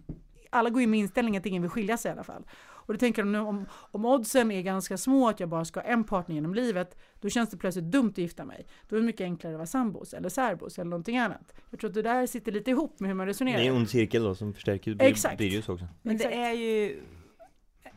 alla 0.51 0.71
går 0.71 0.83
in 0.83 0.91
med 0.91 1.01
inställningen 1.01 1.41
att 1.41 1.47
ingen 1.47 1.63
vill 1.63 1.71
skilja 1.71 1.97
sig 1.97 2.09
i 2.09 2.13
alla 2.13 2.25
fall. 2.25 2.47
Och 2.87 2.95
då 2.95 2.99
tänker 2.99 3.23
de 3.23 3.33
nu 3.33 3.39
om, 3.39 3.67
om 3.73 4.05
oddsen 4.05 4.51
är 4.51 4.63
ganska 4.63 4.97
små 4.99 5.29
att 5.29 5.41
jag 5.41 5.49
bara 5.49 5.65
ska 5.65 5.81
ha 5.81 5.85
en 5.87 6.05
partner 6.05 6.35
genom 6.35 6.55
livet, 6.55 6.97
då 7.21 7.29
känns 7.29 7.51
det 7.51 7.57
plötsligt 7.57 7.85
dumt 7.85 8.09
att 8.11 8.19
gifta 8.19 8.45
mig. 8.45 8.67
Då 8.89 8.97
är 8.97 9.01
det 9.01 9.07
mycket 9.07 9.25
enklare 9.25 9.55
att 9.55 9.59
vara 9.59 9.67
sambos 9.67 10.15
eller 10.15 10.29
särbos 10.29 10.79
eller 10.79 10.91
någonting 10.91 11.19
annat. 11.19 11.53
Jag 11.71 11.81
tror 11.81 11.91
att 11.91 11.95
det 11.95 12.03
där 12.03 12.27
sitter 12.27 12.53
lite 12.53 12.71
ihop 12.71 13.01
med 13.01 13.09
hur 13.11 13.15
man 13.15 13.27
Det 13.27 13.31
resonerar. 13.31 13.59
är 13.59 13.65
en 13.71 13.77
ond 13.77 13.91
cirkel 13.91 14.23
då 14.23 14.35
som 14.35 14.55
förstärker 14.55 14.97
Exakt. 15.01 15.43
Också 15.69 15.79
Men 16.03 16.17
det 16.17 16.35
är 16.35 16.53
ju 16.53 17.03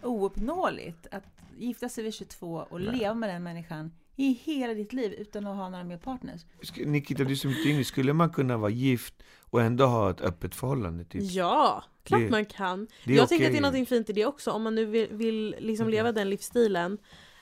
ouppnåeligt 0.04 1.08
att 1.12 1.24
gifta 1.58 1.90
sig 1.90 2.04
vid 2.04 2.14
22 2.14 2.66
och 2.70 2.82
Nej. 2.82 2.98
leva 2.98 3.14
med 3.14 3.30
den 3.30 3.44
människan 3.44 3.92
i 4.16 4.32
hela 4.44 4.74
ditt 4.74 4.94
liv 4.94 5.14
utan 5.14 5.48
att 5.48 5.56
ha 5.58 5.70
några 5.70 5.84
mer 5.84 5.98
partners. 5.98 6.42
Nikita, 6.86 7.24
du 7.24 7.36
som 7.36 7.50
är 7.50 7.54
mycket 7.56 7.72
yngre, 7.72 7.84
skulle 7.84 8.14
man 8.14 8.30
kunna 8.30 8.58
vara 8.58 8.72
gift 8.72 9.14
och 9.42 9.62
ändå 9.62 9.86
ha 9.86 10.12
ett 10.12 10.22
öppet 10.22 10.56
förhållande? 10.56 11.06
Typ? 11.06 11.24
Ja, 11.24 11.84
klart 12.10 12.22
Det- 12.22 12.30
man 12.30 12.46
kan. 12.46 12.88
Jag 13.04 13.30
tänker 13.30 13.46
att 13.46 13.52
det 13.52 13.58
är 13.58 13.62
någonting 13.62 13.86
fint 13.86 14.10
i 14.10 14.14
det 14.14 14.26
också 14.26 14.52
om 14.52 14.64
man 14.64 14.76
nu 14.76 14.86
vill, 14.86 15.08
vill 15.12 15.56
liksom 15.60 15.90
leva 15.90 16.12
den 16.12 16.30
livsstilen. 16.30 16.98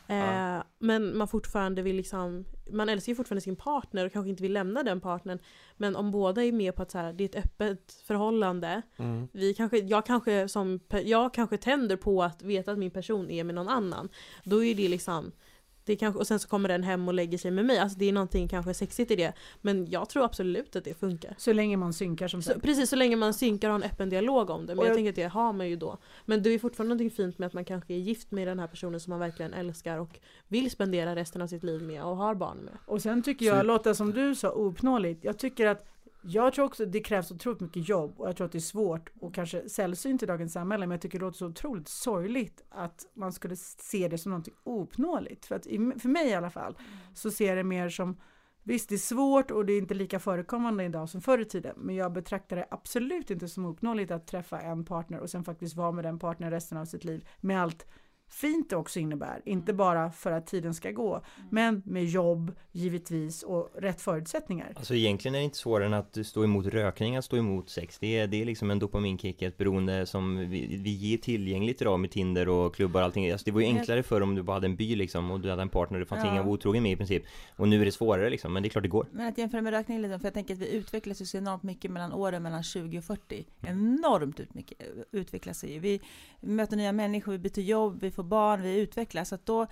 Eh, 0.09 0.15
Ja. 0.17 0.63
Men 0.79 1.17
man 1.17 1.27
fortfarande 1.27 1.81
vill 1.81 1.95
liksom, 1.95 2.45
man 2.71 2.89
älskar 2.89 3.11
ju 3.11 3.15
fortfarande 3.15 3.41
sin 3.41 3.55
partner 3.55 4.05
och 4.05 4.13
kanske 4.13 4.29
inte 4.29 4.43
vill 4.43 4.53
lämna 4.53 4.83
den 4.83 4.99
partnern. 5.01 5.39
Men 5.77 5.95
om 5.95 6.11
båda 6.11 6.43
är 6.43 6.51
med 6.51 6.75
på 6.75 6.81
att 6.81 6.91
så 6.91 6.97
här, 6.97 7.13
det 7.13 7.23
är 7.23 7.39
ett 7.39 7.45
öppet 7.45 8.03
förhållande. 8.07 8.81
Mm. 8.97 9.27
Vi 9.31 9.53
kanske, 9.53 9.77
jag, 9.77 10.05
kanske 10.05 10.47
som, 10.47 10.79
jag 11.03 11.33
kanske 11.33 11.57
tänder 11.57 11.95
på 11.95 12.23
att 12.23 12.41
veta 12.43 12.71
att 12.71 12.77
min 12.77 12.91
person 12.91 13.29
är 13.29 13.43
med 13.43 13.55
någon 13.55 13.69
annan. 13.69 14.09
Då 14.43 14.63
är 14.63 14.75
det 14.75 14.87
liksom 14.87 15.31
det 15.87 15.95
kanske, 15.95 16.19
och 16.19 16.27
sen 16.27 16.39
så 16.39 16.47
kommer 16.47 16.69
den 16.69 16.83
hem 16.83 17.07
och 17.07 17.13
lägger 17.13 17.37
sig 17.37 17.51
med 17.51 17.65
mig. 17.65 17.77
Alltså 17.79 17.97
det 17.99 18.05
är 18.09 18.13
någonting 18.13 18.47
kanske 18.47 18.73
sexigt 18.73 19.11
i 19.11 19.15
det. 19.15 19.33
Men 19.61 19.85
jag 19.89 20.09
tror 20.09 20.23
absolut 20.25 20.75
att 20.75 20.83
det 20.83 20.93
funkar. 20.93 21.35
Så 21.37 21.53
länge 21.53 21.77
man 21.77 21.93
synkar 21.93 22.27
som 22.27 22.41
Så, 22.41 22.49
sagt. 22.51 22.61
precis, 22.61 22.89
så 22.89 22.95
länge 22.95 23.15
man 23.15 23.33
synkar 23.33 23.69
och 23.69 23.73
har 23.75 23.79
en 23.79 23.91
öppen 23.91 24.09
dialog 24.09 24.49
om 24.49 24.65
det. 24.65 24.75
Men 24.75 24.77
jag, 24.85 24.87
jag- 24.91 24.95
tänker 24.95 25.09
att 25.09 25.15
det 25.15 25.23
har 25.23 25.53
man 25.53 25.69
ju 25.69 25.75
då. 25.75 25.97
Men 26.25 26.43
det 26.43 26.49
är 26.49 26.59
fortfarande 26.59 26.89
någonting 26.95 27.11
fint 27.11 27.37
med 27.39 27.47
att 27.47 27.53
man 27.53 27.65
kanske 27.65 27.93
är 27.93 27.97
gift 27.97 28.31
med 28.31 28.47
den 28.47 28.59
här 28.59 28.67
personen 28.67 28.99
som 28.99 29.11
man 29.11 29.19
verkligen 29.19 29.53
älskar 29.53 29.97
och 29.99 30.19
vill 30.47 30.71
spendera 30.71 31.15
resten 31.15 31.41
av 31.41 31.47
sitt 31.47 31.63
liv 31.63 31.81
med 31.81 32.03
och 32.03 32.17
har 32.17 32.35
barn 32.35 32.57
med. 32.57 32.73
Och 32.85 33.01
sen 33.01 33.23
tycker 33.23 33.45
jag, 33.45 33.57
Så- 33.57 33.63
Lotta, 33.63 33.93
som 33.93 34.11
du 34.13 34.35
sa, 34.35 34.51
ouppnåeligt. 34.51 35.23
Jag 35.23 35.37
tycker 35.37 35.65
att 35.65 35.85
jag 36.29 36.53
tror 36.53 36.65
också 36.65 36.83
att 36.83 36.91
det 36.91 36.99
krävs 36.99 37.31
otroligt 37.31 37.59
mycket 37.59 37.89
jobb 37.89 38.13
och 38.17 38.27
jag 38.27 38.35
tror 38.35 38.45
att 38.45 38.51
det 38.51 38.57
är 38.57 38.59
svårt 38.59 39.09
och 39.19 39.35
kanske 39.35 39.69
sällsynt 39.69 40.23
i 40.23 40.25
dagens 40.25 40.53
samhälle. 40.53 40.87
Men 40.87 40.91
jag 40.91 41.01
tycker 41.01 41.19
det 41.19 41.25
låter 41.25 41.37
så 41.37 41.47
otroligt 41.47 41.87
sorgligt 41.87 42.63
att 42.69 43.05
man 43.13 43.33
skulle 43.33 43.55
se 43.55 44.07
det 44.07 44.17
som 44.17 44.29
någonting 44.29 44.53
ouppnåeligt. 44.63 45.45
För, 45.45 45.55
att, 45.55 45.63
för 46.01 46.07
mig 46.07 46.27
i 46.27 46.33
alla 46.33 46.49
fall 46.49 46.77
så 47.13 47.31
ser 47.31 47.47
jag 47.47 47.57
det 47.57 47.63
mer 47.63 47.89
som 47.89 48.17
Visst, 48.63 48.89
det 48.89 48.95
är 48.95 48.99
svårt 48.99 49.51
och 49.51 49.65
det 49.65 49.73
är 49.73 49.77
inte 49.77 49.93
lika 49.93 50.19
förekommande 50.19 50.83
idag 50.83 51.09
som 51.09 51.21
förr 51.21 51.39
i 51.39 51.45
tiden. 51.45 51.73
Men 51.77 51.95
jag 51.95 52.13
betraktar 52.13 52.55
det 52.55 52.67
absolut 52.71 53.31
inte 53.31 53.47
som 53.47 53.65
ouppnåeligt 53.65 54.11
att 54.11 54.27
träffa 54.27 54.59
en 54.59 54.85
partner 54.85 55.19
och 55.19 55.29
sen 55.29 55.43
faktiskt 55.43 55.75
vara 55.75 55.91
med 55.91 56.05
den 56.05 56.19
partnern 56.19 56.51
resten 56.51 56.77
av 56.77 56.85
sitt 56.85 57.03
liv. 57.03 57.27
Med 57.41 57.61
allt 57.61 57.87
fint 58.29 58.69
det 58.69 58.75
också 58.75 58.99
innebär. 58.99 59.41
Inte 59.45 59.73
bara 59.73 60.11
för 60.11 60.31
att 60.31 60.47
tiden 60.47 60.73
ska 60.73 60.91
gå, 60.91 61.21
men 61.49 61.81
med 61.85 62.05
jobb 62.05 62.51
givetvis 62.71 63.43
och 63.43 63.69
rätt 63.75 64.01
förutsättningar. 64.01 64.73
Alltså 64.75 64.95
egentligen 64.95 65.35
är 65.35 65.39
det 65.39 65.45
inte 65.45 65.57
svårare 65.57 65.85
än 65.85 65.93
att 65.93 66.17
stå 66.25 66.43
emot 66.43 66.65
rökning, 66.65 67.15
att 67.15 67.25
stå 67.25 67.37
emot 67.37 67.69
sex. 67.69 67.99
Det 67.99 68.19
är, 68.19 68.27
det 68.27 68.41
är 68.41 68.45
liksom 68.45 68.71
en 68.71 68.79
dopaminkick, 68.79 69.41
ett 69.41 69.57
beroende 69.57 70.05
som 70.05 70.37
vi, 70.37 70.77
vi 70.83 70.89
ger 70.89 71.17
tillgängligt 71.17 71.81
idag 71.81 71.99
med 71.99 72.11
Tinder 72.11 72.49
och 72.49 72.75
klubbar 72.75 73.01
och 73.01 73.05
allting. 73.05 73.31
Alltså 73.31 73.45
det 73.45 73.51
var 73.51 73.61
ju 73.61 73.67
enklare 73.67 74.03
förr 74.03 74.21
om 74.21 74.35
du 74.35 74.43
bara 74.43 74.53
hade 74.53 74.67
en 74.67 74.75
by 74.75 74.95
liksom 74.95 75.31
och 75.31 75.39
du 75.39 75.49
hade 75.49 75.61
en 75.61 75.69
partner, 75.69 75.99
det 75.99 76.05
fanns 76.05 76.23
Ja. 76.25 76.31
inga 76.31 76.43
otrogen 76.43 76.83
med 76.83 76.91
i 76.91 76.95
princip. 76.95 77.23
Och 77.55 77.67
nu 77.67 77.81
är 77.81 77.85
det 77.85 77.91
svårare 77.91 78.29
liksom, 78.29 78.53
men 78.53 78.63
det 78.63 78.67
är 78.67 78.69
klart 78.69 78.83
det 78.83 78.89
går. 78.89 79.07
Men 79.11 79.27
att 79.27 79.37
jämföra 79.37 79.61
med 79.61 79.73
rökning 79.73 80.01
lite, 80.01 80.19
för 80.19 80.25
jag 80.25 80.33
tänker 80.33 80.53
att 80.53 80.59
vi 80.59 80.71
utvecklas 80.71 81.21
ju 81.21 81.25
så 81.25 81.37
enormt 81.37 81.63
mycket 81.63 81.91
mellan 81.91 82.13
åren 82.13 82.43
mellan 82.43 82.63
20 82.63 82.97
och 82.97 83.03
40. 83.03 83.45
Enormt 83.67 84.39
ut 84.39 84.53
mycket, 84.53 84.77
utvecklas 85.11 85.63
vi. 85.63 85.79
Vi 85.79 86.01
möter 86.41 86.77
nya 86.77 86.91
människor, 86.91 87.31
vi 87.31 87.37
byter 87.37 87.59
jobb, 87.61 87.97
vi 88.01 88.11
får 88.17 88.23
barn, 88.23 88.61
vi 88.61 88.79
utvecklas. 88.79 89.29
Så 89.29 89.35
att 89.35 89.45
då 89.45 89.67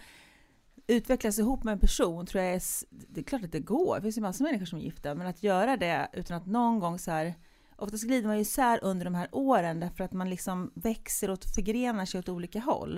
utvecklas 0.88 1.40
ihop 1.40 1.64
med 1.64 1.72
en 1.72 1.80
person 1.80 2.26
tror 2.26 2.44
jag 2.44 2.54
är, 2.54 2.62
det 2.90 3.20
är 3.20 3.24
klart 3.24 3.44
att 3.44 3.52
det 3.52 3.60
går. 3.60 3.96
Det 3.96 4.02
finns 4.02 4.18
ju 4.18 4.22
massor 4.22 4.46
av 4.46 4.52
människor 4.52 4.66
som 4.66 4.80
är 4.80 4.84
gifta, 4.84 5.16
men 5.16 5.28
att 5.28 5.44
göra 5.44 5.78
det 5.78 6.10
utan 6.14 6.38
att 6.38 6.46
någon 6.46 6.80
gång 6.80 7.00
så 7.00 7.12
här 7.12 7.34
Oftast 7.78 8.04
glider 8.04 8.28
man 8.28 8.36
ju 8.36 8.42
isär 8.42 8.80
under 8.82 9.06
de 9.06 9.16
här 9.16 9.28
åren 9.32 9.80
därför 9.80 10.04
att 10.04 10.14
man 10.14 10.30
liksom 10.30 10.72
växer 10.76 11.30
och 11.30 11.40
förgrenar 11.56 12.06
sig 12.06 12.20
åt 12.20 12.30
olika 12.30 12.60
håll. 12.60 12.98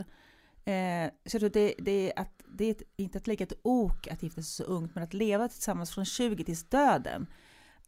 Eh, 0.66 1.10
så 1.26 1.36
jag 1.36 1.40
tror 1.40 1.50
det, 1.50 1.74
det, 1.80 2.12
är 2.12 2.20
att, 2.20 2.44
det 2.48 2.66
är 2.66 2.72
ett, 2.72 2.82
inte 2.96 3.18
att 3.18 3.28
lägga 3.28 3.46
ett 3.46 3.60
ok 3.62 4.08
att 4.08 4.24
gifta 4.24 4.42
sig 4.42 4.52
så 4.52 4.64
ungt, 4.64 4.96
men 4.96 5.04
att 5.04 5.14
leva 5.14 5.50
tillsammans 5.50 5.92
från 5.92 6.06
20 6.06 6.44
tills 6.44 6.70
döden. 6.70 7.28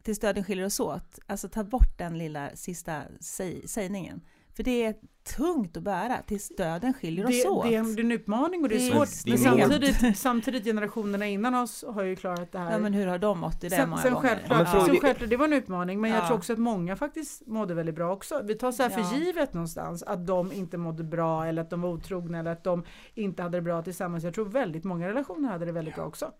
Tills 0.02 0.18
döden 0.18 0.44
skiljer 0.44 0.66
oss 0.66 0.80
åt. 0.80 1.18
Alltså 1.26 1.48
ta 1.48 1.64
bort 1.64 1.98
den 1.98 2.18
lilla 2.18 2.56
sista 2.56 3.02
säg, 3.20 3.68
sägningen. 3.68 4.20
För 4.56 4.62
det 4.62 4.84
är 4.84 4.94
tungt 5.36 5.76
att 5.76 5.82
bära 5.82 6.16
tills 6.26 6.48
döden 6.56 6.92
skiljer 6.94 7.24
oss 7.26 7.42
Det, 7.42 7.48
åt. 7.48 7.64
det, 7.66 7.74
är 7.74 7.78
en, 7.78 7.94
det 7.94 8.00
är 8.00 8.04
en 8.04 8.12
utmaning 8.12 8.62
och 8.62 8.68
det 8.68 8.74
är 8.74 8.78
Det 8.78 9.06
svårt. 9.06 9.24
det 9.24 9.32
är 9.32 9.36
samtidigt, 9.36 10.18
samtidigt 10.18 10.64
generationerna 10.64 11.26
innan 11.26 11.54
oss 11.54 11.84
har 11.88 12.02
ju 12.02 12.16
klarat 12.16 12.52
det 12.52 12.58
här. 12.58 12.72
Ja, 12.72 12.78
men 12.78 12.92
hur 12.94 13.06
har 13.06 13.18
de 13.18 13.38
mått 13.38 13.64
i 13.64 13.68
det 13.68 13.76
sen, 13.76 13.90
många 13.90 14.02
sen 14.02 14.12
gånger? 14.14 14.28
självklart, 14.28 14.68
Ja, 14.74 14.86
sen 14.86 14.96
självklart, 15.00 15.30
det 15.30 15.36
var 15.36 15.44
en 15.44 15.52
utmaning, 15.52 16.00
men 16.00 16.10
jag 16.10 16.20
Ja. 16.22 16.26
tror 16.26 16.36
också 16.36 16.52
att 16.52 16.58
många 16.58 16.96
faktiskt 16.96 17.46
mådde 17.46 17.74
väldigt 17.74 17.94
bra 17.94 18.12
också. 18.12 18.40
Vi 18.44 18.54
tar 18.54 18.72
så 18.72 18.82
här 18.82 18.90
för 18.90 19.00
Ja. 19.00 19.14
givet 19.14 19.54
någonstans 19.54 20.02
att 20.02 20.26
de 20.26 20.52
inte 20.52 20.76
mådde 20.78 21.04
bra 21.04 21.44
eller 21.46 21.62
att 21.62 21.70
de 21.70 21.80
var 21.82 21.90
otrogna 21.90 22.38
eller 22.38 22.50
att 22.52 22.64
de 22.64 22.84
inte 23.14 23.42
hade 23.42 23.58
det 23.58 23.62
bra 23.62 23.82
tillsammans. 23.82 24.24
Jag 24.24 24.34
tror 24.34 24.44
väldigt 24.44 24.84
många 24.84 25.08
relationer 25.08 25.48
hade 25.48 25.64
det 25.66 25.72
väldigt 25.72 25.94
bra 25.94 26.04
också. 26.04 26.32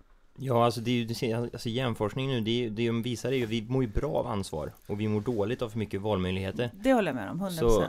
Ja, 0.42 0.64
alltså 0.64 0.80
det 0.80 0.90
är 0.90 1.24
ju, 1.24 1.34
alltså 1.52 1.68
hjärnforskning 1.68 2.28
nu, 2.28 2.40
det, 2.40 2.64
är 2.64 2.70
det 2.70 2.86
de 2.86 3.02
visar 3.02 3.32
är 3.32 3.36
ju, 3.36 3.46
vi 3.46 3.62
mår 3.62 3.82
ju 3.82 3.88
bra 3.88 4.12
av 4.14 4.26
ansvar 4.26 4.72
och 4.86 5.00
vi 5.00 5.08
mår 5.08 5.20
dåligt 5.20 5.62
av 5.62 5.68
för 5.68 5.78
mycket 5.78 6.00
valmöjligheter. 6.00 6.70
Det 6.82 6.92
håller 6.92 7.08
jag 7.08 7.16
med 7.16 7.30
om, 7.30 7.40
100%. 7.42 7.50
Så- 7.50 7.84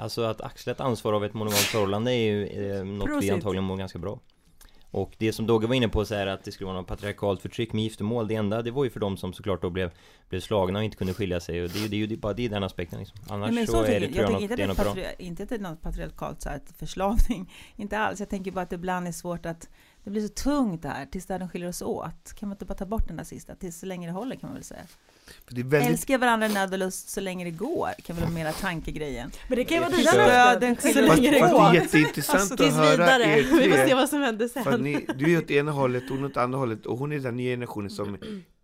Alltså 0.00 0.22
att 0.22 0.40
axla 0.40 0.72
ett 0.72 0.80
ansvar 0.80 1.12
av 1.12 1.24
ett 1.24 1.34
monogamt 1.34 1.58
förhållande 1.60 2.12
är 2.12 2.30
ju 2.32 2.46
eh, 2.46 2.84
något 2.84 3.08
vi 3.08 3.12
Prosit. 3.12 3.32
antagligen 3.32 3.64
mår 3.64 3.76
ganska 3.76 3.98
bra. 3.98 4.18
Och 4.90 5.12
det 5.18 5.32
som 5.32 5.46
Dogge 5.46 5.66
var 5.66 5.74
inne 5.74 5.88
på 5.88 6.04
så 6.04 6.14
här 6.14 6.26
att 6.26 6.44
det 6.44 6.52
skulle 6.52 6.66
vara 6.66 6.76
något 6.76 6.86
patriarkalt 6.86 7.42
förtryck 7.42 7.72
med 7.72 7.82
giftermål, 7.84 8.28
det 8.28 8.34
enda 8.34 8.62
det 8.62 8.70
var 8.70 8.84
ju 8.84 8.90
för 8.90 9.00
de 9.00 9.16
som 9.16 9.32
såklart 9.32 9.62
då 9.62 9.70
blev, 9.70 9.90
blev 10.28 10.40
slagna 10.40 10.78
och 10.78 10.84
inte 10.84 10.96
kunde 10.96 11.14
skilja 11.14 11.40
sig 11.40 11.62
och 11.62 11.68
det, 11.70 11.78
är 11.78 11.82
ju- 11.82 11.88
det 11.88 11.96
är 11.96 11.98
ju 11.98 12.06
det 12.06 12.14
är 12.14 12.16
bara 12.16 12.32
det 12.32 12.44
är 12.44 12.48
den 12.48 12.62
aspekten 12.64 12.98
liksom. 12.98 13.18
Annars 13.28 13.46
Nej, 13.50 13.54
men 13.54 13.66
så, 13.66 13.72
så 13.72 13.82
är 13.82 14.00
det 14.00 14.06
tror 14.06 14.22
jag 14.22 14.32
jag 14.32 14.40
inte, 14.42 14.56
det 14.56 14.62
är 14.62 14.66
något 14.68 14.76
bra. 14.76 14.94
inte 15.18 15.42
att 15.42 15.48
det 15.48 15.54
är 15.54 15.58
något 15.58 15.82
patriarkalt 15.82 16.42
så 16.42 16.48
här, 16.48 16.60
inte 17.76 17.98
alls. 17.98 18.20
Jag 18.20 18.28
tänker 18.28 18.50
bara 18.52 18.60
att 18.60 18.70
det 18.70 18.76
ibland 18.76 19.08
är 19.08 19.12
svårt 19.12 19.46
att 19.46 19.68
det 20.08 20.12
blir 20.12 20.22
så 20.22 20.28
tungt 20.34 20.82
det 20.82 20.88
här 20.88 21.06
tills 21.06 21.26
döden 21.26 21.48
skiljer 21.48 21.68
oss 21.68 21.82
åt. 21.82 22.32
Kan 22.34 22.48
man 22.48 22.54
inte 22.56 22.64
bara 22.64 22.74
ta 22.74 22.86
bort 22.86 23.08
den 23.08 23.16
där 23.16 23.24
sista 23.24 23.54
tills 23.54 23.78
så 23.78 23.86
länge 23.86 24.06
det 24.08 24.12
håller 24.12 24.36
kan 24.36 24.48
man 24.48 24.54
väl 24.54 24.64
säga. 24.64 24.80
För 25.46 25.54
det 25.54 25.60
är 25.60 25.64
väldigt, 25.64 25.90
Älska 25.90 26.18
varandra 26.18 26.46
i 26.46 26.52
nöd 26.54 26.72
och 26.72 26.78
lust 26.78 27.08
så 27.08 27.20
länge 27.20 27.44
det 27.44 27.50
går 27.50 27.88
kan 28.04 28.16
väl 28.16 28.24
vara 28.24 28.34
mera 28.34 28.52
tankegrejen. 28.52 29.30
Men 29.48 29.58
det 29.58 29.64
kan 29.64 29.76
ju 29.76 29.80
vara 29.80 29.96
dina 29.96 30.10
skiljer 30.76 30.76
Så 30.94 31.00
länge 31.00 31.30
det 31.30 31.40
fast 31.40 31.52
det 31.52 31.58
är 31.58 31.70
går. 31.70 31.74
jätteintressant 31.74 32.38
Alltså, 32.40 32.54
att 32.54 32.60
tills 32.60 32.74
höra 32.74 32.90
vidare. 32.90 33.22
er 33.22 33.36
Vi 33.36 33.44
får 33.44 33.76
se 33.76 33.84
tre. 33.84 33.94
vad 33.94 34.08
som 34.08 34.20
händer 34.20 34.44
att 34.44 34.50
sen. 34.50 34.80
ni, 34.80 35.06
du 35.16 35.34
är 35.34 35.38
åt 35.38 35.50
ena 35.50 35.72
hållet 35.72 36.02
hon 36.08 36.24
åt 36.24 36.36
andra 36.36 36.58
hållet 36.58 36.86
och 36.86 36.98
hon 36.98 37.12
är 37.12 37.18
den 37.18 37.36
nya 37.36 37.52
generationen 37.52 37.90
som 37.90 38.16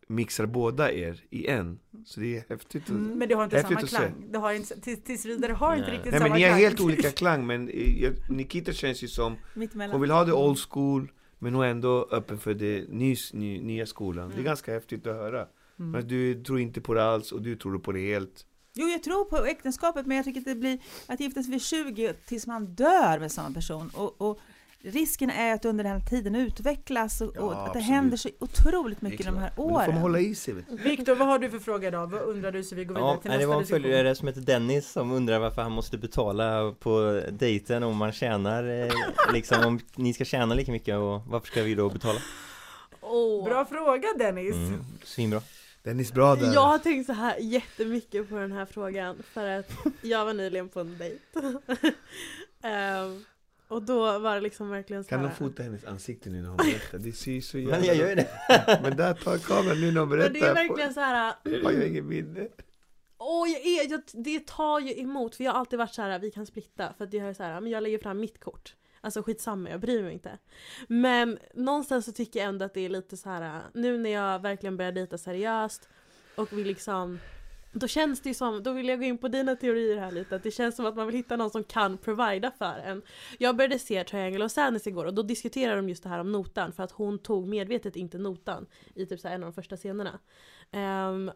mixar 0.08 0.46
båda 0.46 0.92
er 0.92 1.22
i 1.30 1.46
en. 1.48 1.78
Så 2.06 2.20
det 2.20 2.36
är 2.36 2.44
häftigt. 2.48 2.88
Mm, 2.88 3.18
men 3.18 3.28
det 3.28 3.34
har 3.34 3.44
inte 3.44 3.62
samma 3.62 3.80
att 3.80 3.88
klang. 3.88 4.12
Det 4.32 4.38
har 4.38 4.52
inte, 4.52 4.80
tills, 4.80 5.04
tills 5.04 5.26
vidare 5.26 5.52
har 5.52 5.74
inte 5.76 5.86
Nej. 5.88 5.96
riktigt 5.96 6.12
Nej 6.12 6.20
samma 6.20 6.28
men 6.28 6.38
ni 6.38 6.44
har 6.44 6.50
klang. 6.50 6.60
helt 6.60 6.80
olika 6.80 7.10
klang 7.10 7.46
men 7.46 7.68
eh, 7.68 8.10
Nikita 8.30 8.72
känns 8.72 9.02
ju 9.02 9.08
som. 9.08 9.36
Hon 9.92 10.00
vill 10.00 10.10
ha 10.10 10.24
det 10.24 10.32
old 10.32 10.58
school 10.70 11.08
Men 11.44 11.54
hon 11.54 11.64
är 11.64 11.68
ändå 11.68 12.08
öppen 12.10 12.38
för 12.38 12.54
det 12.54 12.88
ny, 12.88 13.16
ny, 13.32 13.60
nya 13.60 13.86
skolan 13.86 14.28
Det 14.28 14.32
är 14.34 14.34
Mm. 14.34 14.44
ganska 14.44 14.72
häftigt 14.72 15.06
att 15.06 15.16
höra 15.16 15.46
Mm. 15.78 15.90
Men 15.90 16.08
du 16.08 16.44
tror 16.44 16.60
inte 16.60 16.80
på 16.80 16.94
det 16.94 17.04
alls 17.04 17.32
och 17.32 17.42
du 17.42 17.56
tror 17.56 17.78
på 17.78 17.92
det 17.92 18.00
helt 18.00 18.46
Jo, 18.74 18.88
jag 18.88 19.02
tror 19.02 19.24
på 19.24 19.36
äktenskapet, 19.44 20.06
men 20.06 20.16
jag 20.16 20.24
tycker 20.24 20.40
att 20.40 20.46
det 20.46 20.54
blir 20.54 20.78
att 21.06 21.20
gifta 21.20 21.42
sig 21.42 21.52
vid 21.52 21.62
20 21.62 22.12
tills 22.26 22.46
man 22.46 22.66
dör 22.66 23.18
med 23.18 23.32
samma 23.32 23.54
person. 23.54 23.90
Och, 23.94 24.20
och 24.20 24.38
risken 24.84 25.30
är 25.30 25.54
att 25.54 25.64
under 25.64 25.84
den 25.84 25.92
här 25.92 26.08
tiden 26.08 26.34
utvecklas 26.34 27.20
och, 27.20 27.32
Ja, 27.34 27.40
och 27.40 27.52
att 27.52 27.58
det 27.58 27.64
absolut. 27.70 27.86
händer 27.86 28.16
så 28.16 28.28
otroligt 28.40 29.02
mycket 29.02 29.26
de 29.26 29.36
här 29.38 29.48
klart. 29.50 29.56
Men 29.56 29.66
då 29.66 29.72
får 29.72 29.78
man 29.78 29.88
åren. 29.88 29.96
hålla 30.02 30.20
i 30.20 30.34
sig. 30.34 30.54
Viktor, 30.84 31.14
vad 31.14 31.28
har 31.28 31.38
du 31.38 31.50
för 31.50 31.58
fråga 31.58 31.88
idag? 31.88 32.10
Vad 32.10 32.22
undrar 32.22 32.52
du 32.52 32.62
så 32.64 32.74
vi 32.74 32.84
går 32.84 32.94
vidare 32.94 33.10
Ja, 33.12 33.20
till 33.20 33.30
nej, 33.30 33.38
det 33.38 33.44
nästa 33.46 33.54
var 33.54 33.60
en 33.60 33.66
följare 33.82 34.14
som 34.14 34.28
heter 34.28 34.40
Dennis 34.40 34.92
som 34.92 35.12
undrar 35.12 35.38
varför 35.38 35.62
han 35.62 35.72
måste 35.72 35.98
betala 35.98 36.74
på 36.80 37.22
dejten 37.30 37.82
om 37.82 37.96
man 37.96 38.12
tjänar 38.12 38.82
eh, 38.82 38.92
liksom 39.32 39.64
om 39.64 39.80
ni 39.96 40.14
ska 40.14 40.24
tjäna 40.24 40.54
lika 40.54 40.72
mycket 40.72 40.96
och 40.96 41.22
varför 41.26 41.46
ska 41.46 41.62
vi 41.62 41.74
då 41.74 41.88
betala? 41.90 42.18
Åh. 43.00 43.44
Bra 43.44 43.64
fråga 43.64 44.08
Dennis! 44.18 44.54
Mm, 44.54 44.84
svinbra. 45.04 45.40
Dennis 45.82 46.12
bra 46.12 46.34
där 46.36 46.54
Jag 46.54 46.60
har 46.60 46.78
tänkt 46.78 47.06
så 47.06 47.12
här 47.12 47.36
jättemycket 47.40 48.28
på 48.28 48.36
den 48.36 48.52
här 48.52 48.66
frågan 48.66 49.16
för 49.32 49.46
att 49.58 49.70
jag 50.02 50.24
var 50.24 50.32
nyligen 50.34 50.68
på 50.68 50.80
en 50.80 50.98
dejt. 50.98 51.18
Ehm, 52.62 53.24
och 53.68 53.82
då 53.82 54.18
var 54.18 54.34
det 54.34 54.40
liksom 54.40 54.70
verkligen 54.70 55.04
så 55.04 55.10
Kan 55.10 55.20
här. 55.20 55.28
de 55.28 55.34
fota 55.34 55.62
hennes 55.62 55.84
ansikte 55.84 56.30
nu 56.30 56.42
när 56.42 56.48
hon 56.48 56.56
berättar? 56.66 56.98
Det 56.98 57.12
ser 57.12 57.32
ju 57.32 57.42
så 57.42 57.58
jävla 57.58 57.76
Men 57.76 57.86
jag 57.86 57.96
gör 57.96 58.08
ju 58.08 58.14
det. 58.14 58.28
Men 58.82 58.96
där 58.96 59.14
tar 59.14 59.38
kameran 59.38 59.80
nu 59.80 59.92
när 59.92 60.00
hon 60.00 60.08
Men 60.08 60.18
berättar 60.18 60.32
det 60.32 60.46
är 60.46 60.54
verkligen 60.54 60.94
så 60.94 61.00
här. 61.00 61.34
Har 61.62 61.72
jag 61.72 61.86
ingen 61.88 62.08
minne 62.08 62.48
Åh, 63.18 63.48
jag 63.48 63.60
är, 63.66 63.90
jag, 63.90 64.02
det 64.12 64.46
tar 64.46 64.80
ju 64.80 65.00
emot 65.00 65.34
för 65.36 65.44
jag 65.44 65.52
har 65.52 65.58
alltid 65.58 65.78
varit 65.78 65.94
så 65.94 66.02
här, 66.02 66.18
vi 66.18 66.30
kan 66.30 66.46
splitta 66.46 66.92
för 66.98 67.04
att 67.04 67.12
jag 67.12 67.28
är 67.28 67.34
så 67.34 67.42
här, 67.42 67.60
men 67.60 67.72
jag 67.72 67.82
lägger 67.82 67.98
fram 67.98 68.20
mitt 68.20 68.40
kort. 68.40 68.74
Alltså 69.00 69.22
skitsamma, 69.22 69.70
jag 69.70 69.80
bryr 69.80 70.02
mig 70.02 70.12
inte. 70.12 70.38
Men 70.88 71.38
någonstans 71.54 72.04
så 72.04 72.12
tycker 72.12 72.40
jag 72.40 72.48
ändå 72.48 72.64
att 72.64 72.74
det 72.74 72.80
är 72.80 72.88
lite 72.88 73.16
så 73.16 73.28
här 73.28 73.62
nu 73.74 73.98
när 73.98 74.10
jag 74.10 74.42
verkligen 74.42 74.76
börjar 74.76 74.92
dejta 74.92 75.18
seriöst 75.18 75.88
och 76.34 76.52
vill 76.52 76.66
liksom 76.66 77.18
då 77.74 77.88
känns 77.88 78.20
det 78.20 78.28
ju 78.28 78.34
som, 78.34 78.62
då 78.62 78.72
vill 78.72 78.88
jag 78.88 78.98
gå 78.98 79.04
in 79.04 79.18
på 79.18 79.28
dina 79.28 79.56
teorier 79.56 79.96
här 79.96 80.12
lite, 80.12 80.36
att 80.36 80.42
det 80.42 80.50
känns 80.50 80.76
som 80.76 80.86
att 80.86 80.96
man 80.96 81.06
vill 81.06 81.16
hitta 81.16 81.36
någon 81.36 81.50
som 81.50 81.64
kan 81.64 81.98
provida 81.98 82.50
för 82.50 82.78
en. 82.84 83.02
Jag 83.38 83.56
började 83.56 83.78
se 83.78 84.04
Triangle 84.04 84.44
of 84.44 84.52
Sadness 84.52 84.86
igår 84.86 85.04
och 85.04 85.14
då 85.14 85.22
diskuterade 85.22 85.76
de 85.76 85.88
just 85.88 86.02
det 86.02 86.08
här 86.08 86.18
om 86.18 86.32
notan 86.32 86.72
för 86.72 86.82
att 86.82 86.92
hon 86.92 87.18
tog 87.18 87.48
medvetet 87.48 87.96
inte 87.96 88.18
notan 88.18 88.66
i 88.94 89.06
typ 89.06 89.20
så 89.20 89.28
här 89.28 89.34
en 89.34 89.42
av 89.42 89.46
de 89.46 89.52
första 89.52 89.76
scenerna. 89.76 90.18
Um, 90.72 90.80
ehm, 90.80 91.30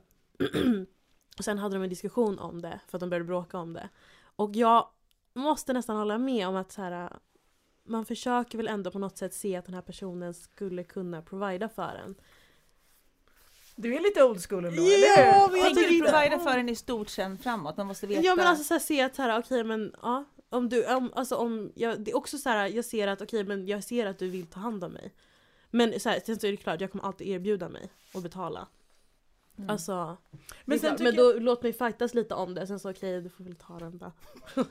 och 1.39 1.45
sen 1.45 1.59
hade 1.59 1.77
de 1.77 1.83
en 1.83 1.91
diskussion 1.91 2.39
om 2.39 2.63
det 2.63 2.81
för 2.89 2.97
att 2.97 3.01
de 3.01 3.11
började 3.11 3.25
bråka 3.25 3.59
om 3.59 3.73
det. 3.73 3.89
Och 4.37 4.57
jag 4.57 4.89
måste 5.35 5.73
nästan 5.73 5.97
hålla 5.97 6.19
med 6.19 6.49
om 6.49 6.57
att 6.57 6.73
så 6.73 6.83
här, 6.83 7.19
man 7.85 8.05
försöker 8.05 8.59
väl 8.59 8.69
ändå 8.69 8.91
på 8.91 8.99
något 8.99 9.19
sätt 9.19 9.35
se 9.35 9.57
att 9.57 9.65
den 9.65 9.75
här 9.75 9.83
personen 9.83 10.35
skulle 10.35 10.85
kunna 10.85 11.23
provida 11.23 11.69
för 11.69 12.01
en. 12.05 12.15
Du 13.81 13.95
är 13.95 14.01
lite 14.01 14.25
old 14.25 14.49
school 14.49 14.65
ändå, 14.65 14.83
Ja, 14.83 14.89
eller 14.95 15.33
hur? 15.43 15.53
men 15.53 15.61
jag 15.61 15.75
Tänker 15.75 15.91
du 15.91 16.11
provida 16.11 16.39
för 16.39 16.59
en 16.59 16.69
i 16.69 16.77
stort 16.77 17.09
sen 17.09 17.39
framåt? 17.39 17.77
Man 17.77 17.87
måste 17.87 18.07
veta. 18.07 18.23
Ja 18.23 18.35
men 18.35 18.47
alltså 18.47 18.65
så 18.65 18.75
här, 18.75 18.79
se 18.79 19.01
att 19.03 19.17
så 19.17 19.23
här, 19.23 19.39
okej 19.39 19.65
men 19.65 19.95
ja. 20.03 20.25
Om 20.51 20.69
du, 20.69 20.95
om, 20.95 21.13
alltså 21.15 21.37
om, 21.37 21.73
jag, 21.75 22.01
det 22.01 22.11
är 22.11 22.17
också 22.17 22.39
så 22.39 22.49
här, 22.49 22.67
jag 22.67 22.85
ser 22.85 23.09
att 23.09 23.23
okej 23.23 23.45
men 23.45 23.67
jag 23.67 23.85
ser 23.85 24.07
att 24.07 24.19
du 24.19 24.29
vill 24.29 24.47
ta 24.47 24.61
hand 24.61 24.85
om 24.85 24.93
mig. 24.93 25.15
Men 25.71 26.01
så 26.01 26.09
här, 26.09 26.21
sen 26.27 26.41
så 26.41 26.47
är 26.47 26.51
det 26.51 26.57
klart, 26.57 26.81
jag 26.81 26.93
kommer 26.93 27.05
alltid 27.05 27.29
erbjuda 27.29 27.69
mig 27.69 27.91
och 28.15 28.23
betala. 28.23 28.67
Mm. 29.59 29.71
Alltså, 29.71 30.17
Men 30.65 30.79
sen 30.79 30.97
men 31.01 31.17
då 31.17 31.33
låt 31.33 31.63
mig 31.63 31.73
fightas 31.73 32.15
lite 32.15 32.35
om 32.35 32.55
det, 32.55 32.67
sen 32.67 32.79
så 32.79 32.91
okej 32.91 33.23
du 33.23 33.29
får 33.29 33.45
väl 33.45 33.55
ta 33.55 33.79
den 33.79 33.99
då. 33.99 34.13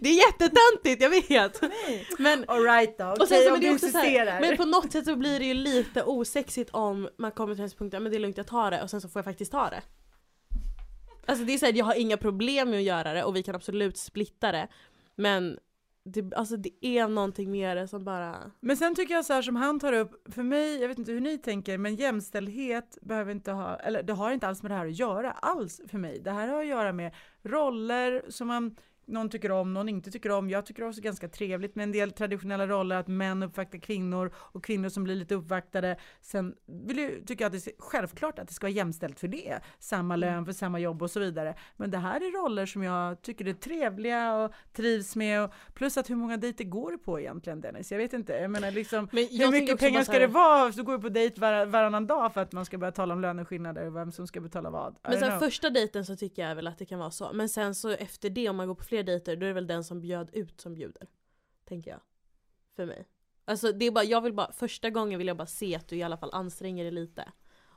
Det 0.00 0.08
är 0.08 0.26
jättetöntigt, 0.26 1.02
jag 1.02 1.10
vet! 1.10 1.62
Nej. 1.62 2.06
Men, 2.18 2.44
Alright 2.48 2.98
då, 2.98 3.04
och 3.04 3.28
sen 3.28 3.38
okej 3.38 3.44
så, 3.44 3.54
om 3.54 3.60
du 3.60 3.66
insisterar. 3.66 4.40
men 4.40 4.56
på 4.56 4.64
något 4.64 4.92
sätt 4.92 5.04
så 5.04 5.16
blir 5.16 5.38
det 5.38 5.44
ju 5.44 5.54
lite 5.54 6.02
osexigt 6.02 6.70
om 6.70 7.08
man 7.18 7.32
kommer 7.32 7.54
till 7.54 7.64
en 7.64 7.70
punkt, 7.70 7.92
men 7.92 8.04
det 8.04 8.16
är 8.16 8.20
lugnt 8.20 8.36
jag 8.36 8.46
tar 8.46 8.70
det 8.70 8.82
och 8.82 8.90
sen 8.90 9.00
så 9.00 9.08
får 9.08 9.20
jag 9.20 9.24
faktiskt 9.24 9.52
ta 9.52 9.70
det. 9.70 9.82
Alltså 11.26 11.44
det 11.44 11.52
är 11.54 11.58
såhär, 11.58 11.72
jag 11.72 11.84
har 11.84 11.94
inga 11.94 12.16
problem 12.16 12.70
med 12.70 12.78
att 12.78 12.84
göra 12.84 13.12
det 13.12 13.24
och 13.24 13.36
vi 13.36 13.42
kan 13.42 13.54
absolut 13.54 13.96
splitta 13.96 14.52
det. 14.52 14.68
Men 15.16 15.58
det, 16.04 16.34
alltså 16.34 16.56
det 16.56 16.86
är 16.86 17.08
någonting 17.08 17.50
med 17.50 17.76
det 17.76 17.88
som 17.88 18.04
bara... 18.04 18.50
Men 18.60 18.76
sen 18.76 18.94
tycker 18.94 19.14
jag 19.14 19.24
så 19.24 19.32
här 19.32 19.42
som 19.42 19.56
han 19.56 19.80
tar 19.80 19.92
upp, 19.92 20.34
för 20.34 20.42
mig, 20.42 20.80
jag 20.80 20.88
vet 20.88 20.98
inte 20.98 21.12
hur 21.12 21.20
ni 21.20 21.38
tänker, 21.38 21.78
men 21.78 21.96
jämställdhet 21.96 22.98
behöver 23.02 23.32
inte 23.32 23.52
ha, 23.52 23.76
eller 23.76 24.02
det 24.02 24.12
har 24.12 24.32
inte 24.32 24.48
alls 24.48 24.62
med 24.62 24.70
det 24.70 24.76
här 24.76 24.86
att 24.86 24.98
göra, 24.98 25.32
alls 25.32 25.80
för 25.88 25.98
mig. 25.98 26.20
Det 26.20 26.30
här 26.30 26.48
har 26.48 26.60
att 26.60 26.66
göra 26.66 26.92
med 26.92 27.14
roller 27.42 28.22
som 28.28 28.48
man, 28.48 28.76
någon 29.10 29.28
tycker 29.28 29.52
om, 29.52 29.74
någon 29.74 29.88
inte 29.88 30.10
tycker 30.10 30.30
om. 30.30 30.50
Jag 30.50 30.66
tycker 30.66 30.88
också 30.88 31.00
ganska 31.00 31.28
trevligt 31.28 31.74
med 31.74 31.82
en 31.82 31.92
del 31.92 32.12
traditionella 32.12 32.66
roller, 32.66 32.96
att 32.96 33.08
män 33.08 33.42
uppvaktar 33.42 33.78
kvinnor 33.78 34.32
och 34.36 34.64
kvinnor 34.64 34.88
som 34.88 35.04
blir 35.04 35.14
lite 35.14 35.34
uppvaktade. 35.34 35.96
Sen 36.20 36.54
vill 36.66 36.98
jag, 36.98 37.10
tycker 37.26 37.44
jag 37.44 37.56
att 37.56 37.64
det 37.64 37.70
är 37.70 37.74
självklart 37.78 38.38
att 38.38 38.48
det 38.48 38.54
ska 38.54 38.66
vara 38.66 38.72
jämställt 38.72 39.20
för 39.20 39.28
det. 39.28 39.60
Samma 39.78 40.16
lön 40.16 40.44
för 40.44 40.52
samma 40.52 40.78
jobb 40.78 41.02
och 41.02 41.10
så 41.10 41.20
vidare. 41.20 41.54
Men 41.76 41.90
det 41.90 41.98
här 41.98 42.16
är 42.16 42.42
roller 42.42 42.66
som 42.66 42.82
jag 42.82 43.22
tycker 43.22 43.48
är 43.48 43.52
trevliga 43.52 44.34
och 44.34 44.52
trivs 44.72 45.16
med. 45.16 45.44
Och 45.44 45.52
plus 45.74 45.96
att 45.96 46.10
hur 46.10 46.16
många 46.16 46.36
dejter 46.36 46.64
går 46.64 46.90
du 46.90 46.98
på 46.98 47.20
egentligen 47.20 47.60
Dennis? 47.60 47.92
Jag 47.92 47.98
vet 47.98 48.12
inte. 48.12 48.32
Jag 48.32 48.50
menar 48.50 48.70
liksom, 48.70 49.08
Men 49.12 49.24
hur 49.24 49.28
jag 49.30 49.50
tänker 49.50 49.60
mycket 49.60 49.78
pengar 49.78 50.04
ska 50.04 50.18
det 50.18 50.26
vara? 50.26 50.72
Så 50.72 50.82
går 50.82 50.92
du 50.92 51.02
på 51.02 51.08
dejt 51.08 51.40
var, 51.40 51.66
varannan 51.66 52.06
dag 52.06 52.34
för 52.34 52.40
att 52.40 52.52
man 52.52 52.64
ska 52.64 52.78
börja 52.78 52.92
tala 52.92 53.14
om 53.14 53.20
löneskillnader 53.20 53.86
och 53.86 53.96
vem 53.96 54.12
som 54.12 54.26
ska 54.26 54.40
betala 54.40 54.70
vad. 54.70 54.92
I 54.92 54.98
Men 55.02 55.18
sen 55.18 55.28
know. 55.28 55.40
första 55.40 55.70
dejten 55.70 56.04
så 56.04 56.16
tycker 56.16 56.48
jag 56.48 56.54
väl 56.54 56.66
att 56.66 56.78
det 56.78 56.86
kan 56.86 56.98
vara 56.98 57.10
så. 57.10 57.30
Men 57.32 57.48
sen 57.48 57.74
så 57.74 57.90
efter 57.90 58.30
det 58.30 58.48
om 58.48 58.56
man 58.56 58.68
går 58.68 58.74
på 58.74 58.84
fler 58.84 58.99
dejter 59.02 59.36
då 59.36 59.46
är 59.46 59.48
det 59.48 59.54
väl 59.54 59.66
den 59.66 59.84
som 59.84 60.00
bjöd 60.00 60.30
ut 60.32 60.60
som 60.60 60.74
bjuder. 60.74 61.08
Tänker 61.64 61.90
jag. 61.90 62.00
För 62.76 62.86
mig. 62.86 63.06
Alltså 63.44 63.72
det 63.72 63.84
är 63.84 63.90
bara, 63.90 64.04
jag 64.04 64.20
vill 64.20 64.32
bara, 64.32 64.52
första 64.52 64.90
gången 64.90 65.18
vill 65.18 65.26
jag 65.28 65.36
bara 65.36 65.46
se 65.46 65.76
att 65.76 65.88
du 65.88 65.96
i 65.96 66.02
alla 66.02 66.16
fall 66.16 66.30
anstränger 66.32 66.84
dig 66.84 66.92
lite. 66.92 67.32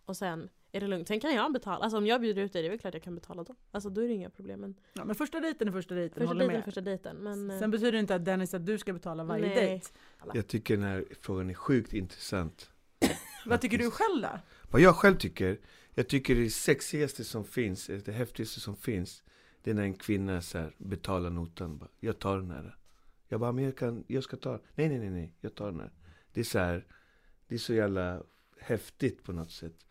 Och 0.05 0.17
sen 0.17 0.49
är 0.71 0.81
det 0.81 0.87
lugnt. 0.87 1.07
Sen 1.07 1.19
kan 1.19 1.33
jag 1.35 1.53
betala. 1.53 1.83
Alltså 1.83 1.97
om 1.97 2.07
jag 2.07 2.21
bjuder 2.21 2.41
ut 2.41 2.53
dig, 2.53 2.61
det 2.61 2.67
är 2.67 2.69
väl 2.69 2.79
klart 2.79 2.93
jag 2.93 3.03
kan 3.03 3.15
betala 3.15 3.43
då. 3.43 3.55
Alltså 3.71 3.89
då 3.89 4.01
är 4.01 4.07
det 4.07 4.13
inga 4.13 4.29
problem. 4.29 4.59
Men 4.59 4.75
ja, 4.93 5.05
men 5.05 5.15
första 5.15 5.39
dejten 5.39 5.67
är 5.67 5.71
första 5.71 5.95
dejten, 5.95 6.13
första 6.15 6.27
håller 6.27 6.39
dejten 6.39 6.55
är 6.55 6.57
med. 6.57 6.65
första 6.65 6.81
dejten. 6.81 7.17
Men, 7.17 7.51
eh, 7.51 7.59
Sen 7.59 7.71
betyder 7.71 7.91
det 7.91 7.99
inte 7.99 8.15
att 8.15 8.25
Dennis 8.25 8.53
att 8.53 8.65
du 8.65 8.77
ska 8.77 8.93
betala 8.93 9.23
varje 9.23 9.47
Nej. 9.47 9.55
dejt. 9.55 9.87
Jag 10.33 10.47
tycker 10.47 10.77
den 10.77 10.85
här 10.85 11.05
frågan 11.21 11.49
är 11.49 11.53
sjukt 11.53 11.93
intressant 11.93 12.69
Vad 13.45 13.61
tycker 13.61 13.77
du 13.77 13.91
själv 13.91 14.21
då? 14.21 14.39
Vad 14.71 14.81
jag 14.81 14.95
själv 14.95 15.15
tycker 15.17 15.59
Jag 15.95 16.07
tycker 16.07 16.35
det 16.35 16.49
sexigaste 16.49 17.23
som 17.23 17.45
finns, 17.45 17.85
det 18.05 18.11
häftigaste 18.11 18.59
som 18.59 18.75
finns 18.75 19.23
Det 19.63 19.71
är 19.71 19.73
när 19.73 19.83
en 19.83 19.93
kvinna 19.93 20.41
så 20.41 20.57
här, 20.57 20.75
betalar 20.77 21.29
notan 21.29 21.77
bara, 21.77 21.89
Jag 21.99 22.19
tar 22.19 22.37
den 22.37 22.51
här 22.51 22.77
Jag 23.27 23.39
bara, 23.39 23.51
men 23.51 23.63
jag, 23.63 23.77
kan, 23.77 24.03
jag 24.07 24.23
ska 24.23 24.37
ta 24.37 24.59
Nej 24.75 24.89
nej 24.89 24.99
nej 24.99 25.09
nej, 25.09 25.33
jag 25.41 25.55
tar 25.55 25.71
den 25.71 25.79
här 25.79 25.91
Det 26.33 26.39
är 26.39 26.43
så 26.43 26.59
här 26.59 26.87
Det 27.47 27.55
är 27.55 27.59
så 27.59 27.73
jävla 27.73 28.23
häftigt 28.59 29.23
på 29.23 29.33
något 29.33 29.51
sätt 29.51 29.85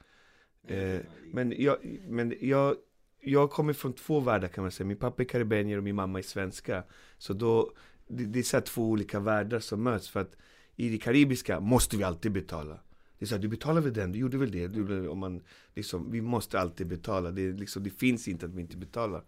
eh, 0.62 1.00
Men 1.32 1.54
jag, 1.58 1.76
men 2.08 2.34
jag 2.40 2.76
jag 3.22 3.50
kommer 3.50 3.72
från 3.72 3.92
två 3.92 4.20
världar 4.20 4.48
kan 4.48 4.64
man 4.64 4.70
säga. 4.70 4.86
Min 4.86 4.96
pappa 4.96 5.22
är 5.22 5.26
karibenier 5.26 5.76
och 5.76 5.84
min 5.84 5.94
mamma 5.94 6.18
är 6.18 6.22
svenska. 6.22 6.84
Så 7.18 7.32
då, 7.32 7.72
det, 8.08 8.24
det 8.24 8.38
är 8.38 8.42
så 8.42 8.56
här 8.56 8.64
två 8.64 8.90
olika 8.90 9.20
världar 9.20 9.60
som 9.60 9.82
möts. 9.82 10.08
För 10.08 10.20
att 10.20 10.36
i 10.76 10.88
det 10.88 10.98
karibiska 10.98 11.60
måste 11.60 11.96
vi 11.96 12.04
alltid 12.04 12.32
betala. 12.32 12.78
Det 13.18 13.24
är 13.24 13.26
så 13.26 13.34
här, 13.34 13.42
du 13.42 13.48
betalar 13.48 13.80
väl 13.80 13.92
den, 13.92 14.12
du 14.12 14.18
gjorde 14.18 14.38
väl 14.38 14.50
det. 14.50 14.68
Du, 14.68 15.08
om 15.08 15.18
man, 15.18 15.42
liksom, 15.74 16.10
vi 16.10 16.20
måste 16.20 16.60
alltid 16.60 16.86
betala. 16.86 17.30
Det, 17.30 17.52
liksom, 17.52 17.82
det 17.82 17.90
finns 17.90 18.28
inte 18.28 18.46
att 18.46 18.54
vi 18.54 18.60
inte 18.60 18.76
betalar. 18.76 19.24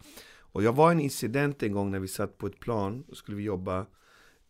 Och 0.54 0.62
jag 0.62 0.72
var 0.72 0.90
en 0.90 1.00
incident 1.00 1.62
en 1.62 1.72
gång 1.72 1.90
när 1.90 1.98
vi 1.98 2.08
satt 2.08 2.38
på 2.38 2.46
ett 2.46 2.60
plan 2.60 3.04
och 3.08 3.16
skulle 3.16 3.36
vi 3.36 3.42
jobba 3.42 3.86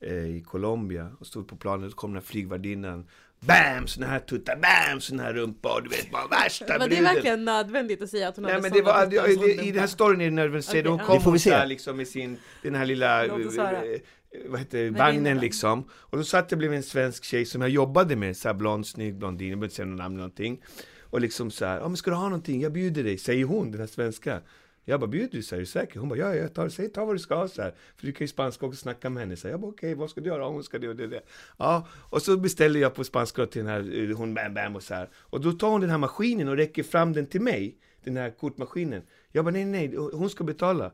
eh, 0.01 0.37
i 0.37 0.43
Colombia 0.47 1.11
och 1.21 1.27
stod 1.27 1.49
på 1.49 1.57
planet 1.57 1.93
och 1.93 1.97
kom 1.99 2.11
den 2.11 2.23
här 2.23 2.27
flygvärdinnan 2.27 3.07
Bam! 3.41 3.87
Sån 3.87 4.03
här 4.03 4.19
tuttar, 4.19 4.57
bam! 4.57 5.01
Sån 5.01 5.21
här 5.21 5.33
rumpa 5.33 5.75
och 5.75 5.83
du 5.83 5.89
vet 5.89 6.11
bara 6.11 6.27
värsta 6.27 6.67
Var 6.67 6.79
det 6.79 6.87
bruden. 6.87 7.05
verkligen 7.05 7.45
nödvändigt 7.45 8.03
att 8.03 8.11
säga 8.11 8.29
att 8.29 8.37
hon 8.37 8.43
Nej 8.43 8.53
hade 8.53 8.63
men 8.63 8.73
det 8.73 8.83
var, 8.83 9.07
och 9.07 9.29
i, 9.29 9.69
i, 9.69 9.71
den 9.71 9.81
här 9.81 9.87
storyn 9.87 10.21
är 10.21 10.25
det 10.25 10.31
nödvändigt 10.31 10.67
att 10.67 10.73
säga, 10.73 10.89
hon 10.89 10.99
ja. 10.99 11.05
kom 11.07 11.19
Det 11.19 11.25
hon 11.25 11.39
så 11.39 11.51
här 11.51 11.61
se. 11.63 11.67
liksom 11.67 11.97
med 11.97 12.09
sin, 12.09 12.37
den 12.63 12.75
här 12.75 12.87
lilla, 12.87 13.27
höra. 13.27 13.85
eh, 13.85 14.01
vad 14.47 14.61
heter 14.61 14.85
det, 14.85 14.91
vagnen 14.91 15.39
liksom. 15.39 15.85
Och 15.93 16.19
då 16.19 16.25
satt 16.25 16.49
det 16.49 16.57
blev 16.57 16.75
en 16.75 16.83
svensk 16.83 17.25
tjej 17.25 17.45
som 17.45 17.61
jag 17.61 17.71
jobbade 17.71 18.17
med, 18.17 18.37
så 18.37 18.49
här 18.49 18.55
blond, 18.55 18.87
snygg 18.87 19.15
blondin, 19.19 19.49
jag 19.49 19.59
behöver 19.59 19.67
inte 19.67 19.77
säga 19.77 19.87
något 19.87 19.99
namn 19.99 20.15
eller 20.15 20.23
någonting. 20.23 20.63
Och 21.01 21.21
liksom 21.21 21.51
så 21.51 21.65
här, 21.65 21.77
ja 21.81 21.89
men 21.89 21.97
ska 21.97 22.11
du 22.11 22.17
ha 22.17 22.25
någonting? 22.25 22.61
Jag 22.61 22.73
bjuder 22.73 23.05
dig, 23.05 23.19
säger 23.19 23.45
hon, 23.45 23.71
den 23.71 23.81
här 23.81 23.87
svenska. 23.87 24.41
Jag 24.85 25.01
bara, 25.01 25.07
bjuder 25.07 25.33
du? 25.33 25.43
Så 25.43 25.55
här, 25.55 25.57
är 25.57 25.61
du 25.61 25.67
säker? 25.67 26.01
Hon 26.01 26.09
bara, 26.09 26.19
ja, 26.19 26.35
ja, 26.35 26.49
tar, 26.49 26.69
säg, 26.69 26.89
ta 26.89 27.05
vad 27.05 27.15
du 27.15 27.19
ska 27.19 27.35
ha 27.35 27.49
så 27.49 27.63
här. 27.63 27.75
För 27.97 28.07
du 28.07 28.13
kan 28.13 28.25
ju 28.25 28.29
spanska 28.29 28.67
också 28.67 28.79
snacka 28.79 29.11
med 29.11 29.23
henne. 29.23 29.37
Så 29.37 29.47
här, 29.47 29.53
jag 29.53 29.61
bara, 29.61 29.71
okej, 29.71 29.95
vad 29.95 30.11
ska 30.11 30.21
du 30.21 30.29
göra? 30.29 30.47
Hon 30.47 30.65
ska 30.65 30.79
det 30.79 30.89
och 30.89 30.97
det 30.97 31.07
det. 31.07 31.23
Ja, 31.59 31.89
och 32.11 32.23
så 32.23 32.37
beställer 32.37 32.81
jag 32.81 32.95
på 32.95 33.05
spanska 33.05 33.47
till 33.47 33.65
den 33.65 33.71
här, 33.71 34.11
eh, 34.11 34.17
hon 34.17 34.35
bam 34.35 34.55
bam 34.55 34.77
och 34.77 34.83
så 34.83 34.95
här. 34.95 35.11
Och 35.15 35.41
då 35.41 35.53
tar 35.53 35.71
hon 35.71 35.81
den 35.81 35.91
här 35.91 35.99
maskinen 35.99 36.49
och 36.49 36.57
räcker 36.57 36.83
fram 36.83 37.13
den 37.13 37.27
till 37.27 37.41
mig, 37.41 37.79
den 38.05 38.17
här 38.17 38.31
kortmaskinen. 38.31 39.03
Jag 39.33 39.45
bara, 39.45 39.51
nej, 39.51 39.65
nej, 39.65 39.97
hon 39.97 40.31
ska 40.31 40.45
betala. 40.45 40.93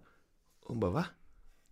Hon 0.64 0.80
bara, 0.80 0.90
va? 0.90 1.04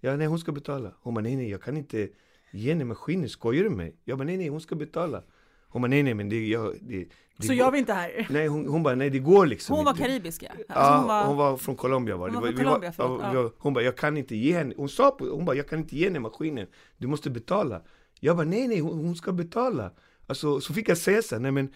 Ja, 0.00 0.16
nej, 0.16 0.26
hon 0.26 0.38
ska 0.38 0.52
betala. 0.52 0.94
Hon 1.00 1.14
bara, 1.14 1.20
nej, 1.20 1.36
nej, 1.36 1.50
jag 1.50 1.62
kan 1.62 1.76
inte 1.76 2.08
ge 2.50 2.72
henne 2.72 2.84
maskinen, 2.84 3.28
skojar 3.28 3.64
du 3.64 3.68
med 3.70 3.78
mig? 3.78 3.96
Jag 4.04 4.18
bara, 4.18 4.24
nej, 4.24 4.36
nej, 4.36 4.48
hon 4.48 4.60
ska 4.60 4.74
betala. 4.74 5.22
Hon 5.68 5.82
bara, 5.82 5.88
nej, 5.88 6.02
nej, 6.02 6.14
men 6.14 6.28
det, 6.28 6.46
jag, 6.46 6.74
det, 6.80 6.96
det 7.36 7.46
Så 7.46 7.48
går- 7.48 7.54
gör 7.56 7.70
vi 7.70 7.78
inte 7.78 7.92
här. 7.92 8.26
Nej, 8.30 8.46
hon, 8.46 8.68
hon 8.68 8.82
bara, 8.82 8.94
nej, 8.94 9.10
det 9.10 9.18
går 9.18 9.46
liksom 9.46 9.76
Hon 9.76 9.84
var 9.84 9.92
inte. 9.92 10.02
karibiska. 10.02 10.46
Alltså, 10.48 10.64
Ja, 10.74 10.96
hon 10.98 11.06
var, 11.08 11.24
hon 11.26 11.36
var 11.36 11.56
från 11.56 11.76
Colombia 11.76 12.16
var 12.16 12.28
det. 12.28 12.34
Hon 12.34 12.42
var 12.42 12.48
från 12.52 12.64
Colombia, 12.64 12.92
förlåt, 12.92 13.20
ja, 13.22 13.34
ja. 13.34 13.50
Hon 13.58 13.74
bara, 13.74 13.84
jag 13.84 13.96
kan 13.96 14.16
inte 14.16 14.36
ge 14.36 14.52
henne, 14.54 14.74
hon 14.76 14.88
sa 14.88 15.10
på, 15.10 15.24
hon 15.24 15.44
bara, 15.44 15.56
jag 15.56 15.68
kan 15.68 15.78
inte 15.78 15.96
ge 15.96 16.04
henne 16.04 16.20
maskinen. 16.20 16.66
Du 16.96 17.06
måste 17.06 17.30
betala. 17.30 17.82
Jag 18.20 18.36
bara, 18.36 18.46
nej, 18.46 18.68
nej, 18.68 18.80
hon, 18.80 18.98
hon 18.98 19.16
ska 19.16 19.32
betala. 19.32 19.90
Alltså, 20.26 20.60
så 20.60 20.74
fick 20.74 20.88
jag 20.88 20.98
säga 20.98 21.22
så 21.22 21.34
här, 21.34 21.42
nej 21.42 21.50
men, 21.52 21.68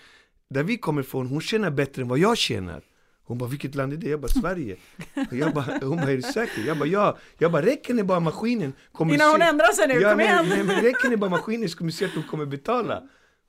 där 0.51 0.63
vi 0.63 0.77
kommer 0.77 1.01
ifrån, 1.03 1.27
hon 1.27 1.41
tjänar 1.41 1.71
bättre 1.71 2.03
än 2.03 2.09
vad 2.09 2.19
jag 2.19 2.37
tjänar. 2.39 2.83
Hon 3.25 3.39
bara, 3.39 3.49
vilket 3.51 3.75
land 3.75 3.93
är 3.93 3.97
det? 3.97 4.09
Jag 4.09 4.21
bara, 4.21 4.29
Sverige. 4.29 4.77
Jag 5.31 5.55
bara, 5.55 5.79
hon 5.83 5.97
bara, 5.97 6.11
är 6.11 6.17
du 6.17 6.23
säker? 6.23 6.63
Jag 6.67 6.79
bara, 6.79 6.89
ja. 6.89 7.17
Jag 7.39 7.53
bara, 7.53 7.63
räcker 7.63 7.95
ni 7.95 8.03
bara 8.03 8.21
maskinen? 8.21 8.73
Kommer 8.93 9.15
Innan 9.15 9.31
hon 9.31 9.43
ändrar 9.43 9.73
sig 9.73 9.89
nu, 9.89 9.95
ja, 10.01 10.11
kom 10.11 10.21
igen! 10.21 10.47
Nej, 10.49 10.65
men 10.65 10.77
räcker 10.81 11.09
ni 11.09 11.17
bara 11.17 11.31
maskinen 11.31 11.69
så 11.69 11.79
kommer 11.79 11.91
du 11.91 11.97
se 11.97 12.05
att 12.05 12.11
hon 12.15 12.23
kommer 12.23 12.47
betala. 12.47 13.03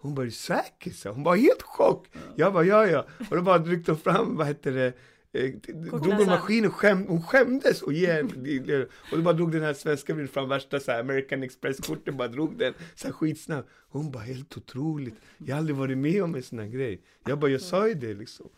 Hon 0.03 0.15
bara, 0.15 0.31
säker? 0.31 0.91
Så 0.91 1.09
hon 1.09 1.23
var 1.23 1.35
helt 1.35 1.61
chock. 1.61 2.07
Jag 2.35 2.53
bara, 2.53 2.63
ja, 2.63 2.87
ja. 2.87 3.05
Och 3.29 3.35
då 3.35 3.41
bara 3.41 3.57
ryckte 3.57 3.91
hon 3.91 3.99
fram, 3.99 4.35
vad 4.35 4.47
heter 4.47 4.71
det, 4.71 4.93
eh, 5.31 5.51
drog 5.73 6.13
hon 6.13 6.25
maskinen, 6.25 6.71
skäm, 6.71 7.07
hon 7.07 7.23
skämdes 7.23 7.81
och 7.81 7.93
igen. 7.93 8.25
Och 9.11 9.17
då 9.17 9.23
bara 9.23 9.33
drog 9.33 9.51
den 9.51 9.61
här 9.61 9.73
svenska 9.73 10.13
bilden 10.13 10.33
fram 10.33 10.49
värsta 10.49 10.79
så 10.79 10.91
här, 10.91 10.99
American 10.99 11.43
Express-kortet, 11.43 12.15
bara 12.15 12.27
drog 12.27 12.57
den 12.57 12.73
så 12.95 13.07
här 13.07 13.13
skitsnabbt. 13.13 13.69
Hon 13.87 14.11
bara, 14.11 14.23
helt 14.23 14.57
otroligt. 14.57 15.15
Jag 15.37 15.55
har 15.55 15.59
aldrig 15.59 15.77
varit 15.77 15.97
med 15.97 16.23
om 16.23 16.35
en 16.35 16.43
sån 16.43 16.59
här 16.59 16.67
grej. 16.67 17.01
Jag 17.25 17.39
bara, 17.39 17.51
jag 17.51 17.61
sa 17.61 17.87
ju 17.87 17.93
det 17.93 18.13
liksom. 18.13 18.49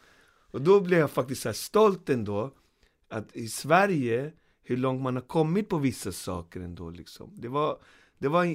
Och 0.52 0.62
då 0.62 0.82
blev 0.82 1.00
jag 1.00 1.12
faktiskt 1.12 1.42
så 1.42 1.50
här 1.50 1.54
stolt 1.54 2.10
ändå, 2.10 2.52
att 3.10 3.36
i 3.36 3.48
Sverige, 3.48 4.32
hur 4.64 4.78
långt 4.78 5.02
man 5.02 5.16
har 5.16 5.22
kommit 5.22 5.70
på 5.70 5.78
vissa 5.78 6.12
saker 6.12 6.60
ändå 6.60 6.90
liksom. 6.90 7.32
Det 7.36 7.48
var, 7.48 7.78
det 8.18 8.28
var, 8.28 8.46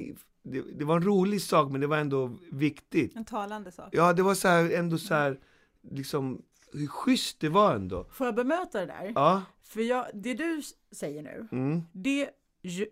det, 0.43 0.61
det 0.61 0.85
var 0.85 0.95
en 0.95 1.03
rolig 1.03 1.41
sak, 1.41 1.71
men 1.71 1.81
det 1.81 1.87
var 1.87 1.97
ändå 1.97 2.37
viktigt. 2.51 3.15
en 3.15 3.25
talande 3.25 3.71
sak. 3.71 3.89
Ja, 3.91 4.13
det 4.13 4.23
var 4.23 4.35
så 4.35 4.47
här, 4.47 4.71
ändå 4.71 4.97
så 4.97 5.13
här, 5.13 5.39
liksom, 5.81 6.41
hur 6.73 6.87
schysst 6.87 7.39
det 7.39 7.49
var 7.49 7.75
ändå. 7.75 8.03
Får 8.11 8.27
jag 8.27 8.35
bemöta 8.35 8.79
det 8.79 8.85
där? 8.85 9.11
Ja, 9.15 9.41
För 9.63 9.81
jag, 9.81 10.05
det 10.13 10.33
du 10.33 10.61
säger 10.91 11.21
nu, 11.21 11.47
mm, 11.51 11.81
det 11.91 12.29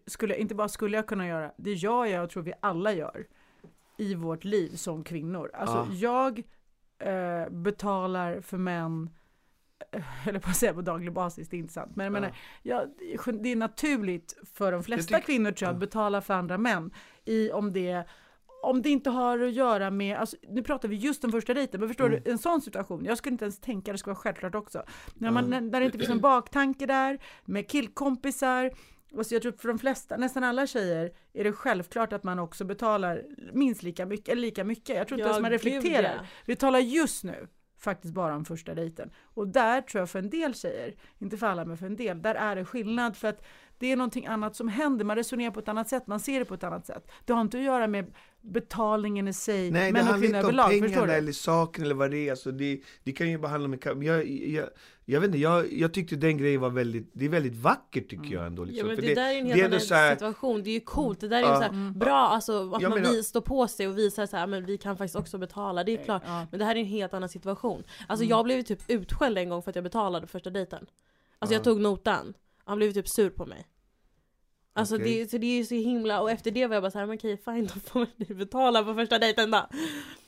skulle, 0.08 0.38
inte 0.38 0.56
bara 0.56 0.70
skulle 0.70 0.97
jag 0.97 1.08
kunna 1.08 1.28
göra, 1.28 1.52
det 1.58 1.74
gör 1.74 2.06
jag 2.06 2.24
och 2.24 2.30
tror 2.30 2.43
vi 2.43 2.54
alla 2.60 2.93
gör 2.93 3.28
i 3.97 4.16
vårt 4.16 4.43
liv 4.43 4.76
som 4.76 5.04
kvinnor. 5.04 5.52
Alltså 5.54 5.88
jag 5.93 6.43
eh, 7.00 7.50
betalar 7.50 8.41
för 8.41 8.58
män, 8.58 9.10
eller 10.27 10.39
på 10.39 10.49
att 10.49 10.55
säga 10.55 10.73
på 10.73 10.81
daglig 10.81 11.13
basis, 11.13 11.49
det 11.49 11.57
är 11.57 11.59
inte 11.59 11.73
sant. 11.73 11.91
Men 11.95 12.03
jag 12.03 12.13
menar, 12.13 12.31
ja, 12.63 12.85
det 13.41 13.51
är 13.51 13.55
naturligt 13.55 14.37
för 14.53 14.71
de 14.71 14.83
flesta 14.83 15.21
kvinnor 15.21 15.51
tror 15.51 15.67
jag 15.67 15.73
att 15.73 15.79
betala 15.79 16.21
för 16.21 16.33
andra 16.33 16.57
män. 16.57 16.91
I, 17.25 17.51
om 17.51 17.73
det 17.73 18.03
om 18.63 18.81
det 18.81 18.89
inte 18.89 19.09
har 19.09 19.39
att 19.39 19.51
göra 19.53 19.91
med, 19.91 20.17
alltså, 20.17 20.37
nu 20.49 20.63
pratar 20.63 20.87
vi 20.89 20.95
just 20.95 21.23
om 21.23 21.31
första 21.31 21.53
dejten, 21.53 21.79
men 21.79 21.89
förstår 21.89 22.05
Mm. 22.07 22.21
du, 22.25 22.31
en 22.31 22.37
sån 22.37 22.61
situation, 22.61 23.05
jag 23.05 23.17
skulle 23.17 23.31
inte 23.31 23.45
ens 23.45 23.59
tänka 23.59 23.91
det 23.91 23.97
ska 23.97 24.09
vara 24.09 24.15
självklart 24.15 24.55
också. 24.55 24.83
När, 25.13 25.31
man, 25.31 25.51
Ja. 25.51 25.59
när, 25.59 25.79
det 25.79 25.85
inte 25.85 25.97
finns 25.97 26.09
någon 26.09 26.19
baktanke 26.21 26.85
där, 26.85 27.19
med 27.45 27.67
killkompisar, 27.69 28.71
och 29.13 29.25
så 29.25 29.35
jag 29.35 29.41
tror 29.41 29.51
för 29.51 29.67
de 29.67 29.79
flesta, 29.79 30.17
nästan 30.17 30.43
alla 30.43 30.67
tjejer, 30.67 31.11
är 31.33 31.43
det 31.43 31.51
självklart 31.53 32.13
att 32.13 32.23
man 32.23 32.39
också 32.39 32.65
betalar 32.65 33.23
minst 33.53 33.83
lika 33.83 34.05
mycket, 34.05 34.29
eller 34.29 34.41
lika 34.41 34.63
mycket. 34.63 34.95
Jag 34.95 35.07
tror 35.07 35.19
inte 35.19 35.29
ens 35.29 35.41
man 35.41 35.51
reflekterar. 35.51 36.13
ja. 36.19 36.25
Vi 36.45 36.55
talar 36.55 36.79
just 36.79 37.23
nu 37.23 37.47
faktiskt 37.80 38.13
bara 38.13 38.36
om 38.36 38.45
första 38.45 38.75
dejten. 38.75 39.11
Och 39.34 39.47
där 39.47 39.82
tror 39.82 39.99
jag 39.99 40.09
för 40.09 40.19
en 40.19 40.30
del 40.30 40.55
tjejer, 40.55 40.95
inte 41.19 41.38
för 41.38 41.47
alla 41.47 41.65
men 41.65 41.77
för 41.77 41.86
en 41.86 41.95
del, 41.95 42.21
där 42.21 42.36
är 42.36 42.55
det 42.55 42.65
skillnad 42.65 43.17
för 43.17 43.27
att 43.27 43.45
det 43.80 43.91
är 43.91 43.95
någonting 43.95 44.25
annat 44.25 44.55
som 44.55 44.67
händer. 44.67 45.05
Man 45.05 45.15
resonerar 45.15 45.51
på 45.51 45.59
ett 45.59 45.67
annat 45.67 45.89
sätt, 45.89 46.07
man 46.07 46.19
ser 46.19 46.39
det 46.39 46.45
på 46.45 46.53
ett 46.53 46.63
annat 46.63 46.86
sätt. 46.86 47.11
Det 47.25 47.34
har 47.34 47.41
inte 47.41 47.57
att 47.57 47.63
göra 47.63 47.88
med 47.88 48.13
betalningen 48.41 49.27
i 49.27 49.34
sig, 49.34 49.71
Nej, 49.71 49.86
det 49.86 49.93
män 49.93 50.01
och 50.01 50.07
handlar 50.07 50.19
kvinnor 50.21 50.36
inte 50.38 50.39
om 50.39 50.45
överlag. 50.45 50.69
Förstår 50.71 50.88
pengarna 50.88 51.05
du? 51.13 51.17
eller 51.17 51.32
saken 51.32 51.84
eller 51.84 51.95
vad 51.95 52.11
det 52.11 52.17
är. 52.27 52.32
Alltså 52.32 52.51
det, 52.51 52.82
det 53.03 53.11
kan 53.11 53.30
ju 53.30 53.38
bara 53.38 53.47
handla 53.47 53.91
om 53.91 54.03
jag, 54.03 54.27
jag, 54.30 54.69
jag 55.05 55.19
vet 55.21 55.27
inte, 55.27 55.38
jag, 55.38 55.73
jag 55.73 55.93
tyckte 55.93 56.15
den 56.15 56.38
grejen 56.38 56.61
var 56.61 56.69
väldigt, 56.69 57.09
det 57.13 57.25
är 57.25 57.30
väldigt 57.30 57.55
vackert 57.55 58.09
tycker 58.09 58.34
jag 58.34 58.45
ändå. 58.45 58.61
Ja 58.61 58.65
Liksom. 58.65 58.88
men 58.88 58.95
För 58.95 59.01
det, 59.03 59.15
där 59.15 59.30
är 59.34 59.38
en 59.39 59.47
det 59.47 59.53
helt 59.53 59.63
annan 59.91 59.99
här- 60.03 60.15
situation, 60.15 60.63
det 60.63 60.69
är 60.69 60.73
ju 60.73 60.80
coolt, 60.80 61.19
det 61.19 61.27
där 61.27 61.38
är 61.38 61.41
ju 61.41 61.47
Ja. 61.47 61.55
så 61.55 61.61
här, 61.61 61.91
bra 61.91 62.15
alltså 62.17 62.73
att 62.73 62.82
Jag 62.82 62.89
man 62.89 62.99
menar- 63.01 63.13
vi 63.13 63.23
står 63.23 63.41
på 63.41 63.67
sig 63.67 63.88
och 63.88 63.97
visar 63.97 64.25
så 64.25 64.38
här, 64.38 64.47
men 64.47 64.65
vi 64.65 64.77
kan 64.77 64.97
faktiskt 64.97 65.15
också 65.15 65.38
betala, 65.38 65.84
det 65.84 65.91
är 65.99 66.03
klart. 66.03 66.23
Ja. 66.25 66.47
Men 66.51 66.59
det 66.59 66.65
här 66.65 66.75
är 66.75 66.80
en 66.80 66.86
helt 66.86 67.13
annan 67.13 67.30
situation. 67.30 67.84
Alltså 68.07 68.23
Mm. 68.23 68.30
jag 68.38 68.45
blev 68.45 68.57
ju 68.57 68.63
typ 68.63 68.82
utskälld 68.88 69.38
en 69.38 69.49
gång 69.49 69.61
för 69.63 69.69
att 69.69 69.75
jag 69.75 69.84
betalade 69.84 70.27
första 70.27 70.49
dejten. 70.49 70.86
Alltså 71.39 71.53
jag 71.53 71.59
Ja. 71.59 71.63
tog 71.63 71.82
notan, 71.82 72.34
han 72.70 72.78
blev 72.78 72.91
typ 72.91 73.07
sur 73.07 73.30
på 73.30 73.45
mig. 73.45 73.67
Alltså 74.74 74.95
Okej. 74.95 75.20
det, 75.20 75.32
så 75.32 75.38
det 75.38 75.47
är 75.47 75.57
ju 75.57 75.65
så 75.65 75.76
himla, 75.76 76.22
och 76.22 76.32
efter 76.32 76.51
det 76.51 76.67
var 76.67 76.76
jag 76.76 76.84
bara 76.84 76.91
såhär, 76.91 77.05
men 77.05 77.15
okej 77.15 77.38
fine 77.38 77.65
då 77.74 77.80
får 77.80 77.99
man 77.99 78.38
betala 78.38 78.84
på 78.84 78.93
första 78.93 79.20
dejten 79.20 79.51
då. 79.51 79.70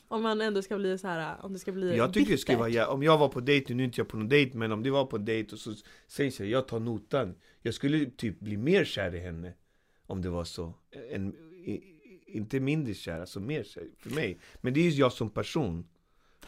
Om 0.08 0.24
man 0.24 0.42
ändå 0.42 0.62
ska 0.62 0.78
bli 0.78 0.98
så 0.98 1.08
här, 1.08 1.46
om 1.46 1.54
det 1.54 1.60
ska 1.60 1.72
bli 1.72 1.98
Jag 1.98 2.14
tycker 2.14 2.32
det 2.32 2.38
skulle 2.38 2.58
bittert. 2.58 2.76
vara, 2.76 2.86
ja, 2.86 2.94
om 2.94 3.04
jag 3.04 3.18
var 3.18 3.30
på 3.30 3.40
dejt, 3.40 3.74
nu 3.74 3.84
är 3.84 3.86
inte 3.86 4.00
jag 4.00 4.08
på 4.08 4.18
någon 4.18 4.30
dejt, 4.30 4.58
men 4.58 4.72
om 4.72 4.84
det 4.84 4.92
var 4.92 5.06
på 5.06 5.18
dejt 5.18 5.54
och 5.54 5.60
så 5.60 5.74
säger 6.08 6.34
jag, 6.42 6.50
jag 6.50 6.68
tar 6.68 6.80
notan. 6.80 7.36
Jag 7.62 7.74
skulle 7.74 8.06
typ 8.06 8.40
bli 8.40 8.58
mer 8.58 8.86
kär 8.86 9.16
i 9.16 9.20
henne. 9.20 9.54
Om 10.08 10.22
det 10.22 10.30
var 10.30 10.44
så. 10.44 10.74
En, 11.12 11.36
i, 11.66 11.82
inte 12.28 12.60
mindre 12.60 12.94
kär, 12.94 13.20
alltså 13.20 13.40
mer 13.40 13.64
kär 13.64 13.84
för 13.98 14.10
mig. 14.10 14.40
Men 14.62 14.74
det 14.74 14.80
är 14.80 14.84
ju 14.84 15.00
jag 15.00 15.14
som 15.14 15.30
person. 15.30 15.88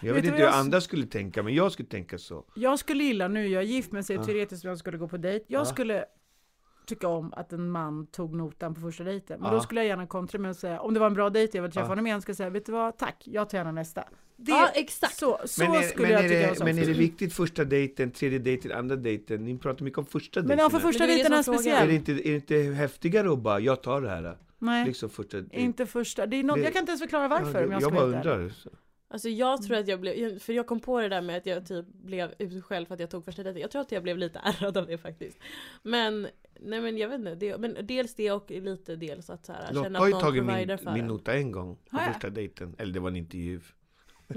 Jag 0.07 0.13
Vet 0.13 0.23
inte 0.23 0.31
vad 0.31 0.39
hur 0.39 0.45
jag 0.45 0.55
andra 0.55 0.81
skulle 0.81 1.05
tänka, 1.05 1.43
men 1.43 1.53
jag 1.55 1.71
skulle 1.71 1.89
tänka 1.89 2.17
så. 2.17 2.45
Jag 2.55 2.79
skulle 2.79 3.03
gilla, 3.03 3.27
nu 3.27 3.45
är 3.45 3.49
jag 3.49 3.63
gift 3.63 3.91
men 3.91 4.03
säger 4.03 4.19
Ja. 4.19 4.25
teoretiskt 4.25 4.59
att 4.65 4.69
jag 4.69 4.77
skulle 4.77 4.97
gå 4.97 5.07
på 5.07 5.17
dejt. 5.17 5.45
Jag 5.47 5.61
Ja. 5.61 5.65
skulle 5.65 6.05
tycka 6.85 7.07
om 7.07 7.33
att 7.33 7.53
en 7.53 7.69
man 7.71 8.07
tog 8.07 8.35
notan 8.35 8.73
på 8.75 8.81
första 8.81 9.03
dejten. 9.03 9.39
Men 9.39 9.49
Ja. 9.51 9.55
då 9.57 9.61
skulle 9.63 9.79
jag 9.79 9.87
gärna 9.87 10.07
kontra 10.07 10.39
med 10.39 10.51
att 10.51 10.57
säga, 10.57 10.79
om 10.81 10.93
det 10.93 10.99
var 10.99 11.07
en 11.07 11.13
bra 11.13 11.29
dejt 11.29 11.57
jag 11.57 11.61
vill 11.63 11.71
träffa 11.71 11.85
Ja. 11.85 11.89
honom 11.89 12.07
igen, 12.07 12.21
ska 12.21 12.29
jag 12.29 12.37
säga, 12.37 12.49
vet 12.49 12.65
du 12.65 12.71
vad, 12.71 12.97
tack, 12.97 13.15
jag 13.25 13.49
tar 13.49 13.57
gärna 13.57 13.71
nästa. 13.71 14.03
Det, 14.35 14.51
Ja 14.51 14.69
exakt! 14.73 15.15
Så, 15.15 15.39
så 15.45 15.63
Men 15.63 15.73
är, 15.73 15.81
skulle 15.81 16.07
men, 16.07 16.11
jag 16.11 16.25
är 16.25 16.29
tycka 16.29 16.49
det, 16.49 16.55
så. 16.55 16.63
men 16.63 16.77
är 16.77 16.85
det 16.85 16.93
viktigt 16.93 17.33
första 17.33 17.63
dejten, 17.63 18.11
tredje 18.11 18.39
dejten, 18.39 18.71
andra 18.71 18.95
dejten? 18.95 19.45
Ni 19.45 19.57
pratar 19.57 19.83
mycket 19.85 19.99
om 19.99 20.05
första 20.05 20.39
Men 20.39 20.47
dejten. 20.47 20.63
ja, 20.63 20.69
för 20.69 20.79
första 20.79 20.99
Men 21.03 21.07
det 21.07 21.13
är 21.13 21.17
det 21.17 21.29
dejten 21.29 21.39
är 21.39 21.43
som 21.43 21.53
är. 21.53 21.57
Är 21.57 21.61
speciell. 21.61 21.87
det, 21.87 21.93
inte, 21.95 22.11
är 22.11 22.15
det 22.31 22.35
inte 22.35 22.55
häftigare 22.75 23.31
att 23.33 23.39
bara, 23.39 23.59
jag 23.59 23.83
tar 23.83 24.01
det 24.01 24.09
här? 24.09 24.37
Nej, 24.59 24.85
Liksom 24.85 25.09
första 25.09 25.37
inte 25.51 25.85
första. 25.85 26.25
Det 26.25 26.35
är 26.39 26.43
något, 26.43 26.55
Det- 26.57 26.61
jag 26.63 26.73
kan 26.73 26.79
inte 26.79 26.89
ens 26.89 27.01
förklara 27.01 27.27
varför 27.27 27.59
Ja, 27.59 27.65
om 27.65 27.71
jag 27.71 27.81
jag 27.81 27.81
ska 27.81 27.91
bara 27.91 28.03
undrar. 28.05 28.51
Så. 29.13 29.15
Alltså 29.15 29.29
jag 29.29 29.63
tror 29.63 29.77
att 29.77 29.87
jag 29.87 29.99
blev, 29.99 30.39
för 30.39 30.53
jag 30.53 30.67
kom 30.67 30.79
på 30.79 31.01
det 31.01 31.09
där 31.09 31.21
med 31.21 31.37
att 31.37 31.45
jag 31.45 31.67
typ 31.67 31.85
blev 31.87 32.33
utskälld 32.39 32.87
för 32.87 32.93
att 32.93 32.99
jag 32.99 33.09
tog 33.09 33.25
första 33.25 33.43
dejten. 33.43 33.61
Jag 33.61 33.71
tror 33.71 33.81
att 33.81 33.91
jag 33.91 34.03
blev 34.03 34.17
lite 34.17 34.39
ärrad 34.43 34.77
av 34.77 34.87
det 34.87 34.97
faktiskt. 34.97 35.37
Men, 35.83 36.27
nej 36.59 36.81
men 36.81 36.97
jag 36.97 37.09
vet 37.09 37.19
inte, 37.19 37.35
det, 37.35 37.57
men 37.57 37.77
dels 37.81 38.15
det 38.15 38.31
och 38.31 38.51
lite 38.51 38.95
dels 38.95 39.29
att 39.29 39.45
så 39.45 39.53
här, 39.53 39.83
känna 39.83 39.99
har 39.99 40.05
att 40.05 40.09
ju 40.09 40.13
någon 40.13 40.21
tagit 40.21 40.43
min, 40.45 40.77
för 40.77 40.91
min 40.91 41.01
en. 41.01 41.07
nota 41.07 41.33
en 41.33 41.51
gång 41.51 41.77
på 41.89 41.97
första 41.97 42.29
dejten. 42.29 42.75
Eller 42.77 42.93
det 42.93 42.99
var 42.99 43.09
en 43.09 43.15
intervju 43.15 43.59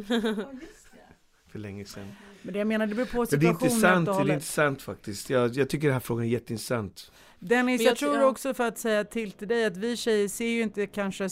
för 1.48 1.58
länge 1.58 1.84
sedan. 1.84 2.06
Men 2.42 2.52
det 2.52 2.58
jag 2.58 2.68
menar, 2.68 2.86
det 2.86 2.94
beror 2.94 3.06
på 3.06 3.16
Men 3.18 3.26
det 3.26 3.36
är 3.36 3.40
situationen 3.40 3.72
intressant, 3.72 4.06
det 4.06 4.32
är 4.32 4.34
intressant 4.34 4.82
faktiskt. 4.82 5.30
Jag, 5.30 5.54
jag 5.54 5.68
tycker 5.68 5.86
den 5.86 5.92
här 5.92 6.00
frågan 6.00 6.24
är 6.24 6.28
jätteintressant. 6.28 7.12
Dennis, 7.38 7.80
jag, 7.80 7.90
jag 7.90 7.98
tror 7.98 8.24
också 8.24 8.54
för 8.54 8.68
att 8.68 8.78
säga 8.78 9.04
till 9.04 9.32
till 9.32 9.48
dig 9.48 9.64
att 9.64 9.76
vi 9.76 9.96
tjejer 9.96 10.28
ser 10.28 10.46
ju 10.46 10.62
inte 10.62 10.86
kanske 10.86 11.28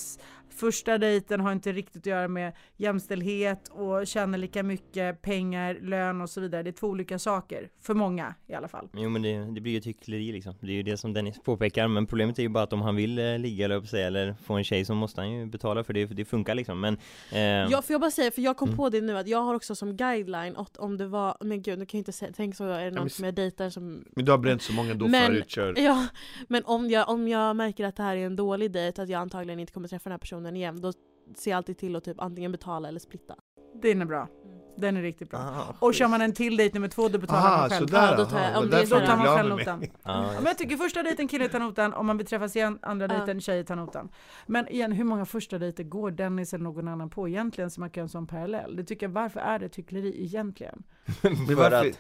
första 0.57 0.99
dejten 0.99 1.41
har 1.41 1.53
inte 1.53 1.73
riktigt 1.73 2.03
att 2.03 2.07
göra 2.07 2.29
med 2.29 2.53
jämställdhet 2.77 3.69
och 3.69 4.07
tjäna 4.07 4.37
lika 4.37 4.63
mycket 4.63 5.23
pengar, 5.23 5.79
lön 5.83 6.21
och 6.21 6.31
så 6.31 6.41
vidare. 6.41 6.63
Det 6.63 6.71
är 6.71 6.73
två 6.73 6.87
olika 6.87 7.19
saker 7.19 7.69
för 7.81 7.95
många 7.95 8.35
i 8.47 8.55
alla 8.55 8.69
fall. 8.69 8.89
Jo 8.93 9.09
men 9.11 9.23
det, 9.23 9.55
det 9.55 9.61
blir 9.61 9.73
ju 9.73 9.79
ett 9.79 9.87
hyckleri 9.87 10.33
liksom 10.33 10.55
Det 10.61 10.67
är 10.67 10.73
ju 10.73 10.83
det 10.83 10.97
som 10.97 11.13
Dennis 11.13 11.43
påpekar 11.43 11.89
Men 11.89 12.07
problemet 12.07 12.39
är 12.39 12.43
ju 12.43 12.49
bara 12.49 12.65
att 12.65 12.73
om 12.73 12.83
han 12.83 12.97
vill 12.97 13.19
eh, 13.19 13.39
ligga 13.39 13.65
eller, 13.65 13.81
sig, 13.83 14.03
eller 14.03 14.35
få 14.45 14.55
en 14.55 14.65
tjej 14.65 14.85
så 14.85 14.95
måste 14.95 15.21
han 15.21 15.31
ju 15.33 15.47
betala 15.47 15.85
för 15.85 15.93
det 15.93 16.09
För 16.09 16.15
det 16.15 16.25
funkar 16.25 16.55
liksom 16.55 16.81
Men 16.81 16.99
eh, 17.33 17.41
Jag, 17.41 17.85
får 17.85 17.95
jag 17.95 18.01
bara 18.01 18.11
säga, 18.11 18.31
för 18.31 18.43
jag 18.43 18.57
kom 18.57 18.69
Mm. 18.69 18.77
på 18.77 18.89
det 18.89 19.01
nu 19.01 19.19
att 19.19 19.29
jag 19.29 19.43
har 19.43 19.55
också 19.55 19.75
som 19.75 19.97
guideline 19.97 20.57
att 20.57 20.77
om 20.77 20.97
det 20.97 21.07
var, 21.07 21.37
men 21.41 21.63
gud 21.63 21.79
nu 21.79 21.87
kan 21.87 21.99
jag 21.99 22.01
inte 22.01 22.13
säga, 22.13 22.33
tänk 22.37 22.57
så 22.57 22.65
är 22.65 22.85
det 22.85 22.91
någon 22.91 23.01
men- 23.03 23.11
som 23.11 23.25
jag 23.25 23.35
dejtar 23.35 23.71
som 23.71 24.05
Men 24.17 24.25
du 24.25 24.31
har 24.31 24.39
bränt 24.39 24.63
så 24.63 24.73
många 24.73 24.95
då 24.95 25.09
Men- 25.09 25.27
förut, 25.27 25.51
kör. 25.51 25.75
Ja, 25.85 26.07
men 26.49 26.65
om 26.65 26.91
jag, 26.91 27.09
om 27.09 27.29
jag 27.29 27.57
märker 27.57 27.85
att 27.85 27.97
det 27.97 28.03
här 28.03 28.17
är 28.17 28.27
en 28.27 28.37
dålig 28.37 28.71
dejt, 28.73 29.03
att 29.03 29.09
jag 29.09 29.21
antagligen 29.21 29.61
inte 29.61 29.73
kommer 29.73 29.89
träffa 29.89 30.05
den 30.11 30.13
här 30.13 30.19
personen 30.19 30.44
igen, 30.57 30.81
då 30.81 30.93
ser 31.37 31.51
jag 31.51 31.57
alltid 31.57 31.79
till 31.79 31.97
att 31.97 32.05
typ 32.05 32.21
antingen 32.21 32.53
betala 32.53 32.89
eller 32.89 33.01
splitta. 33.01 33.35
Den 33.83 34.03
är 34.03 34.07
bra. 34.07 34.29
Den 34.77 34.97
är 34.97 35.03
riktigt 35.03 35.31
bra. 35.31 35.39
ah, 35.41 35.75
Och 35.81 35.95
kör 35.95 36.09
man 36.09 36.21
en 36.23 36.33
till 36.33 36.57
dejt 36.57 36.75
nummer 36.75 36.89
två, 36.89 37.09
då 37.09 37.19
betalar 37.19 37.41
Aha, 37.41 37.59
man 37.61 37.71
själv. 37.71 37.87
sådär. 37.87 38.11
Ja, 38.11 38.17
då 38.17 38.25
tar 38.25 38.39
jag- 38.41 38.51
aha, 38.51 38.61
om 38.61 38.71
det 38.71 38.81
är 38.81 38.87
så 38.87 39.01
tar 39.01 39.17
man 39.17 39.27
själv 39.27 39.49
notan. 39.57 39.85
Ja, 40.03 40.33
men 40.37 40.45
jag 40.45 40.59
tycker 40.59 40.77
första 40.77 41.03
dejten 41.03 41.29
killen 41.29 41.49
tar 41.51 41.59
notan, 41.61 41.95
om 41.95 42.07
man 42.07 42.17
vill 42.17 42.27
träffas 42.27 42.57
igen, 42.57 42.79
andra 42.83 43.09
dejten 43.09 43.41
tjej 43.41 43.65
tar 43.65 43.77
notan. 43.77 44.09
Men 44.47 44.69
igen, 44.69 44.93
hur 44.93 45.05
många 45.05 45.25
första 45.25 45.59
dejter 45.59 45.85
går 45.85 46.11
Dennis 46.11 46.55
eller 46.55 46.65
någon 46.65 46.89
annan 46.89 47.11
på 47.11 47.29
egentligen 47.29 47.71
så 47.71 47.81
man 47.81 47.91
kan 47.91 48.01
göra 48.01 48.05
en 48.05 48.09
sån 48.09 48.27
parallell? 48.27 48.77
Det 48.77 48.85
tycker 48.85 49.07
jag, 49.07 49.13
varför 49.13 49.41
är 49.41 49.59
det 49.59 49.67
ett 49.67 49.77
hyckleri 49.77 50.25
egentligen? 50.25 50.83
Men 51.23 51.37
För 51.47 51.55
varför, 51.55 51.93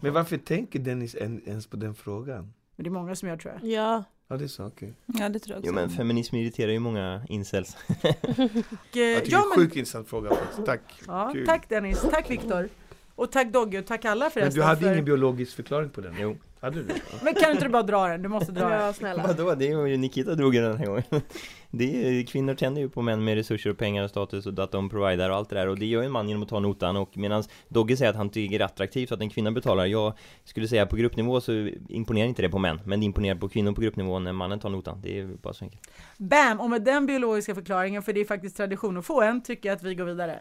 men 0.00 0.12
varför 0.12 0.36
tänker 0.38 0.78
Dennis 0.78 1.14
en, 1.20 1.42
ens 1.48 1.66
på 1.66 1.76
den 1.76 1.94
frågan? 1.94 2.52
Men 2.76 2.84
det 2.84 2.88
är 2.88 2.92
många 2.92 3.14
som 3.14 3.28
gör 3.28 3.36
tror 3.36 3.54
jag. 3.62 3.70
Ja, 3.70 4.04
Ja 4.28 4.36
det 4.36 4.44
är 4.44 4.48
så, 4.48 4.66
okej. 4.66 4.94
Ja, 5.06 5.28
det 5.28 5.38
tror 5.38 5.52
jag 5.54 5.58
också. 5.58 5.68
Jo 5.68 5.74
men 5.74 5.90
feminism 5.90 6.36
irriterar 6.36 6.72
ju 6.72 6.78
många 6.78 7.22
incels 7.28 7.76
Och, 7.76 8.96
Jag 8.96 9.24
tycker 9.24 9.32
ja, 9.32 9.44
men, 9.48 9.58
sjukt 9.58 9.76
intressant 9.76 10.08
fråga 10.08 10.30
faktiskt, 10.30 10.66
tack. 10.66 10.80
ja, 11.06 11.34
tack 11.46 11.68
Dennis, 11.68 12.00
tack 12.10 12.30
Viktor. 12.30 12.68
Och 13.14 13.32
tack 13.32 13.52
Dogge 13.52 13.78
och 13.78 13.86
tack 13.86 14.04
alla 14.04 14.24
Men 14.24 14.30
förresten. 14.30 14.54
du 14.54 14.62
hade 14.62 14.80
för... 14.80 14.92
ingen 14.92 15.04
biologisk 15.04 15.56
förklaring 15.56 15.90
på 15.90 16.00
den? 16.00 16.14
Jo 16.18 16.36
Hade 16.66 16.82
du. 16.82 16.94
Men 17.22 17.34
kan 17.34 17.50
inte 17.50 17.64
du 17.64 17.70
bara 17.70 17.82
dra 17.82 18.08
den? 18.08 18.22
Du 18.22 18.28
måste 18.28 18.52
dra 18.52 18.68
den. 18.68 18.80
ja 18.80 18.92
snälla. 18.92 19.26
Vadå? 19.26 19.54
Det 19.54 19.68
är 19.68 19.86
ju 19.86 19.96
Nikita 19.96 20.34
drog 20.34 20.54
ju 20.54 20.60
den 20.60 20.76
här 20.76 20.86
gången 20.86 21.02
det 21.70 22.18
är, 22.18 22.26
Kvinnor 22.26 22.54
tänder 22.54 22.80
ju 22.80 22.88
på 22.88 23.02
män 23.02 23.24
med 23.24 23.34
resurser 23.34 23.70
och 23.70 23.78
pengar 23.78 24.04
och 24.04 24.10
status 24.10 24.46
och 24.46 24.58
att 24.58 24.72
de 24.72 24.88
providar 24.88 25.30
och 25.30 25.36
allt 25.36 25.48
det 25.48 25.56
där 25.56 25.68
och 25.68 25.78
det 25.78 25.86
gör 25.86 26.00
ju 26.00 26.06
en 26.06 26.12
man 26.12 26.28
genom 26.28 26.42
att 26.42 26.48
ta 26.48 26.60
notan 26.60 26.96
och 26.96 27.16
medan 27.16 27.42
Dogge 27.68 27.96
säger 27.96 28.10
att 28.10 28.16
han 28.16 28.30
tycker 28.30 28.58
det 28.58 28.62
är 28.62 28.66
attraktivt 28.66 29.12
att 29.12 29.20
en 29.20 29.30
kvinna 29.30 29.52
betalar 29.52 29.86
Jag 29.86 30.12
skulle 30.44 30.68
säga 30.68 30.86
på 30.86 30.96
gruppnivå 30.96 31.40
så 31.40 31.52
imponerar 31.88 32.28
inte 32.28 32.42
det 32.42 32.48
på 32.48 32.58
män 32.58 32.80
Men 32.84 33.00
det 33.00 33.06
imponerar 33.06 33.38
på 33.38 33.48
kvinnor 33.48 33.72
på 33.72 33.80
gruppnivå 33.80 34.18
när 34.18 34.32
mannen 34.32 34.60
tar 34.60 34.70
notan 34.70 35.00
Det 35.02 35.20
är 35.20 35.26
bara 35.26 35.54
så 35.54 35.64
enkelt 35.64 35.90
Bam! 36.18 36.60
Och 36.60 36.70
med 36.70 36.82
den 36.82 37.06
biologiska 37.06 37.54
förklaringen, 37.54 38.02
för 38.02 38.12
det 38.12 38.20
är 38.20 38.24
faktiskt 38.24 38.56
tradition 38.56 38.96
att 38.96 39.06
få 39.06 39.22
en, 39.22 39.42
tycker 39.42 39.68
jag 39.68 39.76
att 39.76 39.82
vi 39.82 39.94
går 39.94 40.04
vidare. 40.04 40.40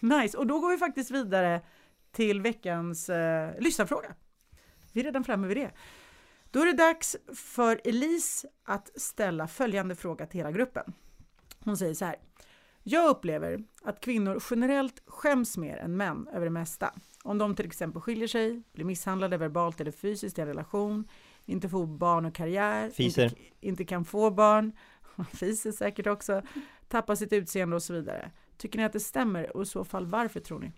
Nice! 0.00 0.38
Och 0.38 0.46
då 0.46 0.60
går 0.60 0.70
vi 0.70 0.78
faktiskt 0.78 1.10
vidare 1.10 1.60
till 2.12 2.40
veckans 2.40 3.08
eh, 3.08 3.50
lyssnarfråga. 3.60 4.14
Vi 4.92 5.00
är 5.00 5.04
redan 5.04 5.24
framme 5.24 5.46
vid 5.46 5.56
det. 5.56 5.70
Då 6.50 6.60
är 6.60 6.66
det 6.66 6.72
dags 6.72 7.16
för 7.34 7.80
Elise 7.84 8.48
att 8.64 9.00
ställa 9.00 9.48
följande 9.48 9.94
fråga 9.94 10.26
till 10.26 10.38
hela 10.40 10.52
gruppen. 10.52 10.92
Hon 11.58 11.76
säger 11.76 11.94
så 11.94 12.04
här. 12.04 12.16
Jag 12.82 13.10
upplever 13.10 13.64
att 13.82 14.00
kvinnor 14.00 14.42
generellt 14.50 15.02
skäms 15.06 15.56
mer 15.56 15.76
än 15.76 15.96
män 15.96 16.28
över 16.32 16.46
det 16.46 16.50
mesta. 16.50 16.94
Om 17.22 17.38
de 17.38 17.54
till 17.54 17.66
exempel 17.66 18.02
skiljer 18.02 18.28
sig, 18.28 18.62
blir 18.72 18.84
misshandlade 18.84 19.36
verbalt 19.36 19.80
eller 19.80 19.90
fysiskt 19.90 20.38
i 20.38 20.40
en 20.40 20.46
relation, 20.46 21.08
inte 21.44 21.68
får 21.68 21.86
barn 21.86 22.24
och 22.24 22.34
karriär, 22.34 22.90
Fiser. 22.90 23.24
inte, 23.24 23.36
inte 23.60 23.84
kan 23.84 24.04
få 24.04 24.30
barn, 24.30 24.72
fiser 25.32 25.72
säkert 25.72 26.06
också, 26.06 26.42
tappar 26.88 27.14
sitt 27.14 27.32
utseende 27.32 27.76
och 27.76 27.82
så 27.82 27.92
vidare. 27.94 28.30
Tycker 28.56 28.78
ni 28.78 28.84
att 28.84 28.92
det 28.92 29.00
stämmer 29.00 29.56
och 29.56 29.62
i 29.62 29.66
så 29.66 29.84
fall 29.84 30.06
varför 30.06 30.40
tror 30.40 30.58
ni? 30.58 30.72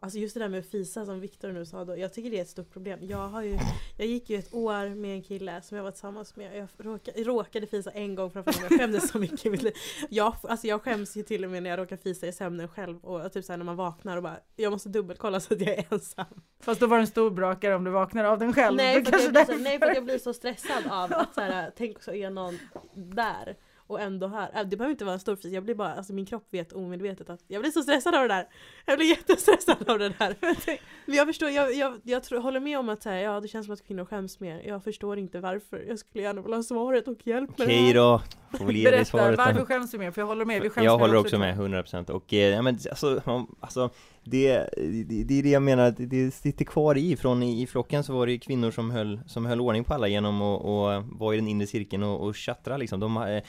Alltså 0.00 0.18
just 0.18 0.34
det 0.34 0.40
där 0.40 0.48
med 0.48 0.60
att 0.60 0.70
fisa 0.70 1.06
som 1.06 1.20
Viktor 1.20 1.52
nu 1.52 1.66
sa 1.66 1.84
då, 1.84 1.96
jag 1.98 2.12
tycker 2.12 2.30
det 2.30 2.38
är 2.38 2.42
ett 2.42 2.48
stort 2.48 2.72
problem. 2.72 2.98
Jag, 3.02 3.28
har 3.28 3.42
ju, 3.42 3.58
jag 3.98 4.06
gick 4.06 4.30
ju 4.30 4.38
ett 4.38 4.54
år 4.54 4.94
med 4.94 5.14
en 5.14 5.22
kille 5.22 5.62
som 5.62 5.76
jag 5.76 5.84
var 5.84 5.90
tillsammans 5.90 6.36
med. 6.36 6.56
Jag 6.56 6.68
råkade, 6.86 7.24
råkade 7.24 7.66
fisa 7.66 7.90
en 7.90 8.14
gång 8.14 8.30
framför 8.30 8.52
honom, 8.52 8.68
jag 8.70 8.80
skämdes 8.80 9.08
så 9.08 9.18
mycket. 9.18 9.46
i 9.46 9.50
mitt 9.50 9.62
liv. 9.62 9.72
Jag, 10.10 10.36
alltså 10.42 10.66
jag 10.66 10.82
skäms 10.82 11.16
ju 11.16 11.22
till 11.22 11.44
och 11.44 11.50
med 11.50 11.62
när 11.62 11.70
jag 11.70 11.78
råkar 11.78 11.96
fisa 11.96 12.26
i 12.26 12.32
sömnen 12.32 12.68
själv 12.68 13.04
och 13.04 13.32
typ 13.32 13.44
såhär 13.44 13.58
när 13.58 13.64
man 13.64 13.76
vaknar 13.76 14.16
och 14.16 14.22
bara 14.22 14.38
Jag 14.56 14.72
måste 14.72 14.88
dubbelkolla 14.88 15.40
så 15.40 15.54
att 15.54 15.60
jag 15.60 15.78
är 15.78 15.84
ensam. 15.90 16.26
Fast 16.60 16.80
då 16.80 16.86
var 16.86 16.96
det 16.96 17.02
en 17.02 17.06
stor 17.06 17.30
brakare 17.30 17.74
om 17.74 17.84
du 17.84 17.90
vaknar 17.90 18.24
av 18.24 18.38
den 18.38 18.52
själv. 18.52 18.76
Nej 18.76 19.04
för, 19.04 19.18
jag, 19.20 19.60
nej 19.60 19.78
för 19.78 19.94
jag 19.94 20.04
blir 20.04 20.18
så 20.18 20.34
stressad 20.34 20.86
av 20.90 21.12
att 21.12 21.34
så 21.34 21.40
här, 21.40 21.72
tänk 21.76 22.02
så 22.02 22.12
är 22.12 22.30
någon 22.30 22.58
där 22.94 23.56
och 23.86 24.00
ändå 24.00 24.26
här. 24.26 24.50
Äh, 24.54 24.62
Det 24.66 24.76
behöver 24.76 24.90
inte 24.92 25.04
vara 25.04 25.12
en 25.14 25.20
stor 25.20 25.36
fis, 25.36 25.52
jag 25.52 25.64
blir 25.64 25.74
bara, 25.74 25.94
alltså 25.94 26.12
min 26.12 26.26
kropp 26.26 26.46
vet 26.50 26.72
omedvetet 26.72 27.30
att 27.30 27.40
jag 27.48 27.60
blir 27.62 27.70
så 27.70 27.82
stressad 27.82 28.14
av 28.14 28.22
det 28.22 28.28
där. 28.28 28.46
Jag 28.86 28.98
blir 28.98 29.08
jättestressad 29.08 29.90
av 29.90 29.98
det 29.98 30.08
där. 30.08 30.36
Men 31.06 31.16
jag 31.16 31.26
förstår, 31.26 31.50
jag, 31.50 31.74
jag, 31.74 32.00
jag 32.02 32.22
tror, 32.24 32.40
håller 32.40 32.60
med 32.60 32.78
om 32.78 32.88
att 32.88 33.04
här, 33.04 33.16
ja 33.16 33.40
det 33.40 33.48
känns 33.48 33.66
som 33.66 33.74
att 33.74 33.86
kvinnor 33.86 34.04
skäms 34.04 34.40
mer. 34.40 34.62
Jag 34.66 34.84
förstår 34.84 35.18
inte 35.18 35.40
varför. 35.40 35.84
Jag 35.88 35.98
skulle 35.98 36.24
gärna 36.24 36.42
vilja 36.42 36.56
ha 36.56 36.62
svaret 36.62 37.08
och 37.08 37.26
hjälp 37.26 37.58
med 37.58 37.68
det 37.68 37.74
Okej 37.74 37.86
här. 37.86 37.94
då, 37.94 38.22
får 38.58 38.64
väl 38.64 38.76
ge 38.76 38.82
dig 38.84 38.92
Berätta, 38.92 39.04
svaret 39.10 39.38
då. 39.38 39.44
varför 39.44 39.64
skäms 39.64 39.90
du 39.90 39.98
mer? 39.98 40.10
För 40.10 40.20
jag 40.20 40.26
håller 40.26 40.44
med. 40.44 40.62
Vi 40.62 40.70
skäms 40.70 40.84
Jag 40.84 40.98
håller 40.98 41.16
också 41.16 41.38
med, 41.38 41.56
100% 41.58 42.10
och 42.10 42.32
eh, 42.34 42.38
ja 42.38 42.62
men 42.62 42.74
alltså, 42.90 43.20
man- 43.26 43.54
alltså 43.60 43.90
det, 44.24 44.68
det, 45.06 45.24
det 45.24 45.38
är 45.38 45.42
det 45.42 45.50
jag 45.50 45.62
menar, 45.62 45.84
att 45.84 45.96
det 45.98 46.34
sitter 46.34 46.64
kvar 46.64 46.98
i. 46.98 47.16
Från 47.16 47.42
i, 47.42 47.66
flocken 47.66 48.04
så 48.04 48.12
var 48.12 48.26
det 48.26 48.32
ju 48.32 48.38
kvinnor 48.38 48.70
som 48.70 48.90
höll, 48.90 49.20
som 49.26 49.46
höll 49.46 49.60
ordning 49.60 49.84
på 49.84 49.94
alla 49.94 50.08
genom 50.08 50.42
att 50.42 50.64
och 50.64 51.18
vara 51.18 51.34
i 51.34 51.36
den 51.36 51.48
inre 51.48 51.66
cirkeln 51.66 52.02
och, 52.02 52.26
och 52.26 52.34
tjattra 52.34 52.76
liksom. 52.76 53.00
De, 53.00 53.16
eh, 53.16 53.24
eh, 53.24 53.42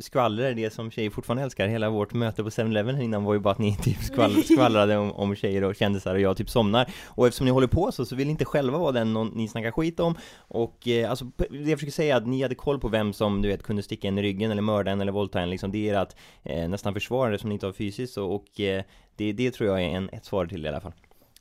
Skvaller 0.00 0.42
är 0.42 0.54
det 0.54 0.72
som 0.72 0.90
tjejer 0.90 1.10
fortfarande 1.10 1.42
älskar, 1.42 1.68
hela 1.68 1.90
vårt 1.90 2.12
möte 2.12 2.42
på 2.42 2.50
7-Eleven 2.50 2.94
här 2.94 3.02
innan 3.02 3.24
var 3.24 3.34
ju 3.34 3.40
bara 3.40 3.52
att 3.52 3.58
ni 3.58 3.76
typ 3.82 4.02
skvall, 4.02 4.42
skvallrade 4.44 4.96
om, 4.96 5.12
om 5.12 5.36
tjejer 5.36 5.64
och 5.64 5.76
kändisar 5.76 6.14
och 6.14 6.20
jag 6.20 6.36
typ 6.36 6.50
somnar. 6.50 6.90
Och 7.06 7.26
eftersom 7.26 7.44
ni 7.44 7.50
håller 7.50 7.66
på 7.66 7.92
så, 7.92 8.04
så 8.04 8.16
vill 8.16 8.26
ni 8.26 8.30
inte 8.30 8.44
själva 8.44 8.78
vara 8.78 8.92
den 8.92 9.12
någon, 9.12 9.28
ni 9.28 9.48
snackar 9.48 9.70
skit 9.70 10.00
om. 10.00 10.14
Och 10.38 10.88
eh, 10.88 11.10
alltså, 11.10 11.24
det 11.36 11.70
jag 11.70 11.78
försöker 11.78 11.92
säga 11.92 12.14
är 12.14 12.18
att 12.18 12.26
ni 12.26 12.42
hade 12.42 12.54
koll 12.54 12.80
på 12.80 12.88
vem 12.88 13.12
som 13.12 13.42
du 13.42 13.48
vet 13.48 13.62
kunde 13.62 13.82
sticka 13.82 14.08
en 14.08 14.18
i 14.18 14.22
ryggen 14.22 14.50
eller 14.50 14.62
mörda 14.62 14.90
en 14.90 15.00
eller 15.00 15.12
våldta 15.12 15.40
en 15.40 15.50
liksom. 15.50 15.72
Det 15.72 15.88
är 15.88 15.94
att 15.94 16.16
eh, 16.42 16.68
nästan 16.68 16.94
försvara 16.94 17.30
det 17.30 17.38
som 17.38 17.48
ni 17.48 17.54
inte 17.54 17.66
har 17.66 17.72
fysiskt. 17.72 18.18
Och, 18.18 18.34
och 18.34 18.60
eh, 18.60 18.82
det, 19.20 19.32
det 19.32 19.50
tror 19.50 19.68
jag 19.68 19.82
är 19.82 19.88
en, 19.88 20.08
ett 20.12 20.24
svar 20.24 20.46
till 20.46 20.64
i 20.64 20.68
alla 20.68 20.80
fall 20.80 20.92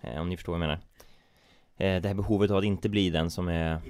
eh, 0.02 0.22
Om 0.22 0.30
ni 0.30 0.38
förstår 0.38 0.54
vad 0.54 0.62
jag 0.62 0.68
menar 0.68 0.80
eh, 1.78 2.02
Det 2.02 2.08
här 2.08 2.16
behovet 2.16 2.52
av 2.52 2.58
att 2.58 2.64
inte 2.64 2.90
bli 2.90 3.10
den 3.10 3.32
som 3.32 3.48
är 3.48 3.82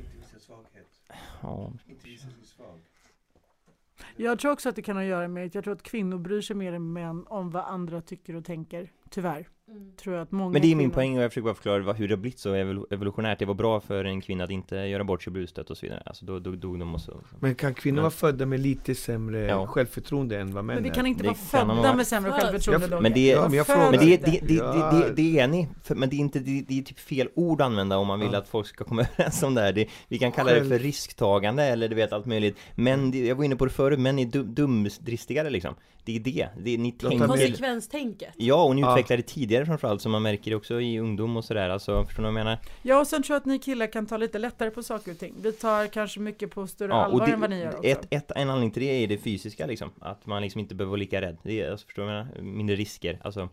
Ja, 1.42 1.72
Jag 4.16 4.40
tror 4.40 4.52
också 4.52 4.70
att 4.70 4.76
det 4.76 4.82
kan 4.82 4.96
ha 4.96 5.04
att 5.04 5.10
göra 5.10 5.28
med 5.28 5.46
att 5.46 5.56
jag 5.56 5.64
tror 5.64 5.74
att 5.74 5.84
kvinnor 5.84 6.18
bryr 6.18 6.42
sig 6.42 6.56
mer 6.56 6.74
än 6.74 6.94
män 6.94 7.28
om 7.28 7.50
vad 7.50 7.66
andra 7.66 8.02
tycker 8.02 8.36
och 8.36 8.46
tänker. 8.46 8.92
Tyvärr. 9.10 9.48
Mm. 9.72 9.92
Tror 10.04 10.16
jag 10.16 10.22
att 10.24 10.32
många 10.32 10.50
Men 10.52 10.62
det 10.62 10.68
är 10.68 10.76
min 10.76 10.78
kvinnor- 10.90 10.94
poäng 10.94 11.18
och 11.18 11.24
jag 11.24 11.32
försöker 11.32 11.46
bara 11.46 11.54
förklara 11.54 11.94
hur 11.94 12.08
det 12.08 12.14
har 12.16 12.20
blivit 12.22 12.40
så 12.40 12.56
evol- 12.56 12.86
evolutionärt 12.94 13.40
Det 13.40 13.46
var 13.46 13.54
bra 13.54 13.80
för 13.80 14.06
en 14.06 14.22
kvinna 14.22 14.44
att 14.44 14.50
inte 14.50 14.76
göra 14.76 15.04
bort 15.04 15.24
sig 15.24 15.34
brustet 15.34 15.70
och 15.70 15.78
så 15.78 15.86
vidare 15.86 16.04
Alltså 16.06 16.26
då, 16.26 16.40
då 16.40 16.52
dog 16.52 16.80
de 16.80 16.94
och 16.96 17.02
så 17.02 17.22
Men 17.40 17.56
kan 17.56 17.74
kvinnor 17.74 17.96
Men- 17.96 18.04
vara 18.04 18.12
födda 18.12 18.46
med 18.46 18.60
lite 18.60 18.96
sämre 18.96 19.40
Ja. 19.48 19.68
självförtroende 19.68 20.40
än 20.40 20.54
vad 20.54 20.66
män 20.66 20.74
Men 20.76 20.84
vi 20.84 20.90
är? 20.90 20.94
kan 20.94 21.06
inte 21.06 21.24
vara 21.24 21.34
födda 21.36 21.66
vara. 21.66 21.96
med 21.96 22.08
sämre 22.08 22.32
självförtroende 22.32 22.88
Jag- 22.92 23.02
men 23.04 23.14
det- 23.14 23.28
Ja, 23.28 23.42
men 23.48 23.54
jag 23.58 23.66
föds 23.68 23.80
frågar. 23.80 23.92
Men 23.92 24.00
det, 24.06 24.12
inte. 24.14 24.32
det, 24.32 24.40
det, 24.48 24.54
Ja. 24.54 24.92
det, 24.92 25.08
det, 25.08 25.14
det 25.16 25.40
är 25.40 25.48
ni, 25.48 25.68
men 25.88 26.10
det 26.10 26.16
är 26.16 26.20
inte, 26.20 26.40
det, 26.40 26.66
det 26.68 26.80
är 26.80 26.84
typ 26.84 27.00
fel 27.00 27.30
ord 27.36 27.62
att 27.62 27.66
använda 27.68 27.98
om 27.98 28.08
man 28.08 28.20
vill 28.20 28.30
Ja. 28.34 28.40
att 28.40 28.48
folk 28.48 28.68
ska 28.68 28.84
komma 28.84 29.02
överens 29.18 29.44
om 29.44 29.56
det 29.56 29.62
här 29.62 29.74
det, 29.74 29.88
Vi 30.08 30.20
kan 30.20 30.32
kalla 30.32 30.54
det 30.54 30.66
för 30.66 30.80
risktagande 30.80 31.64
eller 31.64 31.88
du 31.88 31.96
vet 31.96 32.14
allt 32.14 32.26
möjligt 32.26 32.58
Men 32.76 33.26
jag 33.26 33.36
var 33.36 33.44
inne 33.44 33.56
på 33.56 33.66
det 33.66 33.72
förut, 33.72 34.00
män 34.00 34.20
är 34.20 34.26
dum, 34.26 34.54
dumdristigare 34.56 35.50
liksom 35.50 35.76
Det 36.06 36.16
är 36.16 36.20
det, 36.20 36.48
det 36.64 36.74
är, 36.74 36.78
ni 36.78 36.92
tänker 36.92 37.28
Konsekvenstänket. 37.28 38.30
Ja, 38.38 38.64
och 38.64 38.76
ni 38.76 38.82
Ja. 38.82 38.92
utvecklar 38.94 39.18
det 39.18 39.24
tidigare 39.24 39.59
framförallt 39.66 40.02
så 40.02 40.10
man 40.10 40.22
märker 40.22 40.52
det 40.52 40.58
också 40.58 40.82
i 40.82 41.00
ungdom 41.00 41.38
och 41.38 41.46
sådär 41.46 41.70
alltså, 41.70 42.06
förstår 42.06 42.24
ni 42.24 42.28
vad 42.30 42.40
jag 42.40 42.46
menar? 42.46 42.60
Ja, 42.82 43.00
och 43.00 43.08
sen 43.08 43.24
tror 43.24 43.34
jag 43.36 43.40
att 43.40 43.46
ni 43.46 43.60
killar 43.60 43.88
kan 43.88 44.06
ta 44.06 44.18
lite 44.18 44.40
lättare 44.40 44.70
på 44.70 44.84
saker 44.84 45.12
och 45.12 45.20
ting. 45.20 45.34
Vi 45.42 45.52
tar 45.52 45.88
kanske 45.88 46.20
mycket 46.20 46.52
på 46.52 46.68
större 46.68 46.92
Ja, 46.92 46.96
allvar 47.06 47.22
och 47.22 47.30
än 47.30 47.42
vad 47.42 47.50
ni 47.50 47.60
gör 47.60 47.70
också. 47.70 47.84
ett, 47.84 48.08
ett, 48.10 48.32
en 48.36 48.50
anledning 48.50 48.72
till 48.72 48.84
det 48.84 48.90
är 49.04 49.08
det 49.08 49.18
fysiska 49.18 49.66
liksom 49.66 49.90
Att 50.00 50.26
man 50.26 50.42
liksom 50.42 50.60
inte 50.60 50.76
behöver 50.76 50.90
vara 50.90 51.00
lika 51.00 51.22
rädd 51.22 51.38
Det 51.44 51.62
är, 51.62 51.72
alltså, 51.72 51.86
förstår 51.86 52.04
du 52.04 52.08
vad 52.08 52.18
jag 52.18 52.26
menar? 52.26 52.42
Mindre 52.42 52.76
risker, 52.76 53.20
alltså 53.24 53.50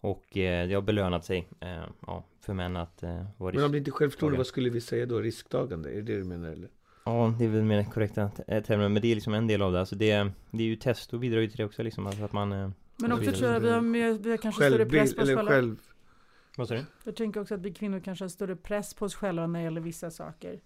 Och 0.00 0.36
eh, 0.36 0.68
det 0.68 0.74
har 0.74 0.82
belönat 0.82 1.24
sig, 1.24 1.48
eh, 1.60 1.82
ja, 2.06 2.24
för 2.40 2.54
män 2.54 2.76
att 2.76 3.02
eh, 3.02 3.24
vara 3.36 3.50
risk 3.50 3.56
Men 3.56 3.64
om 3.64 3.72
det 3.72 3.78
inte 3.78 3.90
är 3.90 3.92
självförtroende, 3.92 4.38
vad 4.38 4.46
skulle 4.46 4.70
vi 4.70 4.80
säga 4.80 5.06
då? 5.06 5.20
Risktagande? 5.20 5.90
Är 5.90 5.94
det 5.94 6.02
det 6.02 6.16
du 6.18 6.24
menar 6.24 6.48
eller? 6.48 6.68
Ja, 7.06 7.34
det 7.38 7.44
är 7.44 7.48
väl 7.48 7.62
mer 7.62 7.84
korrekta 7.84 8.28
termer, 8.28 8.88
men 8.88 9.02
det 9.02 9.08
är 9.10 9.14
liksom 9.14 9.34
en 9.34 9.46
del 9.46 9.62
av 9.62 9.72
det. 9.72 9.80
Alltså 9.80 9.96
det, 9.96 10.30
det 10.50 10.62
är 10.62 10.66
ju 10.66 10.76
test 10.76 11.12
och 11.14 11.20
bidrar 11.20 11.40
ju 11.40 11.46
till 11.48 11.56
det 11.56 11.64
också 11.64 11.82
liksom, 11.82 12.06
alltså 12.06 12.24
att 12.24 12.32
man... 12.32 12.74
Men 12.96 13.12
också 13.12 13.30
så 13.32 13.38
tror 13.38 13.52
jag 13.52 13.60
vi 13.60 13.70
har, 13.70 13.80
mer, 13.80 14.12
vi 14.12 14.30
har 14.30 14.36
kanske 14.36 14.64
större 14.64 14.86
press 14.86 15.14
Självbild, 15.14 15.16
på 15.16 15.22
oss 15.22 15.28
själva. 15.28 15.50
själv... 15.50 15.76
Vad 16.56 16.68
sa 16.68 16.74
du? 16.74 16.84
Jag 17.04 17.16
tänker 17.16 17.40
också 17.40 17.54
att 17.54 17.60
vi 17.60 17.72
kvinnor 17.72 18.00
kanske 18.00 18.24
har 18.24 18.28
större 18.28 18.56
press 18.56 18.94
på 18.94 19.04
oss 19.04 19.14
själva 19.14 19.46
när 19.46 19.58
det 19.60 19.64
gäller 19.64 19.80
vissa 19.80 20.10
saker. 20.10 20.60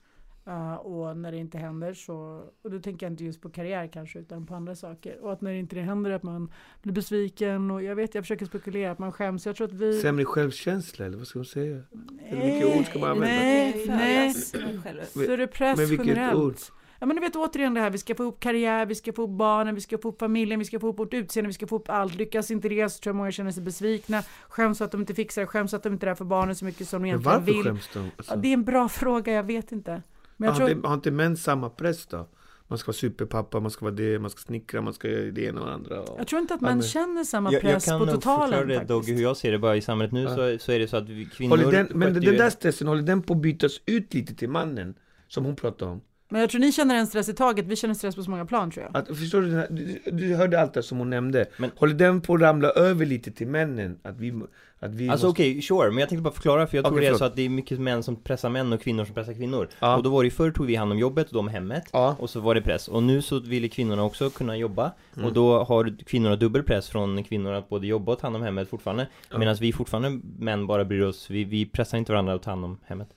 Uh, 0.49 0.75
och 0.75 1.17
när 1.17 1.33
det 1.33 1.39
inte 1.39 1.59
händer 1.59 1.95
så, 1.95 2.45
och 2.63 2.71
då 2.71 2.79
tänker 2.79 3.07
jag 3.07 3.13
inte 3.13 3.25
just 3.25 3.41
på 3.41 3.51
karriär 3.51 3.87
kanske 3.93 4.19
utan 4.19 4.47
på 4.47 4.55
andra 4.55 4.75
saker. 4.75 5.19
Och 5.21 5.33
att 5.33 5.41
när 5.41 5.53
inte 5.53 5.77
det 5.77 5.83
händer 5.83 6.11
att 6.11 6.23
man 6.23 6.53
blir 6.83 6.93
besviken 6.93 7.71
och 7.71 7.83
jag 7.83 7.97
vet 7.97 8.15
jag 8.15 8.25
försöker 8.25 8.47
spekulera 8.47 8.91
att 8.91 8.99
man 8.99 9.13
skäms. 9.13 9.47
Jag 9.47 9.57
tror 9.57 9.67
att 9.67 9.73
vi... 9.73 10.01
Sämre 10.01 10.25
självkänsla 10.25 11.07
eller 11.07 11.19
vad 11.19 11.27
ska 11.27 11.39
man 11.39 11.47
säga? 11.47 11.83
Hur 12.19 12.37
mycket 12.37 12.79
ord 12.79 12.87
ska 12.87 12.99
man 12.99 13.11
använda? 13.11 13.37
Nej, 13.37 13.85
nej. 13.89 15.37
Det 15.37 15.47
press 15.47 15.79
Men 15.79 15.89
vilket 15.89 16.07
generellt. 16.07 16.39
ord? 16.39 16.57
Ja 17.01 17.07
men 17.07 17.17
du 17.17 17.21
vet 17.23 17.37
återigen 17.37 17.75
det 17.75 17.81
här, 17.81 17.91
vi 17.91 17.99
ska 17.99 18.15
få 18.15 18.23
ihop 18.23 18.41
karriär, 18.41 18.87
vi 18.87 18.95
ska 18.95 19.13
få 19.13 19.23
ihop 19.23 19.39
barnen, 19.39 19.75
vi 19.75 19.81
ska 19.81 19.99
få 19.99 20.09
ihop 20.09 20.19
familjen, 20.21 20.59
vi 20.59 20.65
ska 20.65 20.81
få 20.81 20.87
ihop 20.87 20.99
vårt 20.99 21.15
utseende, 21.15 21.47
vi 21.49 21.53
ska 21.55 21.67
få 21.67 21.75
ihop 21.75 21.91
allt. 21.91 22.15
Lyckas 22.15 22.51
inte 22.51 22.69
det 22.69 22.89
så 22.91 22.99
tror 23.01 23.11
jag 23.11 23.17
många 23.17 23.33
känner 23.33 23.51
sig 23.51 23.63
besvikna, 23.63 24.23
skäms 24.49 24.81
att 24.81 24.93
de 24.93 25.01
inte 25.01 25.15
fixar 25.15 25.43
det, 25.43 25.47
skäms 25.47 25.75
att 25.75 25.83
de 25.83 25.93
inte 25.93 26.07
är 26.07 26.09
där 26.09 26.15
för 26.15 26.25
barnen 26.25 26.55
så 26.57 26.65
mycket 26.65 26.89
som 26.89 26.97
de 26.97 27.01
Men 27.03 27.09
egentligen 27.09 27.39
varför 27.39 27.53
vill. 27.53 27.63
skäms 27.65 27.91
de? 27.95 28.11
Alltså, 28.17 28.33
Ja, 28.35 28.37
det 28.37 28.49
är 28.49 28.53
en 28.53 28.65
bra 28.65 28.89
fråga, 28.89 29.33
jag 29.33 29.43
vet 29.43 29.73
inte. 29.73 30.03
Men 30.37 30.47
jag 30.47 30.53
har, 30.53 30.59
tror, 30.59 30.71
inte, 30.71 30.89
har 30.89 30.95
inte 30.95 31.11
män 31.11 31.37
samma 31.37 31.71
press 31.71 32.07
då? 32.07 32.29
Man 32.71 32.79
ska 32.79 32.87
vara 32.89 32.97
superpappa, 32.97 33.61
man 33.61 33.71
ska 33.71 33.85
vara 33.85 33.95
det, 33.95 34.19
man 34.19 34.31
ska 34.31 34.41
snickra, 34.41 34.81
man 34.81 34.93
ska 34.93 35.09
göra 35.09 35.31
det 35.31 35.45
ena 35.45 35.61
och 35.61 35.67
det 35.67 35.73
andra. 35.75 36.01
Och... 36.01 36.21
jag 36.21 36.27
tror 36.27 36.41
inte 36.41 36.55
att 36.55 36.61
man 36.61 36.79
men- 36.79 36.83
känner 36.83 37.25
samma 37.25 37.53
Jag, 37.53 37.65
jag 37.65 37.73
press 37.73 37.85
kan 37.85 37.99
på 37.99 38.05
nog 38.05 38.15
förklara 38.15 38.47
totalen 38.47 38.69
det. 38.69 38.85
Dogge, 38.85 39.13
hur 39.13 39.23
jag 39.23 39.37
ser 39.37 39.53
det 39.53 39.59
bara 39.59 39.77
i 39.77 39.81
samhället 39.81 40.13
nu 40.13 40.23
Ja. 40.23 40.29
så, 40.29 40.59
så 40.65 40.73
är 40.73 40.79
det 40.79 40.89
så 40.89 40.97
att 40.97 41.09
vi 41.09 41.25
kvinnor 41.25 41.57
Håller 41.57 41.73
den, 41.73 41.89
men 41.95 42.15
den 42.15 42.23
ju- 42.23 42.37
där 42.37 42.51
stressen, 42.51 42.87
håller 42.89 43.03
den 43.03 43.23
på 43.23 43.33
att 43.35 43.41
bytas 43.41 43.81
ut 43.87 44.15
lite 44.15 44.35
till 44.35 44.49
mannen? 44.49 44.95
Som 45.29 45.45
hon 45.45 45.57
pratade 45.57 45.91
om. 45.91 46.01
Men 46.31 46.41
jag 46.41 46.51
tror 46.51 46.61
ni 46.61 46.73
känner 46.73 46.95
en 46.95 47.07
stress 47.07 47.29
i 47.29 47.35
taget, 47.35 47.67
vi 47.67 47.77
känner 47.77 47.95
stress 47.95 48.17
på 48.17 48.23
så 48.23 48.31
många 48.31 48.47
plan 48.47 48.71
tror 48.71 48.87
jag. 48.93 48.97
Att, 48.97 49.19
förstår 49.19 49.41
du, 49.43 49.67
du, 49.71 50.11
du 50.11 50.35
hörde 50.35 50.61
allt 50.61 50.75
det 50.75 50.83
som 50.83 50.99
hon 50.99 51.11
nämnde. 51.11 51.47
Men- 51.57 51.71
Håller 51.77 51.95
den 51.95 52.21
på 52.21 52.35
att 52.35 52.41
ramla 52.41 52.69
över 52.71 53.07
lite 53.07 53.31
till 53.31 53.47
männen? 53.47 53.99
Att 54.03 54.17
vi, 54.21 54.41
att 54.81 54.95
vi 54.95 55.09
Alltså 55.09 55.27
måste... 55.27 55.43
okej, 55.43 55.63
sure, 55.63 55.89
men 55.91 55.99
jag 55.99 56.09
tänkte 56.09 56.23
bara 56.23 56.35
förklara 56.35 56.67
för 56.67 56.77
jag 56.77 56.85
tror 56.85 56.93
Okej, 56.95 57.01
det 57.01 57.07
är 57.07 57.09
förlåt. 57.11 57.19
så 57.19 57.25
att 57.25 57.37
det 57.37 57.43
är 57.43 57.49
mycket 57.49 57.81
män 57.81 58.03
som 58.03 58.17
pressar 58.17 58.49
män 58.51 58.73
och 58.73 58.81
kvinnor 58.83 59.05
som 59.05 59.15
pressar 59.15 59.33
kvinnor 59.33 59.69
Ja. 59.81 59.97
Och 59.97 60.03
då 60.03 60.11
var 60.11 60.23
det 60.23 60.27
ju 60.27 60.31
förr 60.31 60.51
tog 60.51 60.67
vi 60.67 60.75
hand 60.77 60.93
om 60.93 60.99
jobbet 60.99 61.29
och 61.29 61.35
de 61.35 61.49
hemmet 61.49 61.85
Ja. 61.93 62.17
Och 62.19 62.31
så 62.31 62.41
var 62.41 62.55
det 62.55 62.63
press, 62.63 62.89
och 62.89 63.03
nu 63.03 63.23
så 63.23 63.41
ville 63.41 63.69
kvinnorna 63.69 64.05
också 64.05 64.31
kunna 64.31 64.57
jobba 64.57 64.93
Mm. 65.17 65.29
Och 65.29 65.35
då 65.35 65.65
har 65.65 66.05
kvinnorna 66.07 66.37
dubbel 66.37 66.63
press 66.63 66.89
från 66.89 67.25
kvinnor 67.25 67.53
att 67.53 67.69
både 67.69 67.87
jobba 67.87 68.13
och 68.13 68.19
ta 68.19 68.27
hand 68.27 68.37
om 68.37 68.43
hemmet 68.43 68.69
fortfarande 68.69 69.07
Ja. 69.31 69.39
Medan 69.39 69.55
vi 69.61 69.73
fortfarande, 69.73 70.21
män 70.39 70.67
bara 70.67 70.85
bryr 70.85 71.03
oss, 71.03 71.31
vi, 71.31 71.45
vi 71.45 71.67
pressar 71.67 71.99
inte 71.99 72.13
varandra 72.13 72.35
att 72.35 72.43
ta 72.43 72.51
hand 72.51 72.65
om 72.65 72.79
hemmet 72.87 73.09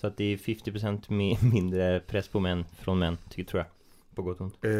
Så 0.00 0.06
att 0.06 0.16
det 0.16 0.24
är 0.24 0.36
50% 0.36 1.08
mi- 1.08 1.44
mindre 1.52 2.00
press 2.00 2.28
på 2.28 2.40
män 2.40 2.64
från 2.80 2.98
män, 2.98 3.18
tycker, 3.28 3.50
tror 3.50 3.62
jag 3.62 3.66
På 4.14 4.22
gott 4.22 4.40
och 4.40 4.44
ont 4.46 4.64
Eh, 4.64 4.70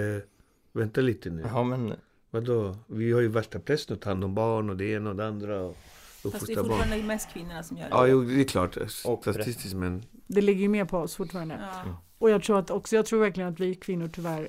vänta 0.73 1.01
lite 1.01 1.31
nu. 1.31 1.43
Ja 1.43 1.65
men, 1.65 1.95
Vadå? 2.31 2.77
Vi 2.87 3.13
har 3.13 3.21
ju 3.21 3.29
värsta 3.29 3.59
pressen 3.59 3.97
att 3.97 4.03
ta 4.03 4.11
hand 4.11 4.25
om 4.25 4.35
barn 4.35 4.71
och 4.71 4.77
det 4.77 4.85
ena 4.85 5.11
och 5.11 5.17
det 5.17 5.27
andra. 5.27 5.61
Och 5.63 5.75
Fast 5.75 6.23
det 6.23 6.29
är 6.29 6.29
uppfostra 6.29 6.55
barn. 6.63 6.67
fortfarande 6.71 7.07
mest 7.07 7.33
kvinnorna 7.33 7.63
som 7.63 7.77
gör 7.77 7.85
det. 7.85 7.91
Ja, 7.91 8.07
jo, 8.07 8.23
det 8.23 8.41
är 8.41 8.45
klart. 8.45 8.77
Och 9.05 9.21
Statistiskt, 9.23 9.75
men... 9.75 10.03
Det 10.27 10.41
ligger 10.41 10.61
ju 10.63 10.69
med 10.69 10.89
på 10.89 10.99
oss 10.99 11.17
fortfarande. 11.17 11.59
Ja. 11.85 12.03
Och 12.19 12.31
jag 12.31 12.43
tror 12.43 12.59
att 12.59 12.71
också, 12.71 12.97
jag 12.97 13.07
tror 13.07 13.21
verkligen 13.21 13.49
att 13.53 13.61
vi 13.61 13.75
kvinnor 13.75 14.09
tyvärr 14.13 14.49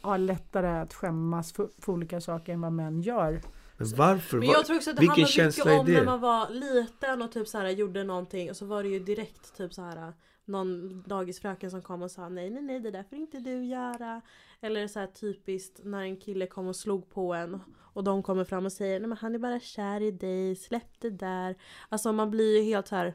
har 0.00 0.18
lättare 0.18 0.68
att 0.68 0.94
skämmas 0.94 1.52
för, 1.52 1.68
för 1.78 1.92
olika 1.92 2.20
saker 2.20 2.52
än 2.52 2.60
vad 2.60 2.72
män 2.72 3.02
gör. 3.02 3.40
Men 3.76 3.88
varför? 3.96 4.38
Men 4.38 4.48
jag 4.48 4.66
tror 4.66 4.76
också 4.76 4.90
att 4.90 4.96
det 4.96 5.00
vilken 5.00 5.24
handlar 5.24 5.46
mycket 5.46 5.66
om 5.66 5.86
när 5.86 6.04
man 6.04 6.20
var 6.20 6.50
liten 6.50 7.22
och 7.22 7.32
typ 7.32 7.48
så 7.48 7.58
här 7.58 7.68
gjorde 7.68 8.04
någonting 8.04 8.50
och 8.50 8.56
så 8.56 8.66
var 8.66 8.82
det 8.82 8.88
ju 8.88 8.98
direkt 8.98 9.56
typ 9.56 9.74
så 9.74 9.82
här 9.82 10.12
någon 10.44 11.02
dagisfröken 11.02 11.70
som 11.70 11.82
kom 11.82 12.02
och 12.02 12.10
sa 12.10 12.28
nej 12.28 12.50
nej 12.50 12.62
nej 12.62 12.80
det 12.80 12.90
där 12.90 13.02
får 13.02 13.18
inte 13.18 13.38
du 13.38 13.64
göra. 13.64 14.20
Eller 14.60 14.88
så 14.88 14.98
här 14.98 15.06
typiskt 15.06 15.80
när 15.84 16.02
en 16.02 16.16
kille 16.16 16.46
kom 16.46 16.68
och 16.68 16.76
slog 16.76 17.10
på 17.10 17.34
en 17.34 17.60
och 17.78 18.04
de 18.04 18.22
kommer 18.22 18.44
fram 18.44 18.66
och 18.66 18.72
säger 18.72 19.00
nej 19.00 19.08
men 19.08 19.18
han 19.18 19.34
är 19.34 19.38
bara 19.38 19.60
kär 19.60 20.00
i 20.00 20.10
dig, 20.10 20.56
släpp 20.56 21.00
det 21.00 21.10
där. 21.10 21.56
Alltså 21.88 22.12
man 22.12 22.30
blir 22.30 22.58
ju 22.58 22.62
helt 22.62 22.88
så 22.88 22.96
här 22.96 23.14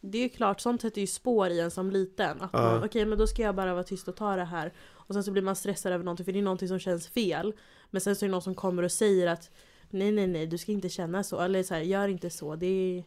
det 0.00 0.18
är 0.18 0.22
ju 0.22 0.28
klart, 0.28 0.60
sånt 0.60 0.82
sätter 0.82 1.00
ju 1.00 1.06
spår 1.06 1.50
i 1.50 1.60
en 1.60 1.70
som 1.70 1.90
liten. 1.90 2.42
Att 2.42 2.52
man, 2.52 2.84
okej 2.84 3.04
men 3.06 3.18
då 3.18 3.26
ska 3.26 3.42
jag 3.42 3.54
bara 3.54 3.72
vara 3.72 3.84
tyst 3.84 4.08
och 4.08 4.16
ta 4.16 4.36
det 4.36 4.44
här. 4.44 4.72
Och 4.90 5.14
sen 5.14 5.24
så 5.24 5.30
blir 5.30 5.42
man 5.42 5.56
stressad 5.56 5.92
över 5.92 6.04
någonting 6.04 6.24
för 6.24 6.32
det 6.32 6.38
är 6.38 6.42
någonting 6.42 6.68
som 6.68 6.78
känns 6.78 7.08
fel. 7.08 7.52
Men 7.90 8.00
sen 8.00 8.16
så 8.16 8.24
är 8.24 8.28
det 8.28 8.32
någon 8.32 8.42
som 8.42 8.54
kommer 8.54 8.82
och 8.82 8.92
säger 8.92 9.26
att 9.26 9.50
Nej 9.90 10.12
nej 10.12 10.26
nej 10.26 10.46
du 10.46 10.58
ska 10.58 10.72
inte 10.72 10.88
känna 10.88 11.22
så. 11.22 11.40
Eller 11.40 11.62
så 11.62 11.74
här, 11.74 11.80
gör 11.80 12.08
inte 12.08 12.30
så. 12.30 12.56
Det 12.56 12.66
är, 12.66 13.04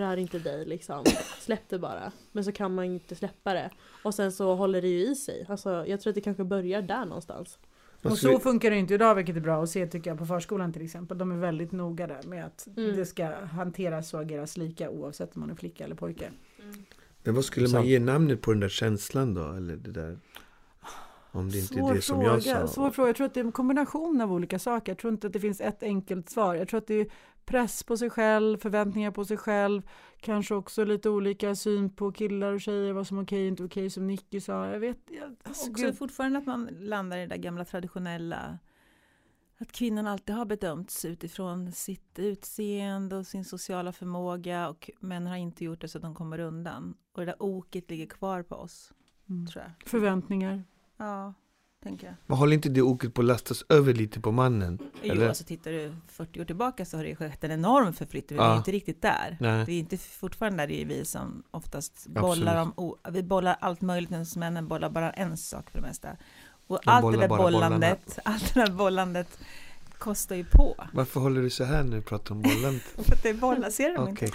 rör 0.00 0.16
inte 0.16 0.38
dig 0.38 0.64
liksom. 0.66 1.04
Släpp 1.40 1.68
det 1.68 1.78
bara. 1.78 2.12
Men 2.32 2.44
så 2.44 2.52
kan 2.52 2.74
man 2.74 2.84
inte 2.84 3.14
släppa 3.14 3.54
det. 3.54 3.70
Och 4.02 4.14
sen 4.14 4.32
så 4.32 4.54
håller 4.54 4.82
det 4.82 4.88
ju 4.88 5.10
i 5.10 5.14
sig. 5.14 5.46
Alltså, 5.48 5.84
jag 5.86 6.00
tror 6.00 6.10
att 6.10 6.14
det 6.14 6.20
kanske 6.20 6.44
börjar 6.44 6.82
där 6.82 7.04
någonstans. 7.04 7.58
Och 8.02 8.10
Alltså, 8.10 8.32
så 8.32 8.38
funkar 8.38 8.70
det 8.70 8.76
inte 8.76 8.94
idag 8.94 9.14
vilket 9.14 9.36
är 9.36 9.40
bra 9.40 9.62
att 9.62 9.70
se 9.70 9.86
tycker 9.86 10.10
jag 10.10 10.18
på 10.18 10.26
förskolan 10.26 10.72
till 10.72 10.82
exempel. 10.84 11.18
De 11.18 11.32
är 11.32 11.36
väldigt 11.36 11.72
noga 11.72 12.06
där 12.06 12.22
med 12.22 12.44
att 12.46 12.66
Mm. 12.76 12.96
det 12.96 13.06
ska 13.06 13.26
hanteras 13.44 14.14
och 14.14 14.20
ageras 14.20 14.56
lika 14.56 14.90
oavsett 14.90 15.34
om 15.36 15.40
man 15.40 15.50
är 15.50 15.54
flicka 15.54 15.84
eller 15.84 15.94
pojke. 15.94 16.30
Men 17.22 17.34
vad 17.34 17.44
skulle 17.44 17.68
man 17.68 17.86
ge 17.86 17.98
namnet 17.98 18.40
på 18.40 18.50
den 18.52 18.60
där 18.60 18.68
känslan 18.68 19.34
då? 19.34 19.52
Eller 19.52 19.76
det 19.76 19.90
där? 19.90 20.18
Om 21.34 21.50
det 21.50 21.58
inte 21.58 21.74
är 21.74 21.78
Svår 21.78 21.94
det 21.94 22.02
som 22.02 22.16
fråga, 22.20 22.32
jag 22.34 22.42
sa. 22.42 22.66
svår 22.66 22.90
fråga. 22.90 23.08
Jag 23.08 23.16
tror 23.16 23.26
att 23.26 23.34
det 23.34 23.40
är 23.40 23.44
en 23.44 23.52
kombination 23.52 24.20
av 24.20 24.32
olika 24.32 24.58
saker. 24.58 24.92
Jag 24.92 24.98
tror 24.98 25.12
inte 25.12 25.26
att 25.26 25.32
det 25.32 25.40
finns 25.40 25.60
ett 25.60 25.82
enkelt 25.82 26.30
svar. 26.30 26.54
Jag 26.54 26.68
tror 26.68 26.78
att 26.78 26.86
det 26.86 26.94
är 26.94 27.06
press 27.44 27.82
på 27.82 27.96
sig 27.96 28.10
själv, 28.10 28.58
förväntningar 28.58 29.10
på 29.10 29.24
sig 29.24 29.36
själv, 29.36 29.82
kanske 30.20 30.54
också 30.54 30.84
lite 30.84 31.10
olika 31.10 31.54
syn 31.54 31.90
på 31.90 32.12
killar 32.12 32.52
och 32.52 32.60
tjejer, 32.60 32.92
vad 32.92 33.06
som 33.06 33.18
är 33.18 33.22
okej 33.24 33.42
och 33.42 33.48
inte 33.48 33.64
okej 33.64 33.90
som 33.90 34.06
Nicky 34.06 34.40
sa. 34.40 34.66
Jag 34.66 34.80
vet, 34.80 34.98
jag, 35.10 35.36
alltså, 35.42 35.70
Också 35.70 35.82
gud. 35.82 35.98
fortfarande 35.98 36.38
att 36.38 36.46
man 36.46 36.68
landar 36.80 37.16
i 37.18 37.20
det 37.20 37.26
där 37.26 37.36
gamla 37.36 37.64
traditionella 37.64 38.58
att 39.58 39.72
kvinnan 39.72 40.06
alltid 40.06 40.34
har 40.34 40.44
bedömts 40.44 41.04
utifrån 41.04 41.72
sitt 41.72 42.18
utseende 42.18 43.16
och 43.16 43.26
sin 43.26 43.44
sociala 43.44 43.92
förmåga 43.92 44.68
och 44.68 44.90
män 45.00 45.26
har 45.26 45.36
inte 45.36 45.64
gjort 45.64 45.80
det 45.80 45.88
så 45.88 45.98
att 45.98 46.02
de 46.02 46.14
kommer 46.14 46.38
undan. 46.38 46.94
Och 47.12 47.20
det 47.20 47.26
där 47.26 47.42
oket 47.42 47.90
ligger 47.90 48.06
kvar 48.06 48.42
på 48.42 48.54
oss, 48.56 48.92
Mm. 49.28 49.46
tror 49.46 49.62
jag. 49.64 49.88
Förväntningar. 49.88 50.62
Ja, 50.96 51.34
tänker 51.82 52.06
jag. 52.06 52.16
Men 52.26 52.38
håller 52.38 52.54
inte 52.54 52.68
det 52.68 52.82
oket 52.82 53.14
på 53.14 53.20
att 53.22 53.26
lastas 53.26 53.64
över 53.68 53.94
lite 53.94 54.20
på 54.20 54.32
mannen? 54.32 54.78
Jo, 55.02 55.12
Eller? 55.12 55.28
alltså 55.28 55.44
tittar 55.44 55.70
du 55.70 55.94
40 56.08 56.40
år 56.40 56.44
tillbaka 56.44 56.84
så 56.84 56.96
har 56.96 57.04
det 57.04 57.16
skett 57.16 57.44
en 57.44 57.50
enorm 57.50 57.92
förflyttning. 57.92 58.38
Vi 58.38 58.44
Ja. 58.44 58.52
är 58.52 58.56
inte 58.56 58.72
riktigt 58.72 59.02
där. 59.02 59.36
Nej. 59.40 59.66
Det 59.66 59.72
är 59.72 59.78
inte 59.78 59.96
fortfarande 59.98 60.62
där 60.62 60.66
det 60.68 60.82
är 60.82 60.86
vi 60.86 61.04
som 61.04 61.42
oftast 61.50 61.92
Absolut. 61.96 62.20
bollar 62.22 62.62
om, 62.62 62.72
o- 62.76 62.96
vi 63.10 63.22
bollar 63.22 63.56
allt 63.60 63.80
möjligt 63.80 64.10
medan 64.10 64.26
männen 64.36 64.68
bollar 64.68 64.90
bara 64.90 65.10
en 65.10 65.36
sak 65.36 65.70
för 65.70 65.78
det 65.78 65.86
mesta. 65.86 66.08
Och 66.66 66.78
De 66.84 66.90
allt 66.90 67.12
det 67.14 67.20
där 67.20 67.28
bara 67.28 67.42
bollarna. 67.42 67.66
bollandet, 67.76 68.18
allt 68.24 68.54
det 68.54 68.60
där 68.60 68.72
bollandet 68.72 69.38
kostar 70.04 70.36
ju 70.36 70.44
på. 70.44 70.74
Varför 70.92 71.20
håller 71.20 71.42
du 71.42 71.50
så 71.50 71.64
här 71.64 71.82
när 71.84 71.96
du 71.96 72.02
pratar 72.02 72.34
om 72.34 72.42
bollen? 72.42 72.80
För 72.96 73.12
att 73.12 73.22
det 73.22 73.28
är 73.28 73.34
bollar, 73.34 73.70
ser 73.70 73.90
du 73.90 73.96
Okej, 73.96 74.10
inte? 74.10 74.26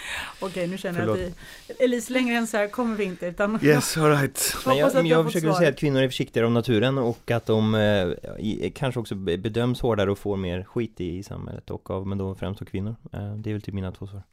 Okej, 0.41 0.67
nu 0.67 0.77
känner 0.77 0.99
Förlåt. 0.99 1.19
jag 1.19 1.27
att 1.27 1.33
vi, 1.79 1.83
Elise, 1.83 2.13
längre 2.13 2.35
än 2.35 2.47
så 2.47 2.57
här 2.57 2.67
kommer 2.67 2.95
vi 2.95 3.03
inte. 3.03 3.25
Utan 3.25 3.59
yes, 3.63 3.97
alright. 3.97 4.55
Men 4.65 4.73
Hoppas 4.77 4.93
jag, 4.93 5.03
men 5.03 5.05
jag 5.11 5.25
försöker 5.25 5.47
svar. 5.47 5.57
säga 5.57 5.69
att 5.69 5.77
kvinnor 5.79 6.01
är 6.01 6.07
försiktigare 6.07 6.47
om 6.47 6.53
naturen 6.53 6.97
och 6.97 7.31
att 7.31 7.45
de 7.45 7.75
eh, 7.75 8.71
kanske 8.75 8.99
också 8.99 9.15
be- 9.15 9.37
bedöms 9.37 9.81
hårdare 9.81 10.11
och 10.11 10.17
får 10.19 10.37
mer 10.37 10.63
skit 10.63 11.01
i, 11.01 11.17
i 11.17 11.23
samhället 11.23 11.69
och 11.69 11.89
av, 11.89 12.07
men 12.07 12.17
då 12.17 12.35
främst 12.35 12.61
av 12.61 12.65
kvinnor. 12.65 12.95
Eh, 13.13 13.33
det 13.35 13.49
är 13.49 13.53
väl 13.53 13.61
typ 13.61 13.73
mina 13.75 13.91
två 13.91 14.07
svar. 14.07 14.23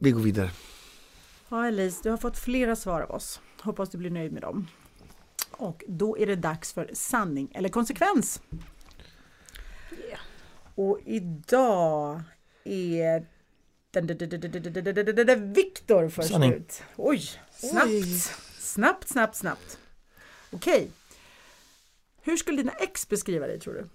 Vi 0.00 0.10
går 0.10 0.20
vidare. 0.20 0.50
Ja, 1.48 1.66
Elise, 1.66 2.00
du 2.02 2.10
har 2.10 2.16
fått 2.16 2.38
flera 2.38 2.76
svar 2.76 3.00
av 3.00 3.10
oss. 3.10 3.40
Hoppas 3.60 3.88
du 3.90 3.98
blir 3.98 4.10
nöjd 4.10 4.32
med 4.32 4.42
dem. 4.42 4.66
Och 5.50 5.84
då 5.88 6.18
är 6.18 6.26
det 6.26 6.36
dags 6.36 6.72
för 6.72 6.90
sanning 6.92 7.48
eller 7.54 7.68
konsekvens. 7.68 8.42
Och 10.74 10.98
idag 11.04 12.22
är 12.64 13.26
Viktor 15.36 16.08
först 16.08 16.28
Sanning. 16.28 16.52
ut. 16.52 16.82
Oj, 16.96 17.22
snabbt. 17.50 18.38
Snabbt, 18.58 19.08
snabbt, 19.08 19.36
snabbt. 19.36 19.78
Okej. 20.52 20.90
Hur 22.22 22.36
skulle 22.36 22.56
dina 22.56 22.72
ex 22.72 23.08
beskriva 23.08 23.46
dig 23.46 23.60
tror 23.60 23.74
du? 23.74 23.86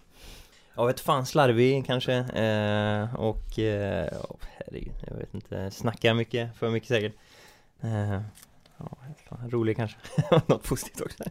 Ja, 0.76 0.86
vet 0.86 1.00
fan, 1.00 1.26
slarvig 1.26 1.86
kanske 1.86 2.14
eh, 2.14 3.16
och 3.16 3.60
eh, 3.60 4.22
oh, 4.30 4.38
herregud, 4.42 4.94
jag 5.08 5.18
vet 5.18 5.34
inte, 5.34 5.72
snackar 5.72 6.14
mycket, 6.14 6.58
för 6.58 6.70
mycket 6.70 6.90
säkert. 6.90 7.14
Eh, 7.82 8.22
ja, 8.78 8.98
rolig 9.50 9.76
kanske, 9.78 9.98
något 10.48 10.64
positivt 10.64 11.02
också. 11.02 11.24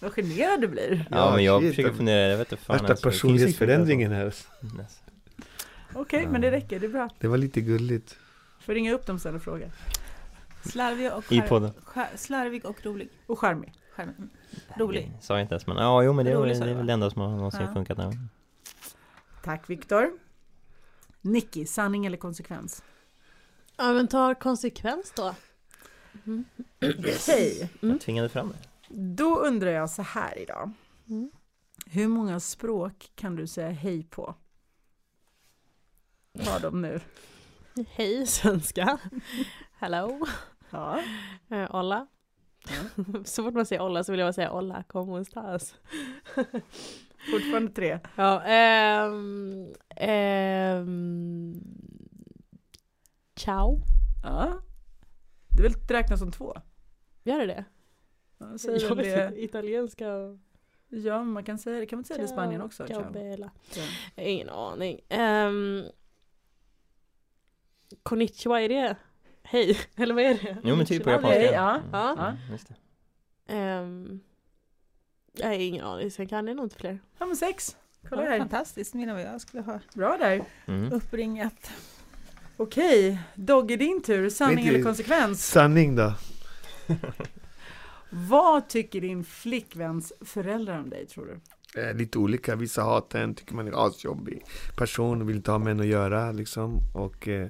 Vad 0.00 0.12
generad 0.12 0.60
du 0.60 0.68
blir. 0.68 1.06
Ja, 1.10 1.16
Ja, 1.16 1.34
men 1.34 1.44
jag 1.44 1.60
shit, 1.62 1.70
försöker 1.70 1.90
det- 1.90 1.96
fundera, 1.96 2.30
jag 2.30 2.38
vet 2.38 2.52
inte 2.52 2.64
fan 2.64 2.74
Värsta 2.74 2.88
alltså, 2.92 3.04
det 3.08 3.10
personlighetsförändringen 3.12 4.12
här. 4.12 4.24
Yes. 4.24 5.02
Okej, 5.94 6.26
men 6.26 6.40
det 6.40 6.50
räcker. 6.50 6.80
Det 6.80 6.86
är 6.86 6.90
bra. 6.90 7.08
Det 7.18 7.28
var 7.28 7.36
lite 7.36 7.60
gulligt. 7.60 8.16
Får 8.60 8.74
ringa 8.74 8.92
upp 8.92 9.06
dem 9.06 9.18
sen 9.18 9.34
och 9.34 9.42
fråga. 9.42 9.66
Slarvig 10.64 11.12
och, 11.12 11.32
I 11.32 11.40
skär- 11.40 12.16
slarvig 12.16 12.64
och 12.66 12.84
rolig. 12.86 13.08
Och 13.26 13.38
charmig. 13.38 13.72
Skärm- 13.96 14.14
mm. 14.18 14.30
Rolig. 14.76 15.12
Det 15.20 15.24
Sa 15.26 15.34
jag 15.34 15.44
inte 15.44 15.54
ens, 15.54 15.66
men 15.66 15.76
ja, 15.76 16.02
jo 16.02 16.12
men 16.12 16.24
det, 16.24 16.30
är 16.32 16.36
Rolig 16.36 16.56
det 16.60 16.64
du, 16.64 16.70
är 16.70 16.74
väl 16.74 16.86
det 16.86 16.92
enda 16.92 17.10
som 17.10 17.22
har 17.22 17.28
någonsin 17.28 17.60
Ja. 17.60 17.72
funkat. 17.74 17.98
Ja. 17.98 18.12
Tack 19.44 19.70
Viktor. 19.70 20.10
Nicky, 21.20 21.66
sanning 21.66 22.06
eller 22.06 22.16
konsekvens? 22.16 22.82
Ja 23.76 23.92
men 23.92 24.08
ta 24.08 24.34
konsekvens 24.34 25.12
då. 25.16 25.34
Okej, 26.82 27.70
Mm. 27.82 27.92
Jag 27.94 28.00
tvingade 28.00 28.28
fram 28.28 28.48
det. 28.48 28.56
då 28.94 29.38
undrar 29.38 29.70
jag 29.70 29.90
så 29.90 30.02
här 30.02 30.38
idag. 30.38 30.70
Mm. 31.08 31.30
Hur 31.86 32.08
många 32.08 32.40
språk 32.40 33.10
kan 33.14 33.36
du 33.36 33.46
säga 33.46 33.70
hej 33.70 34.02
på? 34.04 34.34
Ta 36.44 36.58
dem 36.58 36.82
nu. 36.82 37.00
Hej 37.88 38.26
svenska. 38.26 38.98
Hello. 39.72 40.26
Ja. 40.70 41.02
Eh, 41.50 41.70
Hola. 41.70 42.06
så 43.24 43.42
fort 43.44 43.54
man 43.54 43.66
säger 43.66 43.82
olla 43.82 44.04
så 44.04 44.12
vill 44.12 44.18
jag 44.18 44.26
bara 44.26 44.32
säga 44.32 44.50
olla, 44.52 44.82
como 44.82 45.18
estás? 45.18 45.74
Fortfarande 47.30 47.72
tre. 47.72 47.98
Ja, 48.16 48.42
ehm, 48.42 49.72
ehm, 49.96 51.54
ciao. 53.36 53.80
Ja. 54.22 54.60
Det 55.56 55.62
vill 55.62 55.74
räknas 55.88 56.20
som 56.20 56.32
två. 56.32 56.54
Gör 57.24 57.38
det 57.40 57.46
det? 57.46 57.64
Ja, 58.38 58.58
säger 58.58 58.80
Jag 58.82 58.96
väl 58.96 59.04
vet 59.06 59.30
det. 59.34 59.42
italienska 59.44 60.12
och... 60.14 60.38
Ja, 60.88 61.22
man 61.24 61.44
kan 61.44 61.58
säga 61.58 61.80
det. 61.80 61.86
Kan 61.86 61.96
man 61.96 62.00
inte 62.00 62.08
säga 62.08 62.18
det 62.18 62.24
i 62.24 62.28
Spanien 62.28 62.62
också? 62.62 62.86
Bella. 63.12 63.50
Ja. 64.16 64.22
Ingen 64.22 64.48
aning. 64.48 65.00
Um, 65.10 65.84
konnichiwa, 68.02 68.60
är 68.60 68.68
det 68.68 68.96
hej? 69.42 69.78
Eller 69.96 70.14
vad 70.14 70.24
är 70.24 70.34
det? 70.34 70.56
Jo 70.64 70.76
men 70.76 70.86
typ 70.86 71.04
på 71.04 71.10
japanska. 71.10 71.38
Okej, 71.38 71.50
ja. 71.52 71.74
Mm, 71.76 71.88
Ja. 71.92 72.12
mm, 72.28 72.36
just 72.50 72.68
det. 72.68 72.74
Ehm, 73.54 74.20
jag 75.32 75.46
har 75.46 75.54
ingen 75.54 75.84
aning, 75.84 76.10
sen 76.10 76.26
kan 76.28 76.46
jag 76.46 76.56
nog 76.56 76.66
inte 76.66 76.76
fler. 76.76 76.98
Ja, 77.18 77.26
men 77.26 77.36
sex. 77.36 77.76
Kolla 78.08 78.24
Ja, 78.24 78.30
här. 78.30 78.38
fantastiskt, 78.38 78.94
mina 78.94 79.12
vad 79.14 79.22
jag 79.22 79.40
skulle 79.40 79.62
ha 79.62 79.80
Bra 79.94 80.16
där. 80.18 80.44
Mm. 80.66 80.92
uppringat. 80.92 81.70
Okej, 82.62 83.18
Dogge 83.34 83.76
din 83.76 84.02
tur. 84.02 84.30
Sanning 84.30 84.66
eller 84.66 84.82
konsekvens? 84.82 85.46
Sanning 85.46 85.96
då? 85.96 86.12
Vad 88.10 88.68
tycker 88.68 89.00
din 89.00 89.24
flickväns 89.24 90.12
föräldrar 90.20 90.78
om 90.80 90.90
dig 90.90 91.06
tror 91.06 91.26
du? 91.26 91.80
Eh, 91.82 91.94
lite 91.94 92.18
olika, 92.18 92.56
vissa 92.56 92.82
hatar 92.82 93.20
en, 93.20 93.34
tycker 93.34 93.54
man 93.54 93.68
är 93.68 93.86
asjobbig 93.86 94.42
person, 94.76 95.26
vill 95.26 95.36
inte 95.36 95.50
ha 95.50 95.58
med 95.58 95.70
en 95.70 95.80
att 95.80 95.86
göra 95.86 96.32
liksom. 96.32 96.78
Och 96.94 97.28
eh, 97.28 97.46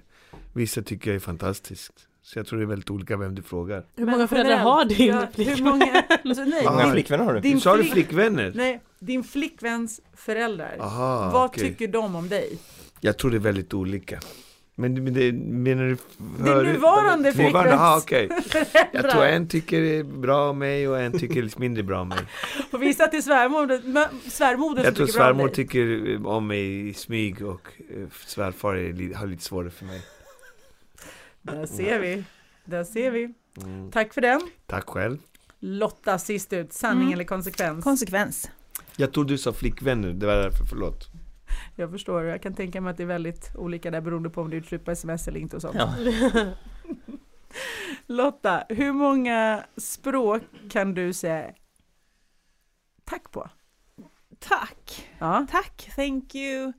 vissa 0.53 0.83
tycker 0.83 1.11
jag 1.11 1.17
är 1.17 1.21
fantastiskt. 1.21 1.93
Så 2.23 2.39
jag 2.39 2.47
tror 2.47 2.59
det 2.59 2.65
är 2.65 2.67
väldigt 2.67 2.91
olika 2.91 3.17
vem 3.17 3.35
du 3.35 3.43
frågar. 3.43 3.85
Hur 3.97 4.07
många 4.07 4.29
föräldrar 4.29 4.57
har 4.57 4.85
din 4.85 5.07
ja, 5.07 5.27
flickvän? 5.35 5.57
Hur 5.57 5.65
många? 5.65 6.03
Alltså, 6.25 6.45
nej, 6.45 6.67
din, 6.85 6.93
flickvänner 6.93 7.25
har 7.25 7.35
du? 7.35 7.41
din 7.41 7.61
Sa 7.61 7.77
du 7.77 7.83
flick- 7.83 7.93
flickvänner? 7.93 8.53
nej, 8.55 8.81
din 8.99 9.25
flickväns 9.25 10.01
föräldrar. 10.15 10.77
Aha, 10.81 11.31
Vad 11.33 11.45
okej. 11.45 11.69
tycker 11.69 11.89
de 11.89 12.17
om 12.17 12.29
dig? 12.29 12.59
Jag 13.01 13.19
tror 13.19 13.31
det 13.31 13.37
är 13.37 13.39
väldigt 13.39 13.75
olika. 13.75 14.21
Men, 14.75 15.05
men 15.05 15.15
det, 15.15 15.33
menar 15.33 15.85
du? 15.85 15.97
Din 16.45 16.73
nuvarande 16.73 17.33
Nuvarande, 17.33 17.75
aha, 17.75 17.99
okej. 17.99 18.29
föräldrar. 18.29 18.89
Jag 18.93 19.11
tror 19.11 19.25
en 19.25 19.49
tycker 19.49 20.03
bra 20.05 20.51
om 20.51 20.59
mig 20.59 20.89
och 20.89 21.01
en 21.01 21.19
tycker 21.19 21.43
lite 21.43 21.61
mindre 21.61 21.83
bra 21.83 22.01
om 22.01 22.09
mig. 22.09 22.19
Och 22.73 22.83
vissa 22.83 23.07
till 23.07 23.23
svärmodern, 23.23 23.93
men- 23.93 24.31
svärmodern 24.31 24.85
Jag 24.85 24.95
tror 24.97 25.07
tycker 25.07 25.19
bra 25.19 25.31
om 25.31 25.37
svärmor 25.37 25.49
tycker 25.49 26.27
om 26.27 26.47
mig 26.47 26.89
i 26.89 26.95
smyg 26.95 27.43
och 27.47 27.69
eh, 27.91 28.07
svärfar 28.27 28.75
är, 28.75 29.15
har 29.15 29.27
lite 29.27 29.43
svårare 29.45 29.71
för 29.71 29.85
mig. 29.85 30.01
Där 31.43 31.67
ser 31.67 31.99
vi. 32.01 32.25
Där 32.65 32.85
ser 32.85 33.11
vi. 33.11 33.35
Mm. 33.63 33.91
Tack 33.91 34.15
för 34.15 34.21
den. 34.21 34.41
Tack 34.67 34.89
själv. 34.89 35.19
Lotta, 35.61 36.19
sist 36.19 36.53
ut. 36.53 36.73
Sanning 36.73 37.03
Mm. 37.03 37.13
eller 37.15 37.25
konsekvens? 37.25 37.85
Konsekvens. 37.85 38.51
Jag 38.97 39.13
tror 39.13 39.25
du 39.25 39.39
sa 39.39 39.53
flickvänner, 39.53 40.09
det 40.13 40.27
var 40.27 40.35
därför, 40.37 40.65
förlåt. 40.65 41.07
Jag 41.77 41.91
förstår, 41.91 42.25
jag 42.25 42.43
kan 42.43 42.55
tänka 42.55 42.81
mig 42.81 42.91
att 42.91 42.97
det 42.97 43.03
är 43.03 43.07
väldigt 43.07 43.51
olika 43.57 43.91
där 43.91 44.01
beroende 44.01 44.31
på 44.31 44.41
om 44.41 44.51
du 44.51 44.57
är 44.57 44.63
slut 44.63 44.85
på 44.85 44.91
sms 44.91 45.29
eller 45.29 45.41
inte 45.41 45.57
och 45.57 45.63
sånt. 45.63 45.77
Ja. 45.77 45.95
Lotta, 48.07 48.65
hur 48.69 48.93
många 48.93 49.65
språk 49.77 50.43
kan 50.71 50.95
du 50.95 51.13
säga 51.13 51.55
tack 53.05 53.31
på? 53.31 53.51
Tack. 54.39 55.09
Ja, 55.19 55.47
Tack, 55.51 55.91
thank 55.97 56.35
you, 56.35 56.73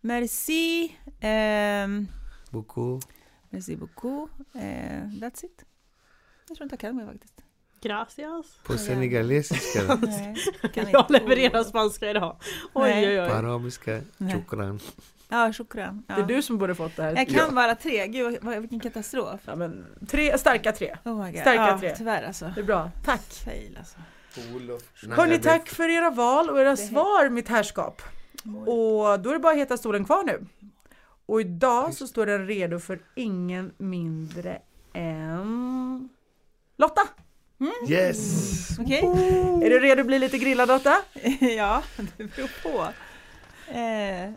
merci, 0.00 0.96
ehm, 1.20 2.06
Boko. 2.50 3.00
merci 3.50 3.76
beaucoup, 3.76 4.30
eh, 4.54 5.02
that's 5.20 5.44
it. 5.44 5.64
Jag 6.48 6.56
tror 6.56 6.64
inte 6.64 6.72
jag 6.72 6.80
kan 6.80 6.96
mer 6.96 7.06
faktiskt. 7.06 7.42
Gracias. 7.86 8.46
På 8.64 8.78
senegalesiska, 8.78 9.78
Jag 10.92 11.10
levererar 11.10 11.64
spanska 11.64 12.10
idag. 12.10 12.36
Oj 12.72 12.90
Nej. 12.90 13.20
oj 13.20 13.28
på 13.28 13.34
oj. 13.34 13.38
arabiska, 13.38 14.00
Nej. 14.16 14.34
chokran. 14.34 14.80
Ja, 15.28 15.52
shukran. 15.52 16.02
Ja. 16.08 16.14
det 16.14 16.20
är 16.22 16.26
du 16.26 16.42
som 16.42 16.58
borde 16.58 16.74
fått 16.74 16.96
det 16.96 17.02
här. 17.02 17.16
Jag 17.16 17.28
kan 17.28 17.36
Ja. 17.36 17.50
bara 17.50 17.74
tre, 17.74 18.06
gud 18.06 18.38
vad- 18.42 18.58
vilken 18.60 18.80
katastrof. 18.80 19.40
Ja, 19.44 19.56
men, 19.56 19.86
tre, 20.08 20.38
starka 20.38 20.72
tre. 20.72 20.96
Oh 21.04 21.24
my 21.24 21.30
God. 21.32 21.40
Starka 21.40 21.54
ja, 21.66 21.78
tre. 21.78 21.94
Tyvärr 21.96 22.22
alltså. 22.22 22.52
Det 22.54 22.60
är 22.60 22.64
bra. 22.64 22.90
Tack. 23.04 23.22
Fail 23.44 23.78
alltså. 23.78 23.96
Hörni, 25.10 25.38
tack 25.38 25.68
för 25.68 25.88
era 25.88 26.10
val 26.10 26.50
och 26.50 26.60
era 26.60 26.70
Det- 26.70 26.76
svar, 26.76 27.28
mitt 27.28 27.48
herrskap. 27.48 28.02
Och 28.66 29.20
då 29.20 29.30
är 29.30 29.32
det 29.32 29.38
bara 29.38 29.54
heta 29.54 29.76
stolen 29.76 30.04
kvar 30.04 30.22
nu. 30.24 30.46
Och 31.26 31.40
idag 31.40 31.94
så 31.94 32.06
står 32.06 32.26
den 32.26 32.46
redo 32.46 32.78
för 32.78 32.98
ingen 33.14 33.72
mindre 33.78 34.58
än 34.92 36.08
Lotta! 36.78 37.02
Yes! 37.88 38.78
Okej, 38.78 39.00
Är 39.64 39.70
du 39.70 39.80
redo 39.80 40.00
att 40.00 40.06
bli 40.06 40.18
lite 40.18 40.38
grillad 40.38 40.68
Lotta? 40.68 40.96
ja 41.40 41.82
det 42.16 42.24
beror 42.24 42.62
på. 42.62 42.92
Eh, 43.72 44.30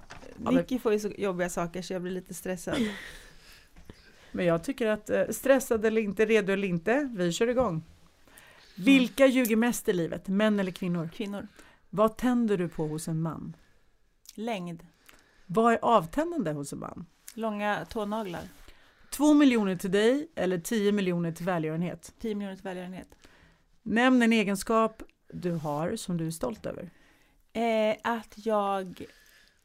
Nicky 0.53 0.79
får 0.79 0.93
ju 0.93 0.99
så 0.99 1.11
jobbiga 1.17 1.49
saker 1.49 1.81
så 1.81 1.93
jag 1.93 2.01
blir 2.01 2.11
lite 2.11 2.33
stressad. 2.33 2.77
Men 4.31 4.45
jag 4.45 4.63
tycker 4.63 4.87
att 4.87 5.09
eh, 5.09 5.27
stressad 5.29 5.85
eller 5.85 6.01
inte, 6.01 6.25
redo 6.25 6.53
eller 6.53 6.67
inte, 6.67 7.09
vi 7.15 7.31
kör 7.31 7.47
igång. 7.47 7.83
Vilka 8.75 9.25
ljuger 9.25 9.55
mest 9.55 9.89
i 9.89 9.93
livet, 9.93 10.27
män 10.27 10.59
eller 10.59 10.71
kvinnor? 10.71 11.09
Kvinnor. 11.13 11.47
Vad 11.89 12.17
tänder 12.17 12.57
du 12.57 12.69
på 12.69 12.87
hos 12.87 13.07
en 13.07 13.21
man? 13.21 13.55
Längd. 14.35 14.85
Vad 15.45 15.73
är 15.73 15.79
avtändande 15.81 16.51
hos 16.51 16.73
en 16.73 16.79
man? 16.79 17.05
Långa 17.33 17.85
tånaglar. 17.89 18.41
Två 19.19 19.33
miljoner 19.33 19.75
till 19.75 19.91
dig 19.91 20.31
eller 20.35 20.59
tio 20.59 20.91
miljoner 20.91 21.31
till 21.31 21.45
välgörenhet? 21.45 22.13
10 22.19 22.35
miljoner 22.35 22.55
till 22.55 22.63
välgörenhet. 22.63 23.07
Nämn 23.83 24.21
en 24.21 24.33
egenskap 24.33 25.03
du 25.33 25.51
har 25.51 25.95
som 25.95 26.17
du 26.17 26.27
är 26.27 26.31
stolt 26.31 26.65
över. 26.65 26.89
Eh, 27.53 27.95
att 28.03 28.33
jag 28.35 29.05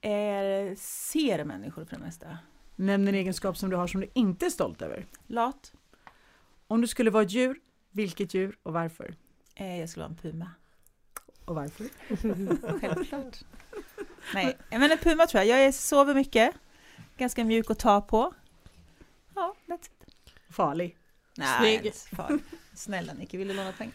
är, 0.00 0.74
ser 0.78 1.44
människor 1.44 1.84
för 1.84 1.96
det 1.96 2.02
mesta. 2.02 2.38
Nämn 2.76 3.08
en 3.08 3.14
egenskap 3.14 3.56
som 3.56 3.70
du 3.70 3.76
har 3.76 3.86
som 3.86 4.00
du 4.00 4.10
inte 4.14 4.46
är 4.46 4.50
stolt 4.50 4.82
över. 4.82 5.06
Lat. 5.26 5.72
Om 6.66 6.80
du 6.80 6.86
skulle 6.86 7.10
vara 7.10 7.22
ett 7.22 7.32
djur, 7.32 7.60
vilket 7.90 8.34
djur 8.34 8.58
och 8.62 8.72
varför? 8.72 9.14
Eh, 9.54 9.80
jag 9.80 9.88
skulle 9.88 10.02
vara 10.02 10.10
en 10.10 10.30
puma. 10.30 10.50
Och 11.44 11.54
varför? 11.54 11.86
Självklart. 12.80 13.38
Nej, 14.34 14.56
men 14.70 14.90
en 14.90 14.98
puma 14.98 15.26
tror 15.26 15.44
jag. 15.44 15.58
Jag 15.58 15.66
är, 15.66 15.72
sover 15.72 16.14
mycket. 16.14 16.54
Ganska 17.16 17.44
mjuk 17.44 17.70
att 17.70 17.78
ta 17.78 18.00
på. 18.00 18.34
Ja, 19.34 19.54
that's 19.66 19.90
it. 20.06 20.34
Farlig. 20.50 20.96
Nej, 21.36 21.92
Snygg. 21.92 21.94
Snälla 22.74 23.12
Nicky, 23.12 23.38
vill 23.38 23.48
du 23.48 23.54
låna 23.54 23.72
pengar? 23.72 23.94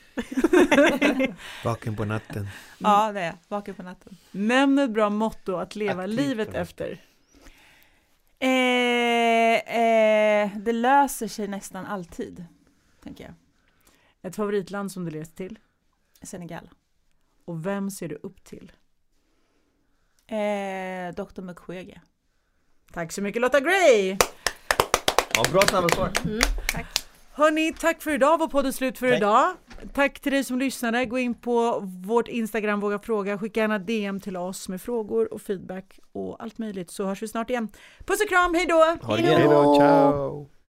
Vaken 1.63 1.95
på 1.95 2.05
natten. 2.05 2.47
Ja, 2.77 3.11
det 3.11 3.19
är 3.19 3.25
jag. 3.25 3.37
Vaken 3.47 3.75
på 3.75 3.83
natten. 3.83 4.17
Nämn 4.31 4.79
ett 4.79 4.91
bra 4.91 5.09
motto 5.09 5.55
att 5.55 5.75
leva 5.75 6.03
Aktivt, 6.03 6.19
livet 6.19 6.53
efter. 6.53 7.01
Eh, 8.39 9.75
eh, 9.75 10.57
det 10.57 10.71
löser 10.71 11.27
sig 11.27 11.47
nästan 11.47 11.85
alltid, 11.85 12.45
tänker 13.03 13.23
jag. 13.23 13.33
Ett 14.21 14.35
favoritland 14.35 14.91
som 14.91 15.05
du 15.05 15.11
rest 15.11 15.35
till. 15.35 15.59
Senegal. 16.21 16.69
Och 17.45 17.65
vem 17.65 17.91
ser 17.91 18.07
du 18.07 18.15
upp 18.15 18.43
till? 18.43 18.71
Eh, 20.27 21.15
Dr. 21.15 21.41
Mukwege. 21.41 22.01
Tack 22.91 23.11
så 23.11 23.21
mycket 23.21 23.41
Lotta 23.41 23.59
Gray! 23.59 24.17
Ja, 25.35 25.43
bra 25.51 25.61
snabba 25.61 25.89
svar. 25.89 26.11
Mm. 26.25 26.41
Hörni, 27.31 27.73
tack 27.79 28.01
för 28.01 28.11
idag. 28.11 28.37
Vår 28.39 28.47
podd 28.47 28.65
är 28.65 28.71
slut 28.71 28.97
för 28.97 29.09
Tack. 29.09 29.17
idag. 29.17 29.51
Tack 29.93 30.19
till 30.19 30.31
dig 30.31 30.43
som 30.43 30.59
lyssnade. 30.59 31.05
Gå 31.05 31.19
in 31.19 31.33
på 31.33 31.79
vårt 32.05 32.27
Instagram, 32.27 32.79
våga 32.79 32.99
fråga. 32.99 33.37
Skicka 33.37 33.59
gärna 33.59 33.79
DM 33.79 34.19
till 34.19 34.37
oss 34.37 34.69
med 34.69 34.81
frågor 34.81 35.33
och 35.33 35.41
feedback 35.41 35.99
och 36.11 36.43
allt 36.43 36.57
möjligt 36.57 36.91
så 36.91 37.05
hörs 37.05 37.23
vi 37.23 37.27
snart 37.27 37.49
igen. 37.49 37.67
Puss 38.05 38.21
och 38.21 38.29
kram, 38.29 38.53
hej 38.53 38.65
då! 38.65 38.97
Ha 39.01 39.17
det 39.17 39.21
Hej 39.21 39.43
då, 39.43 39.75
ciao! 39.75 40.49